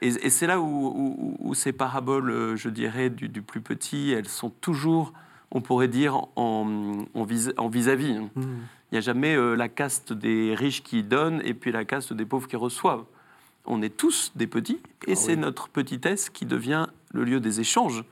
Et, 0.00 0.30
c'est 0.30 0.46
là 0.46 0.60
où, 0.60 1.52
ces 1.54 1.72
paraboles, 1.72 2.30
euh, 2.30 2.56
je 2.56 2.68
dirais, 2.68 3.10
du, 3.10 3.42
plus 3.42 3.60
petit, 3.60 4.12
elles 4.12 4.28
sont 4.28 4.50
toujours, 4.50 5.12
on 5.52 5.60
pourrait 5.60 5.88
dire, 5.88 6.16
en, 6.36 7.04
en 7.14 7.24
vis-à-vis. 7.68 8.12
Hein. 8.12 8.30
Hmm. 8.34 8.58
Il 8.90 8.94
n'y 8.94 8.98
a 8.98 9.02
jamais 9.02 9.34
euh, 9.34 9.54
la 9.54 9.68
caste 9.68 10.12
des 10.12 10.54
riches 10.54 10.82
qui 10.82 11.02
donnent 11.02 11.40
et 11.44 11.54
puis 11.54 11.72
la 11.72 11.84
caste 11.84 12.12
des 12.12 12.24
pauvres 12.24 12.48
qui 12.48 12.56
reçoivent. 12.56 13.04
On 13.64 13.80
est 13.80 13.96
tous 13.96 14.32
des 14.34 14.46
petits, 14.46 14.80
et 15.06 15.12
ah 15.12 15.14
c'est 15.14 15.36
notre 15.36 15.68
petitesse 15.68 16.30
qui 16.30 16.46
devient 16.46 16.86
le 17.12 17.24
lieu 17.24 17.38
des 17.38 17.60
échanges. 17.60 18.04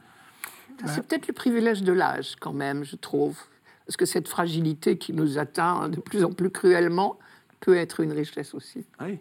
C'est 0.86 1.06
peut-être 1.06 1.26
le 1.26 1.34
privilège 1.34 1.82
de 1.82 1.92
l'âge, 1.92 2.36
quand 2.40 2.52
même, 2.52 2.84
je 2.84 2.96
trouve. 2.96 3.36
Parce 3.84 3.96
que 3.96 4.06
cette 4.06 4.28
fragilité 4.28 4.96
qui 4.96 5.12
nous 5.12 5.38
atteint 5.38 5.88
de 5.88 6.00
plus 6.00 6.24
en 6.24 6.32
plus 6.32 6.50
cruellement 6.50 7.18
peut 7.58 7.76
être 7.76 8.00
une 8.00 8.12
richesse 8.12 8.54
aussi. 8.54 8.86
Oui, 9.00 9.18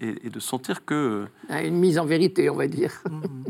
et, 0.00 0.30
de 0.30 0.40
sentir 0.40 0.84
que... 0.84 1.26
Ah, 1.48 1.62
une 1.62 1.76
mise 1.76 1.98
en 1.98 2.06
vérité, 2.06 2.48
on 2.48 2.56
va 2.56 2.66
dire. 2.66 3.02
Mmh. 3.08 3.44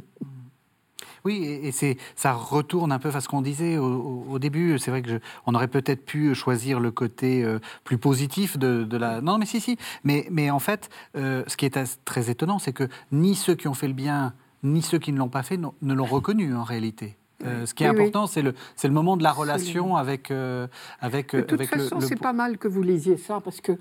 Oui, 1.25 1.45
et, 1.45 1.73
c'est, 1.73 1.97
ça 2.17 2.33
retourne 2.33 2.93
un 2.93 2.99
peu 2.99 3.11
à 3.15 3.21
ce 3.21 3.29
qu'on 3.29 3.43
disait 3.43 3.79
au, 3.79 4.39
début. 4.39 4.79
C'est 4.79 4.91
vrai 4.91 5.03
que 5.03 5.21
on 5.47 5.55
aurait 5.55 5.69
peut-être 5.69 6.05
pu 6.05 6.35
choisir 6.35 6.81
le 6.81 6.91
côté 6.91 7.45
euh, 7.45 7.59
plus 7.85 7.99
positif 7.99 8.59
de, 8.59 8.97
la. 8.97 9.21
Non, 9.21 9.39
mais 9.39 9.47
si, 9.47 9.61
si. 9.61 9.77
Mais, 10.05 10.27
mais 10.31 10.51
en 10.51 10.59
fait, 10.59 10.89
euh, 11.17 11.45
ce 11.47 11.57
qui 11.57 11.67
est 11.67 11.79
très 12.05 12.31
étonnant, 12.31 12.59
c'est 12.59 12.73
que 12.73 12.89
ni 13.13 13.35
ceux 13.35 13.55
qui 13.55 13.69
ont 13.69 13.75
fait 13.75 13.89
le 13.89 13.95
bien, 13.95 14.33
ni 14.63 14.83
ceux 14.83 14.99
qui 14.99 15.13
ne 15.13 15.19
l'ont 15.19 15.29
pas 15.29 15.43
fait 15.43 15.59
ne 15.59 15.95
l'ont 15.95 16.05
reconnu 16.05 16.55
en 16.55 16.65
réalité. 16.65 17.17
Euh, 17.45 17.67
ce 17.67 17.75
qui 17.75 17.85
est 17.85 17.87
important, 17.87 18.27
c'est 18.27 18.43
le, 18.43 18.55
le 18.83 18.91
moment 18.91 19.17
de 19.17 19.23
la 19.23 19.33
relation 19.33 19.97
avec, 19.97 20.31
euh, 20.31 20.67
avec, 21.01 21.35
de 21.35 21.41
toute 21.41 21.65
façon, 21.65 22.01
c'est 22.01 22.21
pas 22.21 22.33
mal 22.33 22.59
que 22.59 22.69
vous 22.69 22.83
lisiez 22.83 23.17
ça 23.17 23.41
parce 23.41 23.61
que 23.61 23.73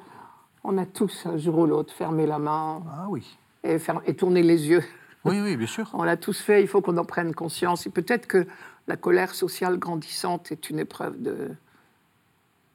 on 0.63 0.77
a 0.77 0.85
tous 0.85 1.25
un 1.25 1.37
jour 1.37 1.59
ou 1.59 1.65
l'autre 1.65 1.93
fermé 1.93 2.25
la 2.25 2.39
main 2.39 2.81
ah, 2.89 3.07
oui. 3.09 3.37
et, 3.63 3.77
et 4.05 4.13
tourné 4.13 4.43
les 4.43 4.67
yeux. 4.67 4.83
Oui, 5.25 5.39
oui, 5.41 5.57
bien 5.57 5.67
sûr. 5.67 5.89
on 5.93 6.03
l'a 6.03 6.17
tous 6.17 6.39
fait, 6.39 6.61
il 6.61 6.67
faut 6.67 6.81
qu'on 6.81 6.97
en 6.97 7.05
prenne 7.05 7.33
conscience. 7.33 7.85
Et 7.85 7.89
peut-être 7.89 8.27
que 8.27 8.47
la 8.87 8.95
colère 8.95 9.35
sociale 9.35 9.77
grandissante 9.77 10.51
est 10.51 10.69
une 10.69 10.79
épreuve 10.79 11.21
de. 11.21 11.51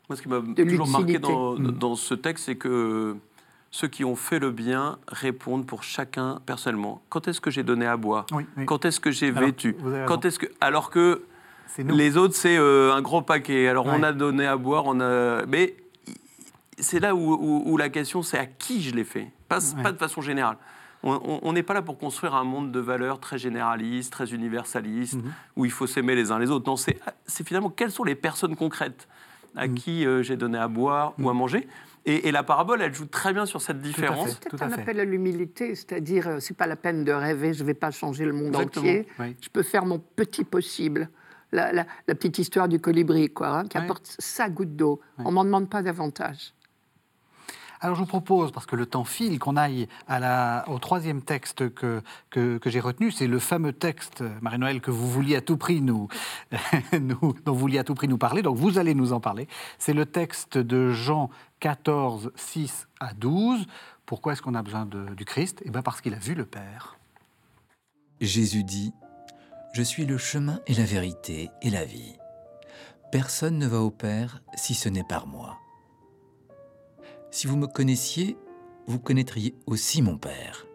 Moi, 0.09 0.17
ce 0.17 0.23
qui 0.23 0.29
m'a 0.29 0.43
toujours 0.55 0.89
marqué 0.89 1.19
dans, 1.19 1.55
dans 1.55 1.95
ce 1.95 2.15
texte, 2.15 2.47
c'est 2.47 2.57
que 2.57 3.17
ceux 3.75 3.89
qui 3.89 4.05
ont 4.05 4.15
fait 4.15 4.39
le 4.39 4.53
bien 4.53 4.99
répondent 5.09 5.67
pour 5.67 5.83
chacun 5.83 6.41
personnellement. 6.47 7.03
Quand 7.09 7.27
est-ce 7.27 7.41
que 7.41 7.51
j'ai 7.51 7.65
donné 7.65 7.87
à 7.87 7.97
boire? 7.97 8.27
Quand 8.67 8.85
est-ce 8.85 9.01
que 9.01 9.11
j'ai 9.11 9.33
vêtu? 9.33 9.77
Quand 10.07 10.25
est-ce 10.25 10.39
que 10.39 10.47
alors 10.61 10.91
que 10.91 11.25
les 11.79 12.17
autres 12.17 12.37
c'est 12.37 12.57
euh, 12.57 12.95
un 12.95 13.03
gros 13.03 13.23
paquet. 13.23 13.67
Alors 13.67 13.87
on 13.87 14.05
a 14.05 14.13
donné 14.13 14.47
à 14.47 14.57
boire, 14.57 14.85
on 14.87 15.01
a 15.01 15.45
mais 15.47 15.75
c'est 16.79 17.01
là 17.01 17.17
où, 17.17 17.77
la 17.77 17.89
question 17.89 18.23
c'est 18.23 18.39
à 18.39 18.47
qui 18.47 18.81
je 18.81 18.95
l'ai 18.95 19.03
fait, 19.03 19.33
pas, 19.49 19.59
pas 19.83 19.91
de 19.91 19.99
façon 19.99 20.21
générale. 20.21 20.57
On 21.07 21.53
n'est 21.53 21.63
pas 21.63 21.75
là 21.75 21.83
pour 21.83 21.99
construire 21.99 22.35
un 22.35 22.45
monde 22.45 22.73
de 22.73 22.81
valeurs 22.81 23.21
très 23.21 23.37
généraliste, 23.37 24.11
très 24.11 24.33
universaliste, 24.33 25.15
mhm. 25.15 25.33
où 25.57 25.65
il 25.67 25.71
faut 25.71 25.87
s'aimer 25.87 26.15
les 26.15 26.33
uns 26.33 26.39
les 26.39 26.51
autres. 26.51 26.67
Non, 26.67 26.77
c'est 26.77 27.47
finalement 27.47 27.69
quelles 27.69 27.91
sont 27.91 28.05
les 28.05 28.15
personnes 28.15 28.57
concrètes 28.57 29.07
à 29.55 29.69
mhm. 29.69 29.75
qui 29.75 30.07
euh, 30.07 30.23
j'ai 30.23 30.37
donné 30.37 30.59
à 30.59 30.67
boire 30.67 31.13
ou 31.19 31.29
à 31.29 31.33
mhm. 31.33 31.39
manger. 31.39 31.69
Et, 32.07 32.33
la 32.33 32.43
parabole, 32.43 32.83
elle 32.83 32.95
joue 32.95 33.07
très 33.07 33.33
bien 33.33 33.47
sur 33.47 33.63
cette 33.63 33.81
différence. 33.81 34.29
C'est 34.31 34.51
peut-être 34.51 34.63
un 34.63 34.73
appel 34.73 35.01
à 35.01 35.07
l'humilité, 35.07 35.75
c'est-à-dire, 35.75 36.29
euh, 36.29 36.39
c'est 36.39 36.57
pas 36.57 36.67
la 36.67 36.77
peine 36.77 37.03
de 37.03 37.13
rêver, 37.13 37.55
je 37.55 37.63
ne 37.63 37.67
vais 37.67 37.75
pas 37.75 37.91
changer 37.91 38.27
le 38.27 38.35
monde 38.35 38.55
entier, 38.57 39.07
je 39.19 39.49
peux 39.49 39.63
faire 39.63 39.87
mon 39.87 39.99
petit 39.99 40.45
possible. 40.45 41.09
La, 41.53 41.85
petite 42.07 42.39
histoire 42.39 42.69
du 42.69 42.81
colibri, 42.81 43.31
quoi, 43.31 43.49
hein, 43.49 43.65
qui 43.67 43.79
apporte 43.79 44.17
sa 44.19 44.51
goutte 44.51 44.75
d'eau. 44.75 45.01
On 45.19 45.31
m'en 45.31 45.45
demande 45.45 45.71
pas 45.71 45.83
davantage. 45.83 46.53
Alors 47.85 47.97
je 47.97 48.01
vous 48.01 48.07
propose, 48.07 48.51
parce 48.51 48.65
que 48.65 48.77
le 48.77 48.87
temps 48.87 49.05
file, 49.05 49.39
qu'on 49.39 49.59
aille 49.59 49.89
au 50.69 50.79
troisième 50.79 51.21
texte 51.21 51.69
que, 51.75 52.01
j'ai 52.65 52.81
retenu. 52.81 53.11
C'est 53.11 53.27
le 53.27 53.39
fameux 53.39 53.75
texte, 53.75 54.25
Marie-Noël, 54.41 54.81
que 54.81 54.91
vous 54.91 55.07
vouliez 55.07 55.37
à 55.37 55.43
tout 55.43 55.59
prix 55.59 55.83
nous, 55.83 56.09
dont 56.99 57.35
vous 57.45 57.55
vouliez 57.55 57.79
à 57.79 57.85
tout 57.85 57.95
prix 57.95 58.09
nous 58.09 58.17
parler. 58.17 58.41
Donc 58.41 58.57
vous 58.57 58.79
allez 58.79 58.95
nous 58.95 59.13
en 59.13 59.21
parler. 59.21 59.49
C'est 59.79 59.93
le 59.93 60.07
texte 60.07 60.57
de 60.57 60.93
Jean 60.93 61.29
14, 61.61 62.33
6 62.35 62.89
à 63.01 63.13
12. 63.13 63.67
Pourquoi 64.07 64.33
est-ce 64.33 64.41
qu'on 64.41 64.55
a 64.55 64.63
besoin 64.63 64.87
du 64.87 65.27
Christ? 65.27 65.61
Eh 65.67 65.69
bien 65.69 65.83
parce 65.83 66.01
qu'il 66.01 66.15
a 66.15 66.19
vu 66.19 66.35
le 66.35 66.47
Père. 66.47 66.97
Jésus 68.19 68.65
dit, 68.65 68.95
Je 69.75 69.83
suis 69.83 70.07
le 70.07 70.17
chemin 70.17 70.59
et 70.67 70.73
la 70.73 70.85
vérité 70.85 71.51
et 71.61 71.69
la 71.69 71.85
vie. 71.85 72.17
Personne 73.13 73.59
ne 73.59 73.67
va 73.67 73.81
au 73.81 73.91
Père 73.91 74.41
si 74.55 74.73
ce 74.73 74.89
n'est 74.89 75.05
par 75.05 75.27
moi. 75.27 75.59
Si 77.35 77.49
vous 77.49 77.57
me 77.57 77.67
connaissiez, 77.67 78.37
vous 78.87 79.01
connaîtriez 79.01 79.57
aussi 79.67 80.03
mon 80.03 80.17
Père. 80.17 80.69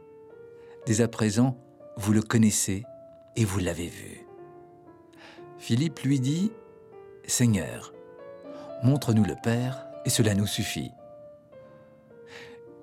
Dès 0.86 1.00
à 1.00 1.08
présent, 1.08 1.58
vous 1.96 2.12
le 2.12 2.22
connaissez 2.22 2.84
et 3.38 3.46
vous 3.46 3.60
l'avez 3.60 3.88
vu. 3.88 4.28
Philippe 5.58 6.02
lui 6.02 6.20
dit, 6.20 6.52
Seigneur, 7.26 7.94
montre-nous 8.84 9.24
le 9.24 9.38
Père 9.42 9.86
et 10.04 10.10
cela 10.10 10.36
nous 10.36 10.48
suffit. 10.48 10.92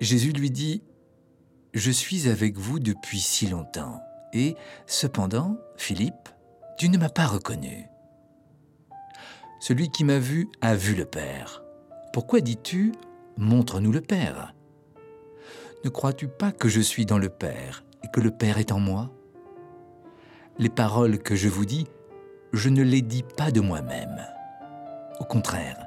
Jésus 0.01 0.31
lui 0.31 0.49
dit, 0.49 0.81
Je 1.75 1.91
suis 1.91 2.27
avec 2.27 2.57
vous 2.57 2.79
depuis 2.79 3.19
si 3.19 3.45
longtemps, 3.45 4.01
et 4.33 4.55
cependant, 4.87 5.55
Philippe, 5.75 6.29
tu 6.79 6.89
ne 6.89 6.97
m'as 6.97 7.09
pas 7.09 7.27
reconnu. 7.27 7.85
Celui 9.59 9.91
qui 9.91 10.03
m'a 10.03 10.17
vu 10.17 10.49
a 10.61 10.73
vu 10.73 10.95
le 10.95 11.05
Père. 11.05 11.61
Pourquoi 12.11 12.41
dis-tu, 12.41 12.93
montre-nous 13.37 13.91
le 13.91 14.01
Père 14.01 14.53
Ne 15.83 15.89
crois-tu 15.89 16.27
pas 16.27 16.51
que 16.51 16.67
je 16.67 16.81
suis 16.81 17.05
dans 17.05 17.19
le 17.19 17.29
Père 17.29 17.83
et 18.03 18.07
que 18.13 18.19
le 18.19 18.31
Père 18.31 18.57
est 18.57 18.71
en 18.71 18.79
moi? 18.79 19.11
Les 20.57 20.69
paroles 20.69 21.19
que 21.19 21.35
je 21.35 21.49
vous 21.49 21.65
dis, 21.65 21.87
je 22.53 22.69
ne 22.69 22.81
les 22.81 23.01
dis 23.01 23.23
pas 23.23 23.51
de 23.51 23.61
moi-même. 23.61 24.25
Au 25.19 25.23
contraire, 25.23 25.85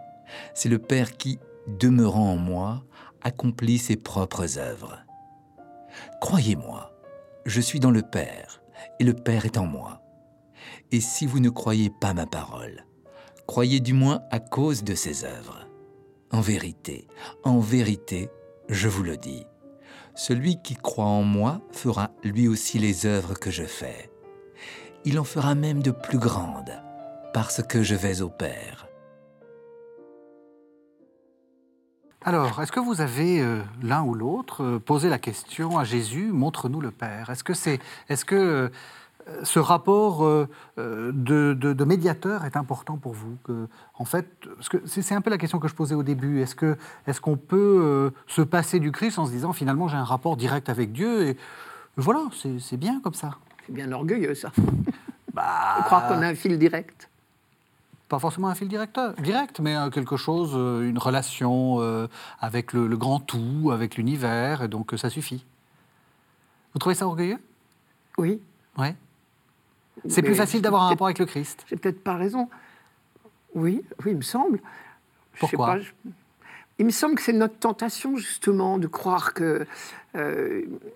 c'est 0.54 0.68
le 0.68 0.78
Père 0.78 1.16
qui, 1.16 1.38
demeurant 1.66 2.32
en 2.32 2.36
moi, 2.36 2.84
accomplit 3.22 3.78
ses 3.78 3.96
propres 3.96 4.58
œuvres. 4.58 4.98
Croyez-moi, 6.20 6.92
je 7.46 7.60
suis 7.60 7.80
dans 7.80 7.90
le 7.90 8.02
Père, 8.02 8.62
et 8.98 9.04
le 9.04 9.14
Père 9.14 9.44
est 9.44 9.58
en 9.58 9.66
moi. 9.66 10.02
Et 10.92 11.00
si 11.00 11.26
vous 11.26 11.40
ne 11.40 11.50
croyez 11.50 11.90
pas 12.00 12.14
ma 12.14 12.26
parole, 12.26 12.84
croyez 13.46 13.80
du 13.80 13.92
moins 13.92 14.22
à 14.30 14.38
cause 14.38 14.84
de 14.84 14.94
ses 14.94 15.24
œuvres. 15.24 15.69
En 16.32 16.40
vérité, 16.40 17.08
en 17.42 17.58
vérité, 17.58 18.30
je 18.68 18.86
vous 18.86 19.02
le 19.02 19.16
dis, 19.16 19.46
celui 20.14 20.62
qui 20.62 20.76
croit 20.76 21.04
en 21.04 21.24
moi 21.24 21.60
fera 21.72 22.10
lui 22.22 22.46
aussi 22.46 22.78
les 22.78 23.04
œuvres 23.04 23.34
que 23.34 23.50
je 23.50 23.64
fais. 23.64 24.12
Il 25.04 25.18
en 25.18 25.24
fera 25.24 25.56
même 25.56 25.82
de 25.82 25.90
plus 25.90 26.18
grandes, 26.18 26.80
parce 27.34 27.62
que 27.64 27.82
je 27.82 27.96
vais 27.96 28.22
au 28.22 28.28
Père. 28.28 28.86
Alors, 32.22 32.60
est-ce 32.60 32.70
que 32.70 32.80
vous 32.80 33.00
avez 33.00 33.40
euh, 33.40 33.62
l'un 33.82 34.02
ou 34.02 34.14
l'autre 34.14 34.62
euh, 34.62 34.78
posé 34.78 35.08
la 35.08 35.18
question 35.18 35.78
à 35.78 35.84
Jésus 35.84 36.30
Montre-nous 36.32 36.82
le 36.82 36.90
Père. 36.90 37.30
Est-ce 37.30 37.42
que 37.42 37.54
c'est, 37.54 37.80
est-ce 38.10 38.26
que 38.26 38.34
euh, 38.34 38.68
ce 39.42 39.58
rapport 39.58 40.46
de, 40.76 41.84
médiateur 41.84 42.44
est 42.44 42.56
important 42.56 42.96
pour 42.96 43.12
vous 43.12 43.36
que, 43.44 43.68
En 43.94 44.04
fait, 44.04 44.26
c'est 44.86 45.14
un 45.14 45.20
peu 45.20 45.30
la 45.30 45.38
question 45.38 45.58
que 45.58 45.68
je 45.68 45.74
posais 45.74 45.94
au 45.94 46.02
début. 46.02 46.40
Est-ce 46.40 47.20
qu'on 47.20 47.36
peut 47.36 48.12
se 48.26 48.42
passer 48.42 48.80
du 48.80 48.92
Christ 48.92 49.18
en 49.18 49.26
se 49.26 49.30
disant 49.30 49.52
finalement 49.52 49.88
j'ai 49.88 49.96
un 49.96 50.04
rapport 50.04 50.36
direct 50.36 50.68
avec 50.68 50.92
Dieu 50.92 51.28
et 51.28 51.36
voilà, 51.96 52.22
c'est, 52.32 52.76
bien 52.76 53.00
comme 53.00 53.14
ça. 53.14 53.36
C'est 53.66 53.74
bien 53.74 53.90
orgueilleux 53.92 54.34
ça. 54.34 54.50
Bah... 55.32 55.84
croire 55.84 56.08
qu'on 56.08 56.22
a 56.22 56.26
un 56.26 56.34
fil 56.34 56.58
direct 56.58 57.08
pas 58.10 58.18
forcément 58.18 58.48
un 58.48 58.56
fil 58.56 58.66
directeur, 58.66 59.14
direct, 59.14 59.60
mais 59.60 59.76
euh, 59.76 59.88
quelque 59.88 60.16
chose, 60.16 60.50
euh, 60.54 60.82
une 60.82 60.98
relation 60.98 61.76
euh, 61.78 62.08
avec 62.40 62.72
le, 62.72 62.88
grand 62.96 63.20
tout, 63.20 63.70
avec 63.72 63.96
l'univers, 63.96 64.64
et 64.64 64.68
donc 64.68 64.94
ça 64.96 65.08
suffit. 65.08 65.46
Vous 66.72 66.80
trouvez 66.80 66.96
ça 66.96 67.06
orgueilleux? 67.06 67.38
Oui. 68.18 68.40
Ouais. 68.76 68.96
C'est 70.08 70.22
plus 70.22 70.34
facile 70.34 70.62
d'avoir 70.62 70.84
un 70.84 70.88
rapport 70.88 71.06
avec 71.06 71.18
le 71.18 71.26
Christ. 71.26 71.64
J'ai 71.68 71.76
peut-être 71.76 72.02
pas 72.02 72.16
raison. 72.16 72.48
Oui, 73.54 73.82
oui, 74.04 74.12
il 74.12 74.16
me 74.16 74.22
semble. 74.22 74.60
Pourquoi 75.38 75.78
Il 76.78 76.86
me 76.86 76.90
semble 76.90 77.16
que 77.16 77.22
c'est 77.22 77.32
notre 77.32 77.58
tentation 77.58 78.16
justement 78.16 78.78
de 78.78 78.86
croire 78.86 79.34
que 79.34 79.66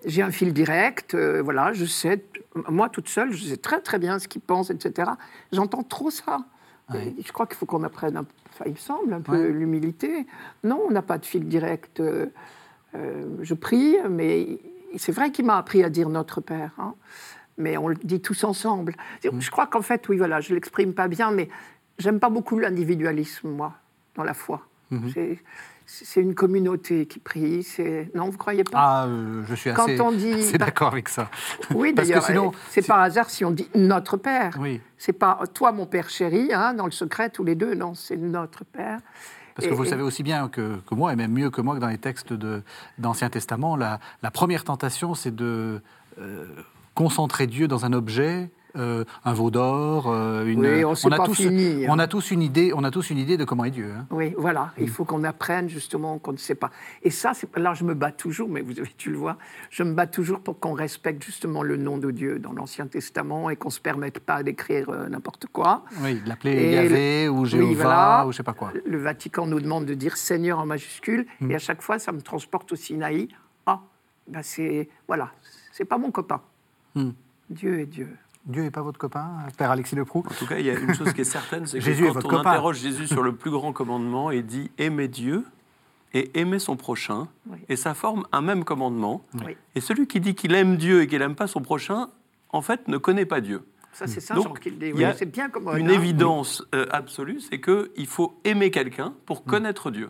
j'ai 0.05 0.21
un 0.21 0.31
fil 0.31 0.53
direct. 0.53 1.15
voilà, 1.15 1.73
je 1.73 1.85
sais, 1.85 2.23
moi 2.69 2.89
toute 2.89 3.09
seule, 3.09 3.31
je 3.31 3.45
sais 3.45 3.57
très 3.57 3.81
très 3.81 3.99
bien 3.99 4.19
ce 4.19 4.27
qu'il 4.27 4.41
pense, 4.41 4.69
etc. 4.69 5.11
J'entends 5.51 5.83
trop 5.83 6.09
ça. 6.09 6.45
Je 6.93 7.31
crois 7.31 7.47
qu'il 7.47 7.55
faut 7.55 7.65
qu'on 7.65 7.83
apprenne, 7.83 8.17
enfin, 8.17 8.65
il 8.65 8.73
me 8.73 8.77
semble, 8.77 9.13
un 9.13 9.21
peu 9.21 9.47
l'humilité. 9.47 10.25
Non, 10.63 10.81
on 10.87 10.91
n'a 10.91 11.01
pas 11.01 11.17
de 11.17 11.25
fil 11.25 11.47
direct. 11.47 11.99
Euh, 11.99 12.27
euh, 12.95 13.25
je 13.41 13.53
prie, 13.53 13.97
mais 14.09 14.59
c'est 14.97 15.11
vrai 15.11 15.31
qu'il 15.31 15.45
m'a 15.45 15.57
appris 15.57 15.83
à 15.83 15.89
dire 15.89 16.09
notre 16.09 16.41
Père. 16.41 16.71
Hein. 16.77 16.93
Mais 17.57 17.77
on 17.77 17.87
le 17.87 17.95
dit 17.95 18.21
tous 18.21 18.43
ensemble. 18.43 18.95
Mm. 19.23 19.39
Je 19.39 19.51
crois 19.51 19.67
qu'en 19.67 19.81
fait, 19.81 20.07
oui, 20.09 20.17
voilà, 20.17 20.41
je 20.41 20.49
ne 20.49 20.55
l'exprime 20.55 20.93
pas 20.93 21.07
bien, 21.07 21.31
mais 21.31 21.49
j'aime 21.97 22.19
pas 22.19 22.29
beaucoup 22.29 22.59
l'individualisme, 22.59 23.49
moi, 23.49 23.73
dans 24.15 24.23
la 24.23 24.33
foi. 24.33 24.67
Mm-hmm 24.91 25.37
c'est 25.85 26.21
une 26.21 26.35
communauté 26.35 27.05
qui 27.05 27.19
prie. 27.19 27.63
C'est 27.63 28.09
non, 28.15 28.29
vous 28.29 28.37
croyez 28.37 28.63
pas? 28.63 28.77
Ah, 28.77 29.05
euh, 29.05 29.43
je 29.47 29.55
suis 29.55 29.69
assez, 29.69 29.95
Quand 29.95 30.07
on 30.07 30.11
dit, 30.11 30.51
d'accord 30.53 30.91
avec 30.91 31.09
ça. 31.09 31.29
Oui, 31.73 31.93
d'ailleurs, 31.93 32.23
sinon... 32.23 32.51
c'est 32.69 32.85
par 32.85 32.99
hasard 32.99 33.29
si 33.29 33.45
on 33.45 33.51
dit 33.51 33.69
notre 33.75 34.17
Père. 34.17 34.57
Oui. 34.59 34.81
C'est 34.97 35.13
pas 35.13 35.39
toi, 35.53 35.71
mon 35.71 35.85
Père 35.85 36.09
chéri, 36.09 36.51
hein, 36.53 36.73
dans 36.73 36.85
le 36.85 36.91
secret 36.91 37.29
tous 37.29 37.43
les 37.43 37.55
deux. 37.55 37.75
Non, 37.75 37.93
c'est 37.93 38.17
notre 38.17 38.63
Père. 38.65 38.99
Parce 39.55 39.69
que 39.69 39.73
vous 39.73 39.85
savez 39.85 40.03
aussi 40.03 40.21
bien 40.21 40.49
que, 40.49 40.81
que, 40.85 40.95
moi, 40.95 41.13
et 41.13 41.15
même 41.15 41.31
mieux 41.31 41.49
que 41.49 41.61
moi 41.61 41.75
que 41.75 41.79
dans 41.79 41.87
les 41.87 41.97
textes 41.97 42.33
d'Ancien 42.97 43.29
Testament, 43.29 43.77
la, 43.77 44.01
la, 44.21 44.29
première 44.29 44.65
tentation, 44.65 45.15
c'est 45.15 45.33
de 45.33 45.81
euh, 46.19 46.45
concentrer 46.95 47.45
Dieu 47.45 47.67
dans 47.67 47.85
un 47.85 47.93
objet 47.93 48.49
euh, 48.77 49.05
un 49.23 49.33
veau 49.33 49.51
d'or, 49.51 50.07
euh, 50.07 50.45
une. 50.45 50.59
Oui, 50.59 50.83
on, 50.83 51.11
a 51.11 51.25
tous, 51.25 51.45
hein. 51.45 51.85
on 51.87 51.97
a 51.97 52.07
tous 52.07 52.31
une 52.31 52.41
idée, 52.41 52.73
on 52.75 52.83
a 52.83 52.91
tous 52.91 53.09
une 53.09 53.17
idée 53.17 53.37
de 53.37 53.45
comment 53.45 53.63
est 53.63 53.71
Dieu. 53.71 53.93
Hein. 53.95 54.05
Oui, 54.11 54.35
voilà. 54.37 54.73
Il 54.77 54.89
faut 54.89 55.05
qu'on 55.05 55.23
apprenne 55.23 55.69
justement 55.69 56.19
qu'on 56.19 56.33
ne 56.33 56.37
sait 56.37 56.55
pas. 56.55 56.71
Et 57.01 57.09
ça, 57.09 57.31
là, 57.55 57.73
je 57.73 57.85
me 57.85 57.93
bats 57.93 58.11
toujours, 58.11 58.49
mais 58.49 58.61
vous 58.61 58.77
avez, 58.77 58.91
tu 58.97 59.11
le 59.11 59.17
vois, 59.17 59.37
je 59.69 59.83
me 59.83 59.93
bats 59.93 60.07
toujours 60.07 60.41
pour 60.41 60.59
qu'on 60.59 60.73
respecte 60.73 61.23
justement 61.23 61.63
le 61.63 61.77
nom 61.77 61.97
de 61.97 62.11
Dieu 62.11 62.37
dans 62.37 62.51
l'Ancien 62.51 62.87
Testament 62.87 63.49
et 63.49 63.55
qu'on 63.55 63.69
se 63.69 63.79
permette 63.79 64.19
pas 64.19 64.43
d'écrire 64.43 64.89
euh, 64.89 65.07
n'importe 65.07 65.45
quoi. 65.47 65.85
Oui, 66.01 66.19
de 66.19 66.27
l'appeler 66.27 66.73
Yahvé 66.73 67.29
ou 67.29 67.45
Jéhovah 67.45 68.25
ou 68.27 68.33
je 68.33 68.37
sais 68.37 68.43
pas 68.43 68.53
quoi. 68.53 68.73
Le 68.85 68.97
Vatican 68.97 69.47
nous 69.47 69.61
demande 69.61 69.85
de 69.85 69.93
dire 69.93 70.17
Seigneur 70.17 70.59
en 70.59 70.65
majuscule, 70.65 71.25
hmm. 71.39 71.51
et 71.51 71.55
à 71.55 71.59
chaque 71.59 71.81
fois, 71.81 71.97
ça 71.97 72.11
me 72.11 72.21
transporte 72.21 72.73
au 72.73 72.75
Sinaï. 72.75 73.29
Ah, 73.65 73.79
ben 74.27 74.41
c'est 74.43 74.89
voilà, 75.07 75.31
c'est 75.71 75.85
pas 75.85 75.97
mon 75.97 76.11
copain. 76.11 76.41
Hmm. 76.95 77.11
Dieu 77.49 77.79
est 77.79 77.85
Dieu. 77.85 78.09
Dieu 78.45 78.61
n'est 78.61 78.71
pas 78.71 78.81
votre 78.81 78.99
copain, 78.99 79.39
Père 79.57 79.71
Alexis 79.71 79.95
Leproux 79.95 80.23
En 80.29 80.33
tout 80.33 80.45
cas, 80.45 80.59
il 80.59 80.65
y 80.65 80.69
a 80.69 80.77
une 80.77 80.93
chose 80.93 81.13
qui 81.13 81.21
est 81.21 81.23
certaine, 81.23 81.65
c'est 81.65 81.79
que 81.79 82.13
quand 82.13 82.25
on 82.25 82.39
interroge 82.39 82.79
Jésus 82.79 83.07
sur 83.07 83.23
le 83.23 83.35
plus 83.35 83.49
grand 83.49 83.73
commandement, 83.73 84.29
il 84.29 84.45
dit 84.45 84.71
aimer 84.77 85.07
Dieu 85.07 85.45
et 86.13 86.39
aimer 86.39 86.59
son 86.59 86.77
prochain, 86.77 87.27
et 87.67 87.75
ça 87.75 87.93
forme 87.93 88.25
un 88.31 88.41
même 88.41 88.63
commandement. 88.63 89.25
Et 89.73 89.81
celui 89.81 90.07
qui 90.07 90.19
dit 90.19 90.35
qu'il 90.35 90.53
aime 90.53 90.77
Dieu 90.77 91.01
et 91.01 91.07
qu'il 91.07 91.19
n'aime 91.19 91.35
pas 91.35 91.47
son 91.47 91.61
prochain, 91.61 92.09
en 92.49 92.61
fait, 92.61 92.87
ne 92.87 92.97
connaît 92.97 93.25
pas 93.25 93.41
Dieu. 93.41 93.63
Ça, 93.91 94.07
c'est 94.07 94.19
ça, 94.19 94.35
Donc, 94.35 94.59
il 94.65 94.99
y 94.99 95.05
a 95.05 95.13
bien 95.25 95.49
comme 95.49 95.69
une 95.77 95.89
évidence 95.89 96.65
euh, 96.75 96.85
absolue, 96.91 97.39
c'est 97.39 97.61
qu'il 97.61 98.07
faut 98.07 98.37
aimer 98.43 98.69
quelqu'un 98.69 99.13
pour 99.25 99.41
mm. 99.41 99.45
connaître 99.45 99.89
Dieu. 99.89 100.09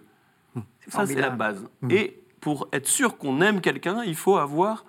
Mm. 0.55 0.61
Ça, 0.87 1.05
c'est 1.05 1.15
la 1.15 1.29
base. 1.29 1.63
Et 1.89 2.19
pour 2.41 2.67
être 2.73 2.87
sûr 2.87 3.17
qu'on 3.17 3.41
aime 3.41 3.61
quelqu'un, 3.61 4.03
il 4.03 4.15
faut 4.15 4.37
avoir 4.37 4.85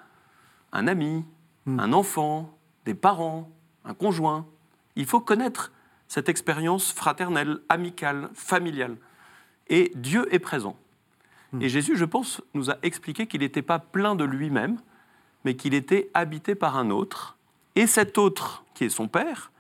un 0.73 0.87
ami, 0.89 1.25
un 1.67 1.93
enfant, 1.93 2.57
des 2.85 2.95
parents, 2.95 3.51
un 3.85 3.95
conjoint. 3.95 4.47
Il 4.95 5.07
faut 5.07 5.21
connaître 5.21 5.73
cette 6.09 6.29
expérience 6.29 6.93
fraternelle, 6.93 7.59
amicale, 7.69 8.31
familiale. 8.35 8.97
Et 9.69 9.93
Dieu 9.97 10.33
est 10.33 10.39
présent. 10.39 10.77
Hmm. 11.53 11.63
Et 11.63 11.69
Jésus, 11.69 11.97
je 11.97 12.05
pense, 12.05 12.41
nous 12.55 12.71
a 12.71 12.77
expliqué 12.83 13.27
qu'il 13.27 13.41
n'était 13.41 13.63
pas 13.63 13.79
plein 13.79 14.15
de 14.15 14.25
lui-même, 14.25 14.79
mais 15.45 15.57
qu'il 15.57 15.75
était 15.75 16.11
habité 16.15 16.55
par 16.55 16.77
un 16.77 16.91
autre. 16.91 17.37
Et 17.75 17.87
cet 17.87 18.19
autre, 18.19 18.65
qui 18.75 18.85
est 18.85 18.91
son 18.91 19.09
Père, 19.09 19.51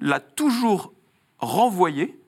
l'a 0.00 0.20
toujours 0.20 0.92
renvoyé 1.38 2.18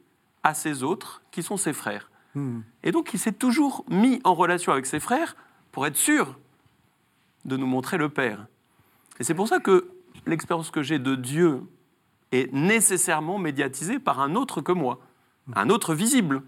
à 0.43 0.55
ses 0.55 0.83
autres, 0.83 1.23
qui 1.31 1.43
sont 1.43 1.57
ses 1.57 1.73
frères. 1.73 2.11
Hmm. 2.35 2.61
Et 2.83 2.93
donc, 2.93 3.15
il 3.15 3.19
s'est 3.19 3.33
toujours 3.33 3.85
mis 3.89 4.21
en 4.25 4.35
relation 4.35 4.73
avec 4.73 4.87
ses 4.87 5.01
frères 5.01 5.37
pour 5.73 5.87
être 5.87 5.97
sûr 5.97 6.39
de 7.45 7.57
nous 7.57 7.67
montrer 7.67 7.97
le 7.97 8.09
Père. 8.09 8.47
Et 9.21 9.25
c'est 9.25 9.35
pour 9.35 9.47
ça 9.47 9.61
que 9.61 9.91
l'expérience 10.27 10.71
que 10.71 10.83
j'ai 10.83 10.99
de 10.99 11.15
Dieu 11.15 11.63
est 12.33 12.53
nécessairement 12.53 13.39
médiatisée 13.39 13.99
par 13.99 14.21
un 14.21 14.35
autre 14.35 14.63
que 14.63 14.73
moi, 14.73 14.99
un 15.55 15.69
autre 15.69 15.95
visible, 15.95 16.43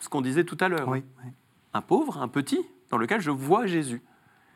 ce 0.00 0.08
qu'on 0.08 0.22
disait 0.22 0.44
tout 0.44 0.56
à 0.60 0.68
l'heure. 0.68 0.92
Un 1.74 1.82
pauvre, 1.82 2.18
un 2.22 2.28
petit, 2.28 2.64
dans 2.90 2.96
lequel 2.96 3.20
je 3.20 3.30
vois 3.30 3.66
Jésus. 3.66 4.02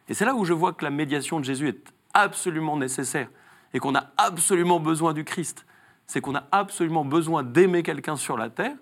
Et 0.09 0.15
c'est 0.15 0.25
là 0.25 0.35
où 0.35 0.45
je 0.45 0.55
vois 0.55 0.73
que 0.73 0.85
la 0.85 0.91
médiation 0.91 1.41
de 1.41 1.45
Jésus 1.45 1.69
est 1.69 1.93
absolument 2.15 2.77
nécessaire 2.77 3.29
et 3.75 3.79
qu'on 3.79 3.95
a 3.95 4.11
absolument 4.17 4.81
besoin 4.81 5.13
du 5.13 5.25
Christ. 5.25 5.67
C'est 6.07 6.21
qu'on 6.21 6.35
a 6.35 6.45
absolument 6.53 7.05
besoin 7.05 7.43
d'aimer 7.43 7.83
quelqu'un 7.83 8.17
sur 8.17 8.37
la 8.37 8.51
terre 8.51 8.77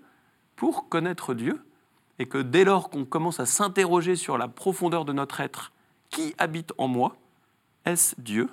pour 0.55 0.89
connaître 0.89 1.35
Dieu 1.35 1.65
et 2.19 2.27
que 2.27 2.39
dès 2.39 2.65
lors 2.65 2.91
qu'on 2.91 3.05
commence 3.05 3.41
à 3.41 3.47
s'interroger 3.47 4.15
sur 4.15 4.39
la 4.39 4.49
profondeur 4.49 5.05
de 5.05 5.13
notre 5.13 5.41
être, 5.41 5.73
qui 6.09 6.35
habite 6.39 6.73
en 6.77 6.89
moi 6.89 7.17
Est-ce 7.85 8.15
Dieu? 8.21 8.49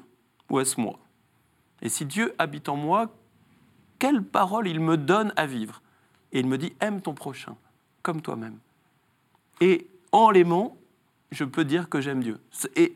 Ou 0.50 0.60
est-ce 0.60 0.80
moi? 0.80 1.00
Et 1.82 1.90
si 1.90 2.06
Dieu 2.06 2.34
habite 2.38 2.70
en 2.70 2.76
moi, 2.76 3.14
quelle 4.00 4.24
parole 4.24 4.68
il 4.68 4.80
me 4.80 4.98
donne 4.98 5.34
à 5.36 5.46
vivre? 5.46 5.82
Et 6.32 6.40
il 6.40 6.48
me 6.48 6.58
dit, 6.58 6.74
aime 6.82 7.02
ton 7.02 7.14
prochain, 7.14 7.56
comme 8.02 8.22
toi-même. 8.22 8.58
Et 9.62 9.88
en 10.12 10.30
l'aimant, 10.30 10.78
je 11.32 11.44
peux 11.44 11.66
dire 11.66 11.90
que 11.90 12.02
j'aime 12.02 12.22
Dieu. 12.22 12.40
Et 12.76 12.96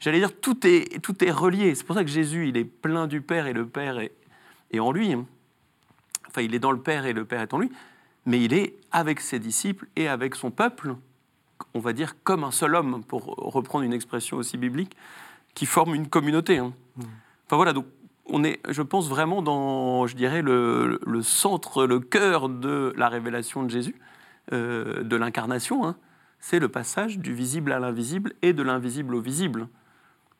j'allais 0.00 0.18
dire, 0.18 0.38
tout 0.38 0.66
est, 0.66 1.00
tout 1.02 1.24
est 1.24 1.30
relié. 1.30 1.74
C'est 1.74 1.84
pour 1.84 1.96
ça 1.96 2.04
que 2.04 2.10
Jésus, 2.10 2.48
il 2.48 2.56
est 2.56 2.64
plein 2.64 3.06
du 3.06 3.20
Père 3.20 3.46
et 3.46 3.52
le 3.52 3.66
Père 3.66 3.98
est, 3.98 4.12
est 4.70 4.80
en 4.80 4.92
lui. 4.92 5.12
Hein. 5.12 5.26
Enfin, 6.28 6.42
il 6.42 6.54
est 6.54 6.58
dans 6.58 6.72
le 6.72 6.80
Père 6.80 7.06
et 7.06 7.12
le 7.12 7.24
Père 7.24 7.40
est 7.40 7.54
en 7.54 7.58
lui. 7.58 7.70
Mais 8.26 8.42
il 8.42 8.52
est 8.52 8.76
avec 8.92 9.20
ses 9.20 9.38
disciples 9.38 9.86
et 9.96 10.08
avec 10.08 10.34
son 10.34 10.50
peuple 10.50 10.94
on 11.74 11.80
va 11.80 11.92
dire, 11.92 12.14
comme 12.22 12.44
un 12.44 12.50
seul 12.50 12.74
homme, 12.74 13.02
pour 13.04 13.24
reprendre 13.36 13.84
une 13.84 13.92
expression 13.92 14.36
aussi 14.36 14.56
biblique, 14.56 14.96
qui 15.58 15.66
forment 15.66 15.96
une 15.96 16.06
communauté. 16.06 16.58
Hein. 16.58 16.72
Mm. 16.96 17.02
Enfin 17.46 17.56
voilà, 17.56 17.72
donc 17.72 17.86
on 18.26 18.44
est, 18.44 18.60
je 18.68 18.80
pense, 18.80 19.08
vraiment 19.08 19.42
dans, 19.42 20.06
je 20.06 20.14
dirais, 20.14 20.40
le, 20.40 21.00
centre, 21.22 21.84
le 21.84 21.98
cœur 21.98 22.48
de 22.48 22.94
la 22.96 23.08
révélation 23.08 23.64
de 23.64 23.68
Jésus, 23.68 23.96
euh, 24.52 25.02
de 25.02 25.16
l'incarnation. 25.16 25.84
Hein. 25.84 25.96
C'est 26.38 26.60
le 26.60 26.68
passage 26.68 27.18
du 27.18 27.34
visible 27.34 27.72
à 27.72 27.80
l'invisible 27.80 28.34
et 28.40 28.52
de 28.52 28.62
l'invisible 28.62 29.16
au 29.16 29.20
visible 29.20 29.66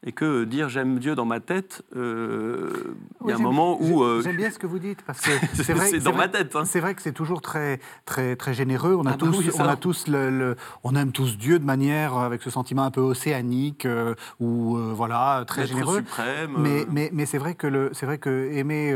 et 0.07 0.13
que 0.13 0.45
dire 0.45 0.69
j'aime 0.69 0.99
Dieu 1.01 1.17
dans 1.17 1.25
ma 1.25 1.41
tête, 1.41 1.83
euh, 1.97 2.95
il 3.25 3.31
y 3.31 3.33
a 3.33 3.35
un 3.35 3.39
moment 3.39 3.83
où 3.83 4.05
euh, 4.05 4.23
j'aime 4.23 4.37
bien 4.37 4.51
ce 4.51 4.59
que 4.59 4.67
vous 4.67 4.79
dites 4.79 5.03
parce 5.03 5.21
que 5.21 5.31
c'est 5.55 5.73
vrai, 5.73 5.99
dans 5.99 6.15
ma 6.15 6.29
tête. 6.29 6.55
Hein. 6.55 6.65
C'est 6.65 6.79
vrai 6.79 6.95
que 6.95 7.03
c'est 7.03 7.13
toujours 7.13 7.43
très 7.43 7.81
très 8.05 8.37
très 8.37 8.55
généreux. 8.55 8.95
On 8.95 9.07
a 9.07 9.15
ah 9.15 9.17
bah 9.17 9.27
tous, 9.27 9.59
on 9.59 9.65
a 9.65 9.77
tous 9.77 10.07
le, 10.07 10.55
on 10.85 10.95
aime 10.95 11.11
tous 11.11 11.37
Dieu 11.37 11.59
de 11.59 11.65
manière 11.65 12.17
avec 12.17 12.43
ce 12.43 12.51
sentiment 12.51 12.85
un 12.85 12.93
peu 12.93 13.01
océanique 13.01 13.87
euh, 13.87 14.15
ou 14.39 14.77
voilà 14.77 15.45
très 15.49 15.67
généreux. 15.67 15.99
Suprême, 15.99 16.55
mais 16.57 16.87
mais, 16.89 17.11
mais 17.13 17.27
c'est 17.27 17.39
vrai 17.39 17.55
que 17.55 17.67
le 17.67 17.91
c'est 17.93 18.07
vrai 18.07 18.19
que 18.19 18.53
aimer 18.53 18.93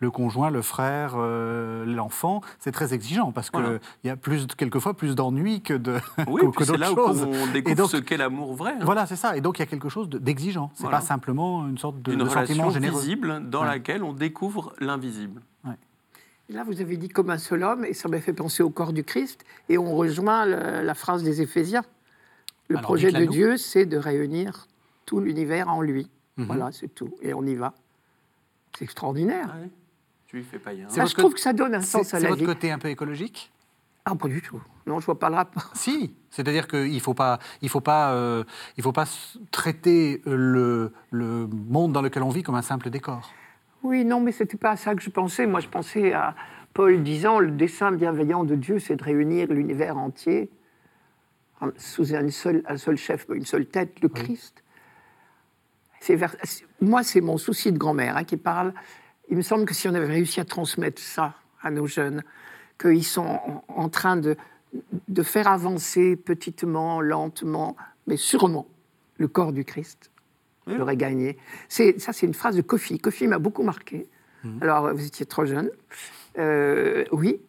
le 0.00 0.10
conjoint, 0.10 0.50
le 0.50 0.60
frère, 0.60 1.16
l'enfant, 1.16 2.42
c'est 2.58 2.72
très 2.72 2.92
exigeant 2.92 3.32
parce 3.32 3.48
que 3.48 3.80
il 4.04 4.08
y 4.08 4.10
a 4.10 4.16
plus 4.16 4.46
quelquefois 4.48 4.94
plus 4.94 5.14
d'ennui 5.14 5.62
que 5.62 5.74
de 5.74 5.96
oui, 6.26 6.42
que, 6.54 6.64
c'est 6.64 6.76
là 6.76 6.92
où 6.92 6.98
on 6.98 7.46
découvre 7.52 7.88
ce 7.88 7.96
qu'est 7.96 8.18
l'amour 8.18 8.54
vrai. 8.54 8.72
Hein. 8.72 8.84
Voilà, 8.84 9.06
c'est 9.06 9.16
ça. 9.16 9.34
Et 9.36 9.40
donc 9.40 9.58
il 9.58 9.60
y 9.60 9.62
a 9.62 9.66
quelque 9.66 9.88
chose 9.88 10.10
d'exigeant 10.10 10.41
exigeant. 10.42 10.70
C'est 10.74 10.90
pas 10.90 11.00
simplement 11.00 11.68
une 11.68 11.78
sorte 11.78 12.02
de, 12.02 12.12
une 12.12 12.18
de 12.18 12.24
relation 12.24 12.68
visible 12.68 13.48
dans 13.48 13.64
laquelle 13.64 14.02
on 14.02 14.12
découvre 14.12 14.74
l'invisible. 14.80 15.42
Là, 16.48 16.64
vous 16.64 16.82
avez 16.82 16.98
dit 16.98 17.08
comme 17.08 17.30
un 17.30 17.38
seul 17.38 17.62
homme, 17.62 17.84
et 17.84 17.94
ça 17.94 18.08
m'a 18.08 18.20
fait 18.20 18.34
penser 18.34 18.62
au 18.62 18.68
corps 18.68 18.92
du 18.92 19.04
Christ, 19.04 19.44
et 19.70 19.78
on 19.78 19.94
rejoint 19.94 20.44
la 20.44 20.94
phrase 20.94 21.22
des 21.22 21.40
Éphésiens. 21.40 21.84
Le 22.68 22.78
projet 22.78 23.10
de 23.10 23.24
Dieu, 23.24 23.56
c'est 23.56 23.86
de 23.86 23.96
réunir 23.96 24.66
tout 25.06 25.20
l'univers 25.20 25.68
en 25.68 25.80
lui. 25.80 26.10
Mhm. 26.36 26.46
Voilà, 26.46 26.72
c'est 26.72 26.88
tout. 26.88 27.14
Et 27.22 27.34
on 27.34 27.44
y 27.44 27.54
va. 27.54 27.74
C'est 28.76 28.84
extraordinaire. 28.84 29.50
Ah 29.52 29.66
tu 30.26 30.36
lui 30.36 30.44
fais 30.44 30.58
pas 30.58 30.72
je 30.74 31.14
trouve 31.14 31.34
que 31.34 31.40
ça 31.40 31.52
donne 31.52 31.74
un 31.74 31.82
sens 31.82 32.14
à 32.14 32.18
la 32.18 32.28
vie. 32.28 32.34
C'est 32.34 32.40
votre 32.40 32.54
côté 32.54 32.70
un 32.70 32.78
peu 32.78 32.88
écologique? 32.88 33.52
Ah, 34.04 34.16
pas 34.16 34.28
du 34.28 34.42
tout. 34.42 34.60
Non, 34.86 34.98
je 34.98 35.06
vois 35.06 35.18
pas 35.18 35.30
le 35.30 35.36
rapport. 35.36 35.70
Si, 35.74 36.14
c'est-à-dire 36.30 36.66
qu'il 36.66 36.92
ne 36.92 36.98
faut 37.00 37.14
pas, 37.14 37.38
il 37.60 37.68
faut 37.68 37.80
pas, 37.80 38.12
euh, 38.12 38.44
il 38.76 38.82
faut 38.82 38.92
pas 38.92 39.04
traiter 39.50 40.22
le, 40.26 40.92
le 41.10 41.46
monde 41.46 41.92
dans 41.92 42.02
lequel 42.02 42.22
on 42.22 42.30
vit 42.30 42.42
comme 42.42 42.56
un 42.56 42.62
simple 42.62 42.90
décor. 42.90 43.30
Oui, 43.82 44.04
non, 44.04 44.20
mais 44.20 44.32
c'était 44.32 44.56
pas 44.56 44.70
à 44.70 44.76
ça 44.76 44.94
que 44.94 45.02
je 45.02 45.10
pensais. 45.10 45.46
Moi, 45.46 45.60
je 45.60 45.68
pensais 45.68 46.12
à 46.12 46.34
Paul 46.72 47.02
disant 47.02 47.38
le 47.38 47.50
dessein 47.50 47.92
bienveillant 47.92 48.44
de 48.44 48.54
Dieu, 48.54 48.78
c'est 48.78 48.96
de 48.96 49.04
réunir 49.04 49.48
l'univers 49.52 49.96
entier 49.98 50.50
sous 51.76 52.14
un 52.14 52.28
seul, 52.30 52.62
un 52.66 52.76
seul 52.76 52.96
chef, 52.96 53.26
une 53.32 53.44
seule 53.44 53.66
tête, 53.66 54.00
le 54.00 54.08
Christ. 54.08 54.62
Moi, 56.80 57.02
c'est 57.04 57.20
mon 57.20 57.38
souci 57.38 57.72
de 57.72 57.78
grand-mère 57.78 58.16
hein, 58.16 58.24
qui 58.24 58.36
parle. 58.36 58.74
Il 59.28 59.36
me 59.36 59.42
semble 59.42 59.64
que 59.64 59.74
si 59.74 59.88
on 59.88 59.94
avait 59.94 60.06
réussi 60.06 60.40
à 60.40 60.44
transmettre 60.44 61.00
ça 61.00 61.34
à 61.62 61.70
nos 61.70 61.86
jeunes, 61.86 62.24
qu'ils 62.82 63.04
sont 63.04 63.38
en, 63.68 63.88
train 63.88 64.16
de, 64.16 64.36
de 65.08 65.22
faire 65.22 65.48
avancer 65.48 66.16
petitement, 66.16 67.00
lentement, 67.00 67.76
mais 68.06 68.16
sûrement 68.16 68.66
le 69.18 69.28
corps 69.28 69.52
du 69.52 69.64
Christ. 69.64 70.10
Oui. 70.66 70.74
J'aurais 70.76 70.96
gagné. 70.96 71.38
Ça, 71.68 72.12
c'est 72.12 72.26
une 72.26 72.34
phrase 72.34 72.56
de 72.56 72.62
Kofi. 72.62 72.98
Kofi 72.98 73.26
m'a 73.26 73.38
beaucoup 73.38 73.62
marqué. 73.62 74.08
Mhm. 74.44 74.58
Alors, 74.60 74.94
vous 74.94 75.06
étiez 75.06 75.26
trop 75.26 75.44
jeune. 75.44 75.70
Euh, 76.38 77.04
oui, 77.12 77.40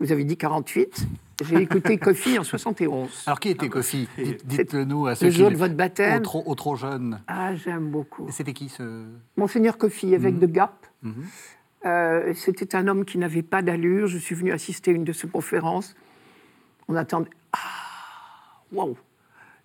vous 0.00 0.12
avez 0.12 0.24
dit 0.24 0.36
48. 0.36 1.06
J'ai 1.44 1.56
écouté 1.56 1.98
Kofi 1.98 2.38
en 2.38 2.44
71. 2.44 3.24
Alors, 3.26 3.40
qui 3.40 3.50
était 3.50 3.68
Kofi 3.68 4.08
Dites-le 4.44 4.84
nous 4.84 5.06
à 5.06 5.14
ceux 5.14 5.26
le 5.26 5.32
jour 5.32 5.50
de 5.50 5.56
votre 5.56 5.74
baptême. 5.74 6.22
Au 6.46 6.54
trop, 6.54 6.76
jeune. 6.76 7.20
Ah, 7.26 7.54
j'aime 7.54 7.90
beaucoup. 7.90 8.26
C'était 8.30 8.52
qui 8.52 8.68
ce. 8.68 9.04
Monseigneur 9.36 9.78
Kofi, 9.78 10.14
évêque 10.14 10.34
mhm. 10.34 10.40
de 10.40 10.46
Gap. 10.46 10.86
Mhm. 11.02 11.24
Euh, 11.86 12.34
c'était 12.34 12.74
un 12.74 12.88
homme 12.88 13.04
qui 13.04 13.16
n'avait 13.18 13.42
pas 13.42 13.62
d'allure. 13.62 14.08
Je 14.08 14.18
suis 14.18 14.34
venu 14.34 14.52
assister 14.52 14.90
à 14.90 14.94
une 14.94 15.04
de 15.04 15.12
ses 15.12 15.28
conférences. 15.28 15.94
On 16.88 16.96
attendait. 16.96 17.30
Ah, 17.52 17.58
waouh 18.72 18.96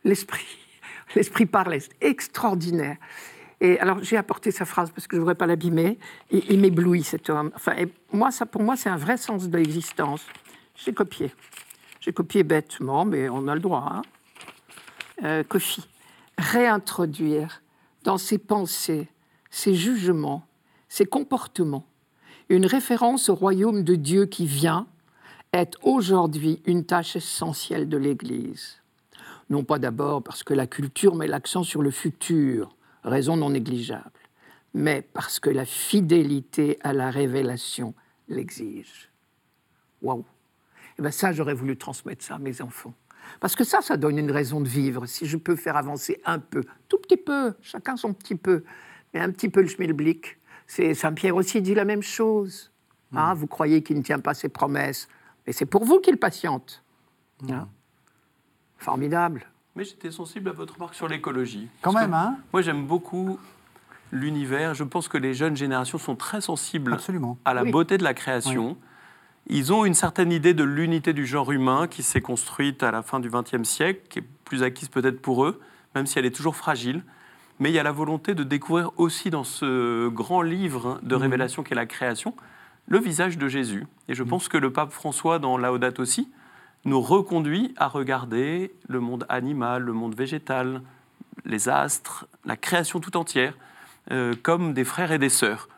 L'esprit. 0.03 0.45
L'esprit 1.15 1.45
parlait. 1.45 1.81
extraordinaire. 1.99 2.97
Et 3.59 3.79
alors, 3.79 4.03
j'ai 4.03 4.17
apporté 4.17 4.49
sa 4.51 4.65
phrase 4.65 4.89
parce 4.91 5.07
que 5.07 5.15
je 5.15 5.17
ne 5.17 5.21
voudrais 5.21 5.35
pas 5.35 5.45
l'abîmer. 5.45 5.99
Il, 6.31 6.59
m'éblouit, 6.59 7.03
cet 7.03 7.29
homme. 7.29 7.51
Enfin, 7.55 7.75
moi, 8.11 8.31
ça, 8.31 8.45
pour 8.45 8.63
moi, 8.63 8.75
c'est 8.75 8.89
un 8.89 8.97
vrai 8.97 9.17
sens 9.17 9.49
de 9.49 9.57
l'existence. 9.57 10.25
J'ai 10.75 10.93
copié. 10.93 11.31
J'ai 11.99 12.11
copié 12.11 12.43
bêtement, 12.43 13.05
mais 13.05 13.29
on 13.29 13.47
a 13.47 13.53
le 13.53 13.61
droit. 13.61 13.87
Hein 13.91 14.01
euh, 15.23 15.43
Kofi. 15.43 15.87
Réintroduire 16.39 17.61
dans 18.03 18.17
ses 18.17 18.39
pensées, 18.39 19.07
ses 19.51 19.75
jugements, 19.75 20.47
ses 20.89 21.05
comportements, 21.05 21.85
une 22.51 22.65
référence 22.65 23.29
au 23.29 23.35
royaume 23.35 23.83
de 23.83 23.95
Dieu 23.95 24.25
qui 24.25 24.45
vient 24.45 24.85
est 25.53 25.77
aujourd'hui 25.83 26.61
une 26.65 26.83
tâche 26.83 27.15
essentielle 27.15 27.87
de 27.87 27.95
l'Église. 27.95 28.81
Non 29.49 29.63
pas 29.63 29.79
d'abord 29.79 30.21
parce 30.21 30.43
que 30.43 30.53
la 30.53 30.67
culture 30.67 31.15
met 31.15 31.27
l'accent 31.27 31.63
sur 31.63 31.81
le 31.81 31.91
futur, 31.91 32.75
raison 33.05 33.37
non 33.37 33.51
négligeable, 33.51 34.11
mais 34.73 35.01
parce 35.01 35.39
que 35.39 35.49
la 35.49 35.65
fidélité 35.65 36.77
à 36.81 36.91
la 36.91 37.09
révélation 37.09 37.93
l'exige. 38.27 39.09
Waouh 40.01 40.25
eh 40.99 41.01
bien 41.01 41.11
ça, 41.11 41.31
j'aurais 41.31 41.53
voulu 41.53 41.77
transmettre 41.77 42.23
ça 42.23 42.35
à 42.35 42.39
mes 42.39 42.61
enfants. 42.61 42.93
Parce 43.39 43.55
que 43.55 43.63
ça, 43.63 43.81
ça 43.81 43.95
donne 43.95 44.17
une 44.17 44.29
raison 44.29 44.59
de 44.59 44.67
vivre. 44.67 45.05
Si 45.05 45.25
je 45.25 45.37
peux 45.37 45.55
faire 45.55 45.77
avancer 45.77 46.21
un 46.25 46.39
peu, 46.39 46.65
tout 46.89 46.97
petit 46.97 47.15
peu, 47.15 47.53
chacun 47.61 47.95
son 47.95 48.13
petit 48.13 48.35
peu, 48.35 48.65
mais 49.13 49.21
un 49.21 49.31
petit 49.31 49.47
peu 49.47 49.61
le 49.61 49.67
schmilblick, 49.67 50.37
Saint-Pierre 50.93 51.35
aussi 51.35 51.61
dit 51.61 51.73
la 51.73 51.85
même 51.85 52.01
chose. 52.01 52.71
Hein, 53.13 53.33
hmm. 53.33 53.37
vous 53.37 53.47
croyez 53.47 53.83
qu'il 53.83 53.97
ne 53.97 54.03
tient 54.03 54.19
pas 54.19 54.33
ses 54.33 54.47
promesses, 54.47 55.09
mais 55.45 55.53
c'est 55.53 55.65
pour 55.65 55.83
vous 55.83 55.99
qu'il 55.99 56.17
patiente. 56.17 56.83
Hmm. 57.41 57.51
Hein. 57.51 57.69
Formidable. 58.77 59.45
Mais 59.75 59.83
j'étais 59.83 60.11
sensible 60.11 60.49
à 60.49 60.53
votre 60.53 60.75
remarque 60.75 60.95
sur 60.95 61.07
l'écologie. 61.07 61.67
Quand 61.81 61.93
même, 61.93 62.13
hein 62.13 62.37
Moi, 62.51 62.61
j'aime 62.61 62.85
beaucoup 62.85 63.39
l'univers. 64.11 64.73
Je 64.73 64.83
pense 64.83 65.07
que 65.07 65.17
les 65.17 65.33
jeunes 65.33 65.55
générations 65.55 65.97
sont 65.97 66.15
très 66.15 66.41
sensibles 66.41 66.97
à 67.45 67.53
la 67.53 67.63
beauté 67.63 67.97
de 67.97 68.03
la 68.03 68.13
création. 68.13 68.77
Ils 69.47 69.73
ont 69.73 69.85
une 69.85 69.93
certaine 69.93 70.31
idée 70.31 70.53
de 70.53 70.63
l'unité 70.63 71.13
du 71.13 71.25
genre 71.25 71.51
humain 71.51 71.87
qui 71.87 72.03
s'est 72.03 72.21
construite 72.21 72.83
à 72.83 72.91
la 72.91 73.01
fin 73.01 73.19
du 73.19 73.29
XXe 73.29 73.63
siècle, 73.63 74.01
qui 74.09 74.19
est 74.19 74.25
plus 74.45 74.63
acquise 74.63 74.89
peut-être 74.89 75.21
pour 75.21 75.45
eux, 75.45 75.61
même 75.95 76.05
si 76.05 76.19
elle 76.19 76.25
est 76.25 76.35
toujours 76.35 76.55
fragile 76.55 77.03
mais 77.61 77.69
il 77.69 77.75
y 77.75 77.79
a 77.79 77.83
la 77.83 77.91
volonté 77.91 78.33
de 78.33 78.43
découvrir 78.43 78.89
aussi 78.97 79.29
dans 79.29 79.43
ce 79.43 80.09
grand 80.09 80.41
livre 80.41 80.99
de 81.03 81.15
mhm. 81.15 81.21
révélation 81.21 81.61
qu'est 81.61 81.75
la 81.75 81.85
création, 81.85 82.33
le 82.87 82.97
visage 82.97 83.37
de 83.37 83.47
Jésus. 83.47 83.85
Et 84.09 84.15
je 84.15 84.23
mhm. 84.23 84.29
pense 84.29 84.49
que 84.49 84.57
le 84.57 84.73
pape 84.73 84.91
François, 84.91 85.37
dans 85.37 85.57
Laodate 85.57 85.99
aussi, 85.99 86.27
nous 86.85 86.99
reconduit 86.99 87.75
à 87.77 87.87
regarder 87.87 88.73
le 88.87 88.99
monde 88.99 89.27
animal, 89.29 89.83
le 89.83 89.93
monde 89.93 90.15
végétal, 90.15 90.81
les 91.45 91.69
astres, 91.69 92.25
la 92.45 92.57
création 92.57 92.99
tout 92.99 93.15
entière, 93.15 93.53
euh, 94.09 94.33
comme 94.41 94.73
des 94.73 94.83
frères 94.83 95.11
et 95.11 95.19
des 95.19 95.29
sœurs. 95.29 95.69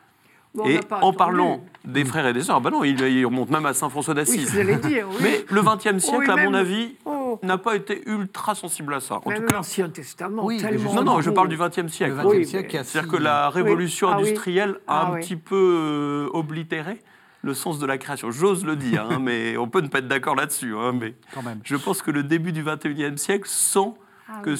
et 0.65 0.79
en 0.89 1.11
parlant 1.11 1.65
des 1.83 2.05
frères 2.05 2.27
et 2.27 2.33
des 2.33 2.43
sœurs, 2.43 2.61
ben 2.61 2.69
non, 2.69 2.85
il, 2.85 3.25
remonte 3.25 3.49
même 3.49 3.65
à 3.65 3.73
Saint 3.73 3.89
François 3.89 4.13
d'Assise. 4.13 4.55
Mais 4.55 5.43
le 5.49 5.61
XXe 5.61 6.01
siècle, 6.01 6.31
à 6.31 6.37
mon 6.37 6.53
avis, 6.53 6.95
n'a 7.41 7.57
pas 7.57 7.75
été 7.75 8.07
ultra 8.07 8.55
sensible 8.55 8.93
à 8.93 8.99
ça. 8.99 9.15
En 9.15 9.19
tout 9.19 9.29
cas, 9.29 9.53
l'Ancien 9.53 9.89
Testament, 9.89 10.45
oui, 10.45 10.57
tellement. 10.57 10.93
Non, 10.93 11.03
non, 11.03 11.21
je 11.21 11.29
parle 11.29 11.49
du 11.49 11.57
XXe 11.57 11.91
siècle. 11.91 12.15
C'est-à-dire 12.45 13.07
que 13.07 13.17
la 13.17 13.49
révolution 13.49 14.09
ah 14.09 14.15
industrielle 14.15 14.79
a 14.87 15.01
ah 15.01 15.07
un 15.07 15.19
petit 15.19 15.35
peu 15.35 15.55
euh, 15.55 16.37
oblitéré 16.37 16.99
le 17.41 17.53
sens 17.53 17.77
de 17.77 17.85
la 17.85 17.97
création. 17.97 18.31
J'ose 18.31 18.65
le 18.65 18.75
dire, 18.75 19.07
hein, 19.09 19.19
mais 19.19 19.57
on 19.57 19.67
peut 19.67 19.81
ne 19.81 19.87
pas 19.87 19.99
être 19.99 20.07
d'accord 20.07 20.35
là-dessus. 20.35 20.75
Hein, 20.75 20.93
mais 20.99 21.15
Quand 21.33 21.43
même. 21.43 21.59
je 21.63 21.75
pense 21.75 22.01
que 22.01 22.09
le 22.09 22.23
début 22.23 22.53
du 22.53 22.63
XXIe 22.63 23.17
siècle 23.17 23.47
sent 23.47 23.93
ah 24.29 24.41
que 24.43 24.55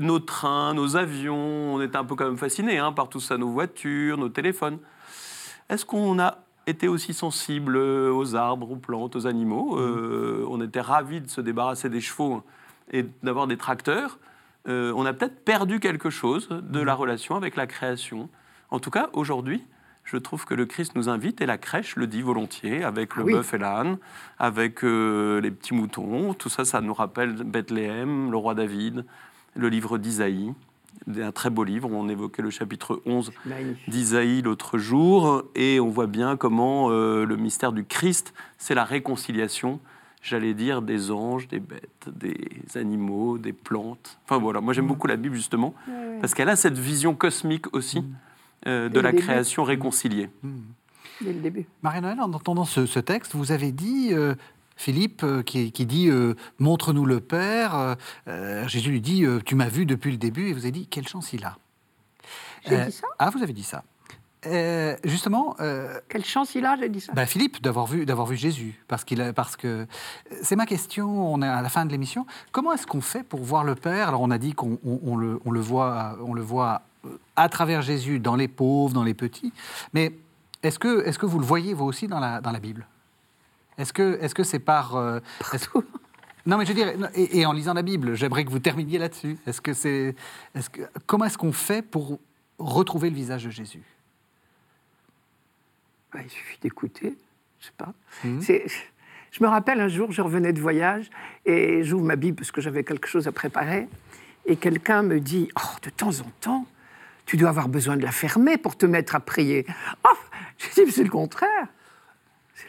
nos 0.00 0.18
trains, 0.18 0.74
nos 0.74 0.96
avions, 0.96 1.74
on 1.74 1.80
était 1.80 1.96
un 1.96 2.04
peu 2.04 2.16
quand 2.16 2.24
même 2.24 2.38
fascinés 2.38 2.78
hein, 2.78 2.92
par 2.92 3.08
tout 3.08 3.20
ça, 3.20 3.36
nos 3.38 3.50
voitures, 3.50 4.18
nos 4.18 4.28
téléphones. 4.28 4.78
Est-ce 5.68 5.84
qu'on 5.84 6.18
a 6.18 6.43
était 6.66 6.88
aussi 6.88 7.12
sensible 7.12 7.76
aux 7.76 8.36
arbres, 8.36 8.70
aux 8.70 8.76
plantes, 8.76 9.16
aux 9.16 9.26
animaux. 9.26 9.78
Euh, 9.78 10.46
on 10.48 10.60
était 10.60 10.80
ravis 10.80 11.20
de 11.20 11.28
se 11.28 11.40
débarrasser 11.40 11.88
des 11.88 12.00
chevaux 12.00 12.42
et 12.92 13.04
d'avoir 13.22 13.46
des 13.46 13.56
tracteurs. 13.56 14.18
Euh, 14.66 14.92
on 14.96 15.04
a 15.04 15.12
peut-être 15.12 15.44
perdu 15.44 15.78
quelque 15.78 16.10
chose 16.10 16.48
de 16.48 16.80
la 16.80 16.94
relation 16.94 17.36
avec 17.36 17.56
la 17.56 17.66
création. 17.66 18.28
En 18.70 18.80
tout 18.80 18.90
cas, 18.90 19.10
aujourd'hui, 19.12 19.62
je 20.04 20.16
trouve 20.16 20.44
que 20.44 20.54
le 20.54 20.66
Christ 20.66 20.94
nous 20.96 21.08
invite, 21.08 21.40
et 21.40 21.46
la 21.46 21.58
crèche 21.58 21.96
le 21.96 22.06
dit 22.06 22.22
volontiers, 22.22 22.84
avec 22.84 23.10
ah 23.14 23.18
le 23.18 23.24
bœuf 23.24 23.54
et 23.54 23.58
l'âne, 23.58 23.98
avec 24.38 24.84
euh, 24.84 25.40
les 25.40 25.50
petits 25.50 25.74
moutons. 25.74 26.34
Tout 26.34 26.48
ça, 26.48 26.64
ça 26.64 26.80
nous 26.80 26.94
rappelle 26.94 27.34
Bethléem, 27.34 28.30
le 28.30 28.36
roi 28.36 28.54
David, 28.54 29.04
le 29.54 29.68
livre 29.68 29.98
d'Isaïe 29.98 30.52
un 31.18 31.32
très 31.32 31.50
beau 31.50 31.64
livre. 31.64 31.88
On 31.92 32.08
évoquait 32.08 32.42
le 32.42 32.50
chapitre 32.50 33.02
11 33.06 33.32
d'Isaïe 33.88 34.42
l'autre 34.42 34.78
jour, 34.78 35.44
et 35.54 35.80
on 35.80 35.88
voit 35.88 36.06
bien 36.06 36.36
comment 36.36 36.90
euh, 36.90 37.24
le 37.24 37.36
mystère 37.36 37.72
du 37.72 37.84
Christ, 37.84 38.34
c'est 38.58 38.74
la 38.74 38.84
réconciliation. 38.84 39.80
j'allais 40.22 40.54
dire, 40.54 40.82
des 40.82 41.10
anges, 41.10 41.48
des 41.48 41.60
bêtes, 41.60 42.08
des 42.08 42.36
animaux, 42.76 43.38
des 43.38 43.52
plantes. 43.52 44.18
Enfin 44.24 44.38
voilà, 44.38 44.60
moi 44.60 44.72
j'aime 44.72 44.86
beaucoup 44.86 45.06
la 45.06 45.16
Bible 45.16 45.34
justement, 45.34 45.74
parce 46.20 46.34
qu'elle 46.34 46.48
a 46.48 46.56
cette 46.56 46.78
vision 46.78 47.14
cosmique 47.14 47.74
aussi 47.74 48.00
mm. 48.00 48.16
euh, 48.66 48.88
de 48.88 49.00
la 49.00 49.12
création 49.12 49.64
réconciliée. 49.64 50.30
Mm. 50.42 50.60
Dès 51.20 51.32
le 51.32 51.40
début. 51.40 51.66
Marie-Noël, 51.82 52.20
en 52.20 52.32
entendant 52.32 52.64
ce, 52.64 52.98
texte, 52.98 53.34
vous 53.34 53.52
avez 53.52 53.72
dit, 53.72 54.08
euh, 54.12 54.34
Philippe, 54.76 55.22
euh, 55.22 55.42
qui, 55.42 55.70
dit 55.70 56.10
Montre-nous 56.58 57.06
le 57.06 57.20
Père. 57.20 57.96
Jésus 58.66 58.90
lui 58.90 59.00
dit 59.00 59.24
Tu 59.44 59.54
m'as 59.54 59.68
vu 59.68 59.86
depuis 59.86 60.10
le 60.10 60.18
début, 60.18 60.48
et 60.48 60.52
vous 60.52 60.60
avez 60.60 60.72
dit 60.72 60.86
Quelle 60.86 61.08
chance 61.08 61.32
il 61.32 61.44
a. 61.44 61.56
J'ai 62.66 62.84
dit 62.86 62.92
ça? 62.92 63.06
Ah, 63.18 63.30
vous 63.30 63.42
avez 63.42 63.52
dit 63.52 63.62
ça. 63.62 63.84
Euh, 64.46 64.96
justement. 65.04 65.56
Euh, 65.60 65.98
Quelle 66.08 66.24
chance 66.24 66.54
il 66.54 66.64
a, 66.66 66.76
j'ai 66.76 66.88
dit 66.88 67.00
ça. 67.00 67.12
Bah, 67.12 67.26
Philippe, 67.26 67.62
d'avoir 67.62 67.86
vu, 67.86 68.04
d'avoir 68.06 68.26
vu 68.26 68.36
Jésus, 68.36 68.80
parce 68.88 69.04
qu'il, 69.04 69.32
parce 69.34 69.56
que 69.56 69.86
c'est 70.42 70.56
ma 70.56 70.66
question. 70.66 71.32
On 71.32 71.42
est 71.42 71.48
à 71.48 71.62
la 71.62 71.68
fin 71.68 71.84
de 71.86 71.90
l'émission. 71.90 72.26
Comment 72.52 72.72
est-ce 72.72 72.86
qu'on 72.86 73.00
fait 73.00 73.22
pour 73.22 73.42
voir 73.42 73.64
le 73.64 73.74
Père? 73.74 74.08
Alors, 74.08 74.20
on 74.20 74.30
a 74.30 74.38
dit 74.38 74.52
qu'on 74.52 74.78
on, 74.84 75.16
le, 75.16 75.40
on 75.44 75.50
le, 75.50 75.60
voit, 75.60 76.16
on 76.22 76.34
le 76.34 76.42
voit 76.42 76.82
à 77.36 77.48
travers 77.48 77.82
Jésus 77.82 78.18
dans 78.18 78.36
les 78.36 78.48
pauvres, 78.48 78.94
dans 78.94 79.04
les 79.04 79.14
petits. 79.14 79.52
Mais 79.92 80.12
est-ce 80.62 80.78
que, 80.78 81.04
est-ce 81.06 81.18
que 81.18 81.26
vous 81.26 81.38
le 81.38 81.46
voyez 81.46 81.74
vous 81.74 81.84
aussi 81.84 82.08
dans 82.08 82.20
la, 82.20 82.40
dans 82.40 82.50
la 82.50 82.60
Bible? 82.60 82.86
Est-ce 83.78 83.92
que, 83.92 84.18
est-ce 84.20 84.34
que 84.34 84.44
c'est 84.44 84.58
par 84.58 84.96
euh, 84.96 85.20
non, 86.46 86.58
mais 86.58 86.66
je 86.66 86.72
veux 86.72 86.74
dire, 86.74 87.10
et, 87.14 87.46
en 87.46 87.52
lisant 87.52 87.74
la 87.74 87.82
Bible, 87.82 88.14
j'aimerais 88.14 88.44
que 88.44 88.50
vous 88.50 88.58
terminiez 88.58 88.98
là-dessus. 88.98 89.38
Est-ce 89.46 89.60
que 89.60 89.72
c'est, 89.72 90.14
est-ce 90.54 90.68
que, 90.68 90.82
comment 91.06 91.24
est-ce 91.24 91.38
qu'on 91.38 91.52
fait 91.52 91.82
pour 91.82 92.18
retrouver 92.58 93.08
le 93.08 93.16
visage 93.16 93.44
de 93.44 93.50
Jésus? 93.50 93.82
Bah, 96.12 96.20
il 96.22 96.30
suffit 96.30 96.58
d'écouter, 96.60 97.16
je 97.60 97.66
sais 97.66 97.72
pas. 97.76 97.92
Mhm. 98.22 98.40
Je 99.30 99.42
me 99.42 99.48
rappelle 99.48 99.80
un 99.80 99.88
jour, 99.88 100.12
je 100.12 100.22
revenais 100.22 100.52
de 100.52 100.60
voyage 100.60 101.10
et 101.44 101.82
j'ouvre 101.82 102.04
ma 102.04 102.14
Bible 102.14 102.36
parce 102.36 102.52
que 102.52 102.60
j'avais 102.60 102.84
quelque 102.84 103.08
chose 103.08 103.26
à 103.26 103.32
préparer 103.32 103.88
et 104.46 104.54
quelqu'un 104.54 105.02
me 105.02 105.18
dit 105.18 105.48
Oh, 105.56 105.76
de 105.82 105.90
temps 105.90 106.20
en 106.20 106.30
temps, 106.40 106.66
tu 107.26 107.36
dois 107.36 107.48
avoir 107.48 107.68
besoin 107.68 107.96
de 107.96 108.02
la 108.02 108.12
fermer 108.12 108.58
pour 108.58 108.76
te 108.76 108.86
mettre 108.86 109.16
à 109.16 109.20
prier. 109.20 109.66
Oh, 110.04 110.16
je 110.58 110.84
dis 110.84 110.92
C'est 110.92 111.02
le 111.02 111.10
contraire. 111.10 111.66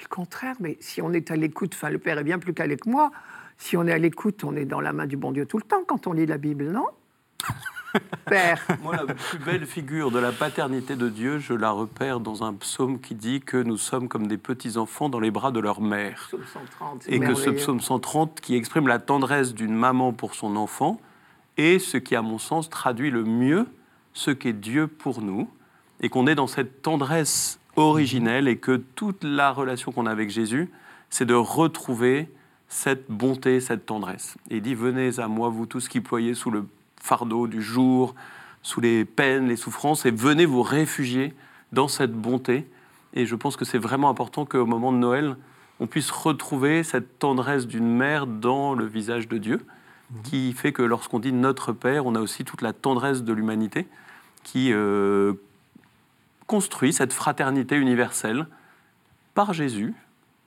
Le 0.06 0.16
contraire, 0.16 0.56
mais 0.60 0.78
si 0.82 1.02
on 1.02 1.14
est 1.14 1.32
à 1.32 1.36
l'écoute, 1.36 1.72
enfin, 1.74 1.90
le 1.90 1.98
Père 1.98 2.20
est 2.20 2.24
bien 2.24 2.38
plus 2.38 2.54
calé 2.54 2.78
que 2.78 2.88
moi. 2.88 3.12
Si 3.58 3.76
on 3.76 3.88
est 3.88 3.92
à 3.92 3.98
l'écoute, 3.98 4.44
on 4.44 4.56
est 4.56 4.66
dans 4.66 4.80
la 4.80 4.94
main 4.94 5.08
du 5.08 5.18
bon 5.18 5.32
Dieu 5.32 5.48
tout 5.48 5.58
le 5.58 5.64
temps 5.64 5.84
quand 5.88 6.06
on 6.06 6.14
lit 6.14 6.28
la 6.28 6.38
Bible, 6.38 6.66
non? 6.66 6.86
Père. 8.26 8.62
Moi, 8.84 8.98
la 8.98 9.16
plus 9.16 9.40
belle 9.40 9.66
figure 9.66 10.12
de 10.12 10.20
la 10.20 10.32
paternité 10.32 10.96
de 10.96 11.10
Dieu, 11.10 11.40
je 11.40 11.54
la 11.54 11.72
repère 11.72 12.20
dans 12.20 12.44
un 12.44 12.54
psaume 12.54 13.00
qui 13.00 13.16
dit 13.16 13.42
que 13.42 13.58
nous 13.58 13.78
sommes 13.78 14.08
comme 14.08 14.28
des 14.28 14.38
petits-enfants 14.38 15.10
dans 15.10 15.20
les 15.20 15.32
bras 15.32 15.52
de 15.52 15.60
leur 15.60 15.82
mère. 15.82 16.30
Et 17.08 17.20
que 17.20 17.34
ce 17.34 17.50
psaume 17.50 17.80
130, 17.80 18.42
qui 18.42 18.56
exprime 18.56 18.88
la 18.88 19.00
tendresse 19.00 19.56
d'une 19.56 19.74
maman 19.74 20.14
pour 20.14 20.36
son 20.36 20.56
enfant, 20.56 21.00
est 21.58 21.80
ce 21.80 21.98
qui, 21.98 22.16
à 22.16 22.22
mon 22.22 22.38
sens, 22.38 22.70
traduit 22.70 23.10
le 23.10 23.24
mieux 23.24 23.66
ce 24.14 24.30
qu'est 24.30 24.54
Dieu 24.54 24.88
pour 24.88 25.22
nous, 25.22 25.50
et 26.02 26.10
qu'on 26.10 26.28
est 26.28 26.36
dans 26.36 26.48
cette 26.48 26.82
tendresse 26.82 27.60
originelle, 27.76 28.48
et 28.48 28.58
que 28.58 28.78
toute 28.96 29.24
la 29.24 29.52
relation 29.52 29.92
qu'on 29.92 30.06
a 30.06 30.12
avec 30.12 30.30
Jésus, 30.30 30.70
c'est 31.10 31.26
de 31.26 31.34
retrouver 31.34 32.30
cette 32.68 33.10
bonté, 33.10 33.60
cette 33.60 33.86
tendresse. 33.86 34.38
Et 34.50 34.58
il 34.58 34.62
dit, 34.62 34.76
venez 34.76 35.20
à 35.20 35.28
moi, 35.28 35.50
vous 35.50 35.66
tous 35.66 35.88
qui 35.88 36.02
ployez 36.02 36.34
sous 36.34 36.52
le 36.52 36.66
fardeau 37.00 37.48
du 37.48 37.62
jour, 37.62 38.16
sous 38.62 38.82
les 38.82 39.06
peines, 39.06 39.48
les 39.48 39.56
souffrances, 39.56 40.06
et 40.06 40.12
venez 40.12 40.46
vous 40.46 40.64
réfugier 40.64 41.34
dans 41.72 41.88
cette 41.88 42.14
bonté. 42.14 42.68
Et 43.14 43.26
je 43.26 43.36
pense 43.36 43.56
que 43.56 43.66
c'est 43.66 43.78
vraiment 43.78 44.10
important 44.10 44.46
qu'au 44.46 44.66
moment 44.66 44.92
de 44.92 44.98
Noël, 44.98 45.36
on 45.80 45.88
puisse 45.88 46.10
retrouver 46.10 46.84
cette 46.84 47.20
tendresse 47.20 47.68
d'une 47.68 47.88
mère 47.88 48.28
dans 48.28 48.74
le 48.74 48.86
visage 48.86 49.28
de 49.28 49.38
Dieu, 49.38 49.62
mhm. 50.12 50.22
qui 50.24 50.54
fait 50.54 50.72
que 50.72 50.82
lorsqu'on 50.82 51.20
dit 51.20 51.32
notre 51.32 51.74
Père, 51.74 52.06
on 52.06 52.16
a 52.16 52.20
aussi 52.20 52.44
toute 52.44 52.62
la 52.62 52.74
tendresse 52.74 53.24
de 53.24 53.34
l'humanité 53.34 53.88
qui 54.44 54.72
euh, 54.72 55.34
construit 56.48 56.94
cette 56.94 57.14
fraternité 57.14 57.76
universelle 57.76 58.48
par 59.34 59.54
Jésus, 59.54 59.94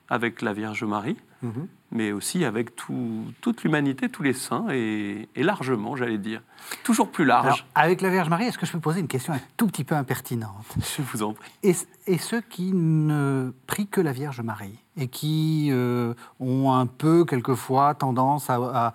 avec 0.08 0.42
la 0.42 0.52
Vierge 0.52 0.84
Marie, 0.84 1.16
mhm 1.42 1.68
mais 1.90 2.12
aussi 2.12 2.44
avec 2.44 2.76
toute 2.76 3.62
l'humanité, 3.62 4.08
tous 4.08 4.22
les 4.22 4.34
saints, 4.34 4.66
et, 4.70 5.28
largement, 5.36 5.96
j'allais 5.96 6.18
dire. 6.18 6.42
Toujours 6.82 7.10
plus 7.10 7.24
large. 7.24 7.66
avec 7.74 8.02
la 8.02 8.10
Vierge 8.10 8.28
Marie, 8.28 8.44
est-ce 8.44 8.58
que 8.58 8.66
je 8.66 8.72
peux 8.72 8.80
poser 8.80 9.00
une 9.00 9.08
question 9.08 9.32
un 9.32 9.40
tout 9.56 9.66
petit 9.66 9.84
peu 9.84 9.94
impertinente? 9.94 10.66
Je 10.76 11.02
vous 11.02 11.22
en 11.22 11.32
prie. 11.32 11.50
Et, 11.62 12.18
ceux 12.18 12.40
qui 12.40 12.72
ne 12.72 13.52
prient 13.66 13.86
que 13.86 14.00
la 14.00 14.12
Vierge 14.12 14.40
Marie, 14.42 14.78
et 14.96 15.08
qui 15.08 15.68
euh, 15.70 16.14
ont 16.40 16.72
un 16.72 16.86
peu, 16.86 17.24
quelquefois, 17.24 17.94
tendance 17.94 18.50
à, 18.50 18.92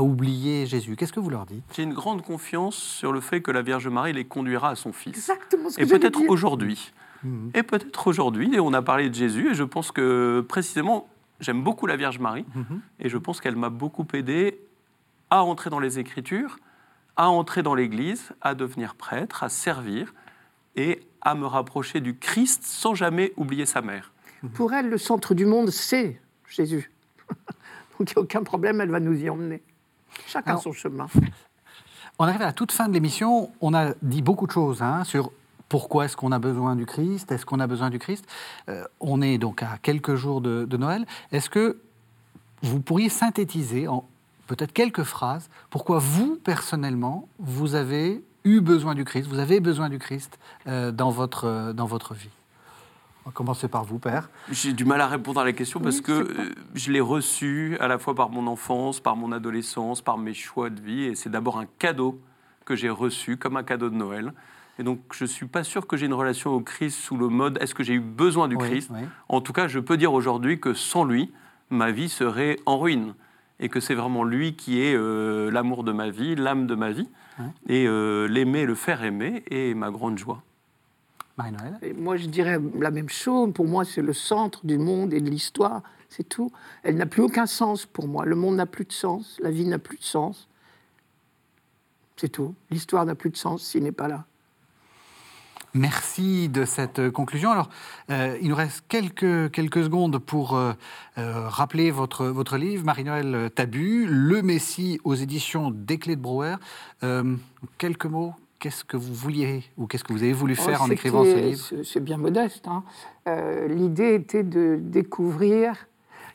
oublier 0.00 0.66
Jésus, 0.66 0.96
qu'est-ce 0.96 1.12
que 1.12 1.20
vous 1.20 1.30
leur 1.30 1.44
dites? 1.44 1.64
J'ai 1.74 1.82
une 1.82 1.94
grande 1.94 2.22
confiance 2.22 2.76
sur 2.76 3.12
le 3.12 3.20
fait 3.20 3.42
que 3.42 3.50
la 3.50 3.62
Vierge 3.62 3.88
Marie 3.88 4.12
les 4.12 4.24
conduira 4.24 4.70
à 4.70 4.76
son 4.76 4.92
Fils. 4.92 5.16
Exactement 5.16 5.68
ce 5.68 5.76
que 5.76 5.82
Et 5.82 5.86
peut-être 5.86 6.20
aujourd'hui. 6.28 6.92
Mmh. 7.22 7.50
Et 7.52 7.62
peut-être 7.62 8.06
aujourd'hui, 8.06 8.54
et 8.54 8.60
on 8.60 8.72
a 8.72 8.80
parlé 8.80 9.10
de 9.10 9.14
Jésus, 9.14 9.50
et 9.50 9.54
je 9.54 9.64
pense 9.64 9.92
que 9.92 10.40
précisément 10.48 11.06
J'aime 11.40 11.62
beaucoup 11.62 11.86
la 11.86 11.96
Vierge 11.96 12.18
Marie 12.18 12.44
mhm. 12.54 12.80
et 12.98 13.08
je 13.08 13.18
pense 13.18 13.40
qu'elle 13.40 13.56
m'a 13.56 13.70
beaucoup 13.70 14.06
aidé 14.12 14.60
à 15.30 15.42
entrer 15.42 15.70
dans 15.70 15.78
les 15.78 15.98
Écritures, 15.98 16.58
à 17.16 17.28
entrer 17.28 17.62
dans 17.62 17.74
l'Église, 17.74 18.32
à 18.40 18.54
devenir 18.54 18.94
prêtre, 18.94 19.42
à 19.42 19.48
servir 19.48 20.14
et 20.76 21.00
à 21.22 21.34
me 21.34 21.46
rapprocher 21.46 22.00
du 22.00 22.16
Christ 22.16 22.64
sans 22.64 22.94
jamais 22.94 23.32
oublier 23.36 23.66
sa 23.66 23.80
mère. 23.80 24.12
Mhm. 24.42 24.50
Pour 24.50 24.72
elle, 24.72 24.88
le 24.88 24.98
centre 24.98 25.34
du 25.34 25.46
monde, 25.46 25.70
c'est 25.70 26.20
Jésus. 26.48 26.90
Donc 27.98 28.10
il 28.10 28.14
n'y 28.14 28.14
a 28.16 28.20
aucun 28.20 28.42
problème, 28.42 28.80
elle 28.80 28.90
va 28.90 29.00
nous 29.00 29.18
y 29.18 29.28
emmener. 29.30 29.62
Chacun 30.26 30.56
son 30.56 30.72
chemin. 30.72 31.06
On 32.18 32.24
arrive 32.24 32.42
à 32.42 32.46
la 32.46 32.52
toute 32.52 32.72
fin 32.72 32.88
de 32.88 32.92
l'émission. 32.92 33.50
On 33.60 33.72
a 33.72 33.94
dit 34.02 34.20
beaucoup 34.22 34.46
de 34.46 34.52
choses 34.52 34.82
hein, 34.82 35.04
sur 35.04 35.32
pourquoi 35.70 36.06
est-ce 36.06 36.16
qu'on 36.16 36.32
a 36.32 36.40
besoin 36.40 36.74
du 36.74 36.84
Christ? 36.84 37.30
Est-ce 37.30 37.46
qu'on 37.46 37.60
a 37.60 37.66
besoin 37.68 37.90
du 37.90 38.00
Christ? 38.00 38.26
Euh, 38.68 38.84
On 38.98 39.22
est 39.22 39.38
donc 39.38 39.62
à 39.62 39.78
quelques 39.80 40.16
jours 40.16 40.40
de, 40.42 40.76
Noël. 40.76 41.06
Est-ce 41.30 41.48
que 41.48 41.78
vous 42.62 42.80
pourriez 42.80 43.08
synthétiser 43.08 43.86
en 43.86 44.04
peut-être 44.48 44.72
quelques 44.72 45.04
phrases 45.04 45.48
pourquoi 45.70 46.00
vous, 46.00 46.38
personnellement, 46.42 47.28
vous 47.38 47.76
avez 47.76 48.22
eu 48.42 48.60
besoin 48.60 48.96
du 48.96 49.04
Christ, 49.04 49.28
vous 49.28 49.38
avez 49.38 49.60
besoin 49.60 49.88
du 49.88 50.00
Christ 50.00 50.40
euh, 50.66 50.90
dans, 50.90 51.10
votre, 51.10 51.44
euh, 51.44 51.72
dans 51.72 51.86
votre 51.86 52.14
vie? 52.14 52.30
On 53.24 53.30
va 53.30 53.32
commencer 53.32 53.68
par 53.68 53.84
vous, 53.84 54.00
Père. 54.00 54.28
J'ai 54.50 54.72
du 54.72 54.84
mal 54.84 55.00
à 55.00 55.06
répondre 55.06 55.40
à 55.40 55.44
la 55.44 55.52
question 55.52 55.78
parce 55.78 56.00
que 56.00 56.52
je 56.74 56.90
l'ai 56.90 57.00
reçu 57.00 57.76
à 57.78 57.86
la 57.86 57.98
fois 57.98 58.16
par 58.16 58.30
mon 58.30 58.48
enfance, 58.48 58.98
par 58.98 59.14
mon 59.14 59.30
adolescence, 59.30 60.02
par 60.02 60.18
mes 60.18 60.34
choix 60.34 60.68
de 60.68 60.80
vie. 60.80 61.04
Et 61.04 61.14
c'est 61.14 61.30
d'abord 61.30 61.58
un 61.58 61.66
cadeau 61.78 62.20
que 62.64 62.74
j'ai 62.74 62.90
reçu 62.90 63.36
comme 63.36 63.56
un 63.56 63.62
cadeau 63.62 63.88
de 63.88 63.94
Noël. 63.94 64.32
Et 64.78 64.82
donc, 64.82 65.00
je 65.12 65.24
ne 65.24 65.28
suis 65.28 65.46
pas 65.46 65.62
sûr 65.62 65.86
que 65.86 65.96
j'ai 65.96 66.06
une 66.06 66.14
relation 66.14 66.52
au 66.52 66.60
Christ 66.60 66.98
sous 66.98 67.16
le 67.16 67.28
mode 67.28 67.58
est-ce 67.60 67.74
que 67.74 67.82
j'ai 67.82 67.94
eu 67.94 68.00
besoin 68.00 68.48
du 68.48 68.56
Christ? 68.56 68.90
En 69.28 69.40
tout 69.40 69.52
cas, 69.52 69.68
je 69.68 69.78
peux 69.78 69.96
dire 69.96 70.12
aujourd'hui 70.12 70.58
que 70.58 70.72
sans 70.72 71.04
lui, 71.04 71.32
ma 71.68 71.90
vie 71.90 72.08
serait 72.08 72.58
en 72.66 72.78
ruine. 72.78 73.14
Et 73.62 73.68
que 73.68 73.78
c'est 73.78 73.94
vraiment 73.94 74.24
lui 74.24 74.56
qui 74.56 74.80
est 74.80 74.94
euh, 74.94 75.50
l'amour 75.50 75.84
de 75.84 75.92
ma 75.92 76.08
vie, 76.08 76.34
l'âme 76.34 76.66
de 76.66 76.74
ma 76.74 76.92
vie. 76.92 77.08
Et 77.68 77.86
euh, 77.86 78.26
l'aimer, 78.26 78.64
le 78.64 78.74
faire 78.74 79.02
aimer 79.04 79.42
est 79.50 79.74
ma 79.74 79.90
grande 79.90 80.18
joie. 80.18 80.42
Et 81.82 81.92
moi, 81.92 82.16
je 82.16 82.26
dirais 82.26 82.58
la 82.78 82.90
même 82.90 83.08
chose. 83.08 83.52
Pour 83.52 83.66
moi, 83.66 83.84
c'est 83.84 84.02
le 84.02 84.12
centre 84.12 84.64
du 84.64 84.78
monde 84.78 85.12
et 85.14 85.20
de 85.20 85.30
l'histoire. 85.30 85.82
C'est 86.08 86.28
tout. 86.28 86.50
Elle 86.82 86.96
n'a 86.96 87.06
plus 87.06 87.22
aucun 87.22 87.46
sens 87.46 87.86
pour 87.86 88.08
moi. 88.08 88.24
Le 88.24 88.34
monde 88.34 88.56
n'a 88.56 88.66
plus 88.66 88.84
de 88.84 88.92
sens. 88.92 89.38
La 89.42 89.50
vie 89.50 89.64
n'a 89.64 89.78
plus 89.78 89.96
de 89.96 90.02
sens. 90.04 90.48
C'est 92.16 92.28
tout. 92.28 92.54
L'histoire 92.70 93.06
n'a 93.06 93.14
plus 93.14 93.30
de 93.30 93.36
sens 93.36 93.62
s'il 93.62 93.82
n'est 93.82 93.92
pas 93.92 94.08
là. 94.08 94.26
Merci 95.74 96.48
de 96.48 96.64
cette 96.64 97.10
conclusion. 97.10 97.52
Alors, 97.52 97.70
euh, 98.10 98.36
il 98.42 98.48
nous 98.48 98.56
reste 98.56 98.84
quelques, 98.88 99.52
quelques 99.52 99.84
secondes 99.84 100.18
pour 100.18 100.56
euh, 100.56 100.72
euh, 101.16 101.48
rappeler 101.48 101.92
votre, 101.92 102.26
votre 102.26 102.56
livre, 102.56 102.84
Marie-Noël 102.84 103.50
Tabu, 103.54 104.04
Le 104.08 104.42
Messie 104.42 105.00
aux 105.04 105.14
éditions 105.14 105.70
des 105.70 105.98
Clés 105.98 106.16
de 106.16 106.20
Brouwer. 106.20 106.56
quelques 107.78 108.06
mots 108.06 108.34
Qu'est-ce 108.58 108.84
que 108.84 108.98
vous 108.98 109.14
vouliez 109.14 109.64
ou 109.78 109.86
qu'est-ce 109.86 110.04
que 110.04 110.12
vous 110.12 110.22
avez 110.22 110.34
voulu 110.34 110.54
faire 110.54 110.80
oh, 110.82 110.84
en 110.84 110.90
écrivant 110.90 111.24
ce 111.24 111.34
livre? 111.34 111.82
C'est 111.82 112.04
bien 112.04 112.18
modeste. 112.18 112.68
Hein. 112.68 112.84
L'idée 113.68 114.14
était 114.14 114.42
de 114.42 114.78
découvrir 114.78 115.86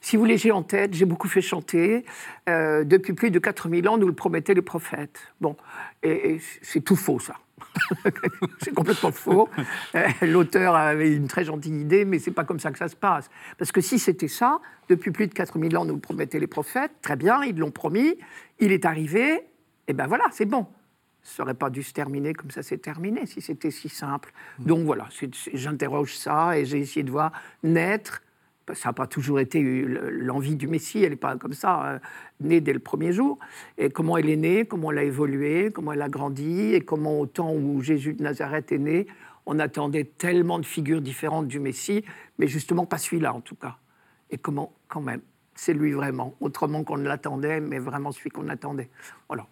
si 0.02 0.16
vous 0.16 0.24
voulez, 0.24 0.38
j'ai 0.38 0.52
en 0.52 0.62
tête, 0.62 0.94
j'ai 0.94 1.06
beaucoup 1.06 1.28
fait 1.28 1.42
chanter. 1.42 2.06
depuis 2.48 3.14
plus 3.14 3.32
de 3.32 3.40
4000 3.40 3.88
ans, 3.90 3.98
nous 3.98 4.08
le 4.08 4.14
promettaient 4.14 4.54
les 4.54 4.62
prophètes. 4.62 5.20
Bon, 5.42 5.56
et 6.04 6.40
c'est 6.62 6.82
tout 6.82 6.96
faux, 6.96 7.20
ça. 7.20 7.36
c'est 8.62 8.74
complètement 8.74 9.12
faux. 9.12 9.50
Euh, 9.96 10.08
l'auteur 10.22 10.76
avait 10.76 11.12
une 11.12 11.28
très 11.28 11.46
gentille 11.46 11.82
idée, 11.82 12.06
mais 12.06 12.20
c'est 12.20 12.32
pas 12.32 12.44
comme 12.44 12.60
ça 12.60 12.72
que 12.72 12.78
ça 12.78 12.88
se 12.88 12.96
passe. 12.96 13.30
Parce 13.58 13.72
que 13.72 13.82
si 13.82 14.00
c'était 14.00 14.28
ça, 14.28 14.60
depuis 14.90 15.12
plus 15.12 15.28
de 15.28 15.34
4000 15.34 15.78
ans, 15.78 15.86
nous 15.86 15.98
promettaient 15.98 16.40
les 16.40 16.48
prophètes, 16.48 16.92
très 17.02 17.16
bien, 17.16 17.44
ils 17.44 17.58
l'ont 17.58 17.72
promis, 17.72 18.16
il 18.60 18.72
est 18.72 18.86
arrivé, 18.86 19.46
et 19.88 19.94
ben 19.94 20.08
voilà, 20.08 20.26
c'est 20.32 20.46
bon. 20.46 20.68
Ça 21.22 21.44
n'aurait 21.44 21.56
pas 21.56 21.72
dû 21.72 21.82
se 21.82 21.92
terminer 21.92 22.34
comme 22.34 22.52
ça 22.52 22.62
s'est 22.62 22.78
terminé, 22.78 23.26
si 23.26 23.42
c'était 23.42 23.72
si 23.72 23.90
simple. 23.90 24.32
Donc 24.60 24.86
voilà, 24.86 25.08
j'interroge 25.54 26.16
ça 26.16 26.58
et 26.58 26.66
j'ai 26.66 26.80
essayé 26.80 27.04
de 27.04 27.10
voir 27.10 27.32
naître 27.64 28.22
ça 28.74 28.90
n'a 28.90 28.94
pas 28.94 29.08
toujours 29.08 29.40
été 29.40 29.62
l'envie 29.62 30.56
du 30.56 30.68
Messie, 30.68 31.04
elle 31.04 31.12
n'est 31.12 31.16
pas 31.16 31.36
comme 31.38 31.54
ça, 31.54 31.86
euh, 31.86 32.00
née 32.40 32.62
dès 32.62 32.74
le 32.74 32.80
premier 32.80 33.12
jour. 33.12 33.38
Et 33.78 33.90
comment 33.90 34.18
elle 34.18 34.30
est 34.30 34.36
née, 34.36 34.66
comment 34.66 34.92
elle 34.92 34.98
a 35.00 35.04
évolué, 35.04 35.72
comment 35.72 35.94
elle 35.94 36.02
a 36.02 36.10
grandi, 36.10 36.74
et 36.74 36.82
comment 36.82 37.20
au 37.20 37.28
temps 37.28 37.54
où 37.54 37.82
Jésus 37.82 38.14
de 38.14 38.24
Nazareth 38.24 38.72
est 38.72 38.80
né, 38.80 39.08
on 39.46 39.60
attendait 39.60 40.06
tellement 40.06 40.60
de 40.60 40.66
figures 40.66 41.02
différentes 41.02 41.48
du 41.48 41.60
Messie, 41.60 42.04
mais 42.40 42.48
justement 42.48 42.86
pas 42.86 42.98
celui-là 42.98 43.34
en 43.34 43.42
tout 43.42 43.56
cas. 43.56 43.78
Et 44.32 44.38
comment, 44.38 44.74
quand 44.88 45.02
même, 45.02 45.22
c'est 45.54 45.74
lui 45.74 45.92
vraiment, 45.92 46.36
autrement 46.42 46.84
qu'on 46.84 46.98
ne 46.98 47.08
l'attendait, 47.08 47.62
mais 47.62 47.80
vraiment 47.80 48.12
celui 48.12 48.32
qu'on 48.32 48.50
attendait. 48.50 48.90
Voilà. 49.28 49.46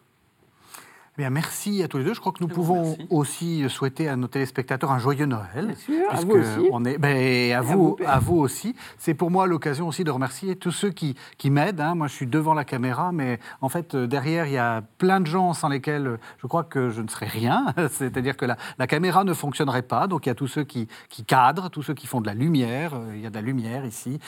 Bien, 1.16 1.30
merci 1.30 1.84
à 1.84 1.88
tous 1.88 2.00
les 2.00 2.06
deux. 2.06 2.16
Je 2.16 2.20
crois 2.20 2.32
que 2.32 2.42
nous 2.42 2.48
pouvons 2.48 2.98
aussi 3.12 3.70
souhaiter 3.70 4.10
à 4.10 4.16
nos 4.16 4.26
téléspectateurs 4.26 4.92
un 4.92 4.98
joyeux 4.98 5.28
Noël. 5.28 5.68
Bien 5.68 5.76
sûr, 5.76 6.10
à 6.10 6.16
vous 6.22 6.32
aussi. 6.32 6.70
On 6.72 6.84
est, 6.86 6.98
ben, 6.98 7.54
à, 7.54 7.62
vous, 7.62 7.98
à 8.04 8.18
vous 8.18 8.38
aussi. 8.38 8.76
C'est 8.98 9.14
pour 9.14 9.30
moi 9.30 9.46
l'occasion 9.46 9.88
aussi 9.88 10.04
de 10.04 10.10
remercier 10.10 10.56
tous 10.56 10.72
ceux 10.72 10.90
qui, 10.90 11.16
qui 11.38 11.52
m'aident. 11.52 11.82
Hein. 11.82 11.94
Moi, 11.94 12.08
je 12.08 12.16
suis 12.16 12.26
devant 12.26 12.56
la 12.56 12.66
caméra, 12.66 13.12
mais 13.12 13.40
en 13.62 13.70
fait, 13.70 13.94
euh, 13.94 14.08
derrière, 14.08 14.48
il 14.48 14.54
y 14.54 14.58
a 14.58 14.82
plein 14.98 15.22
de 15.22 15.28
gens 15.28 15.54
sans 15.54 15.70
lesquels 15.70 16.08
euh, 16.08 16.18
je 16.42 16.48
crois 16.48 16.64
que 16.64 16.90
je 16.90 17.04
ne 17.04 17.08
serais 17.08 17.28
rien. 17.28 17.76
C'est-à-dire 17.92 18.36
que 18.36 18.46
la, 18.46 18.58
la, 18.80 18.88
caméra 18.88 19.24
ne 19.24 19.36
fonctionnerait 19.36 19.84
pas. 19.84 20.08
Donc, 20.08 20.26
il 20.26 20.30
y 20.30 20.32
a 20.32 20.36
tous 20.36 20.48
ceux 20.48 20.64
qui, 20.64 20.88
qui, 21.10 21.24
cadrent, 21.24 21.70
tous 21.70 21.84
ceux 21.84 21.94
qui 21.94 22.08
font 22.08 22.22
de 22.22 22.28
la 22.28 22.34
lumière. 22.34 22.96
Euh, 22.96 23.14
il 23.14 23.22
y 23.22 23.28
a 23.28 23.30
de 23.30 23.36
la 23.36 23.42
lumière 23.42 23.86
ici. 23.86 24.20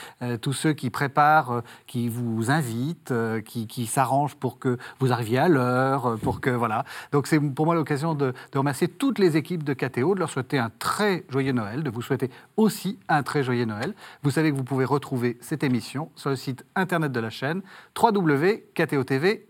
tous 0.41 0.53
ceux 0.53 0.73
qui 0.73 0.91
préparent, 0.91 1.63
qui 1.87 2.09
vous 2.09 2.51
invitent, 2.51 3.11
qui, 3.43 3.65
qui 3.65 3.87
s'arrangent 3.87 4.35
pour 4.35 4.59
que 4.59 4.77
vous 4.99 5.11
arriviez 5.11 5.39
à 5.39 5.47
l'heure, 5.47 6.17
pour 6.21 6.41
que, 6.41 6.51
voilà, 6.51 6.74
donc 7.11 7.27
c'est 7.27 7.39
pour 7.39 7.65
moi 7.65 7.75
l'occasion 7.75 8.15
de, 8.15 8.33
remercier 8.53 8.87
toutes 8.87 9.19
les 9.19 9.37
équipes 9.37 9.63
de 9.63 9.73
KTO, 9.73 10.15
de 10.15 10.19
leur 10.19 10.29
souhaiter 10.29 10.57
un 10.57 10.71
très 10.79 11.23
joyeux 11.29 11.51
Noël, 11.51 11.83
de 11.83 11.89
vous 11.89 12.01
souhaiter 12.01 12.29
aussi 12.57 12.97
un 13.07 13.23
très 13.23 13.43
joyeux 13.43 13.65
Noël. 13.65 13.93
Vous 14.23 14.31
savez 14.31 14.51
que 14.51 14.55
vous 14.57 14.63
pouvez 14.63 14.85
retrouver 14.85 15.37
cette 15.41 15.63
émission 15.63 16.09
sur 16.15 16.29
le 16.29 16.35
site 16.35 16.65
internet 16.75 17.11
de 17.11 17.19
la 17.19 17.29
chaîne 17.29 17.61
www.ktotv.com. 17.99 19.45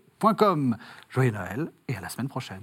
Joyeux 1.08 1.32
Noël 1.32 1.70
et 1.88 1.96
à 1.96 2.00
la 2.00 2.08
semaine 2.08 2.28
prochaine. 2.28 2.62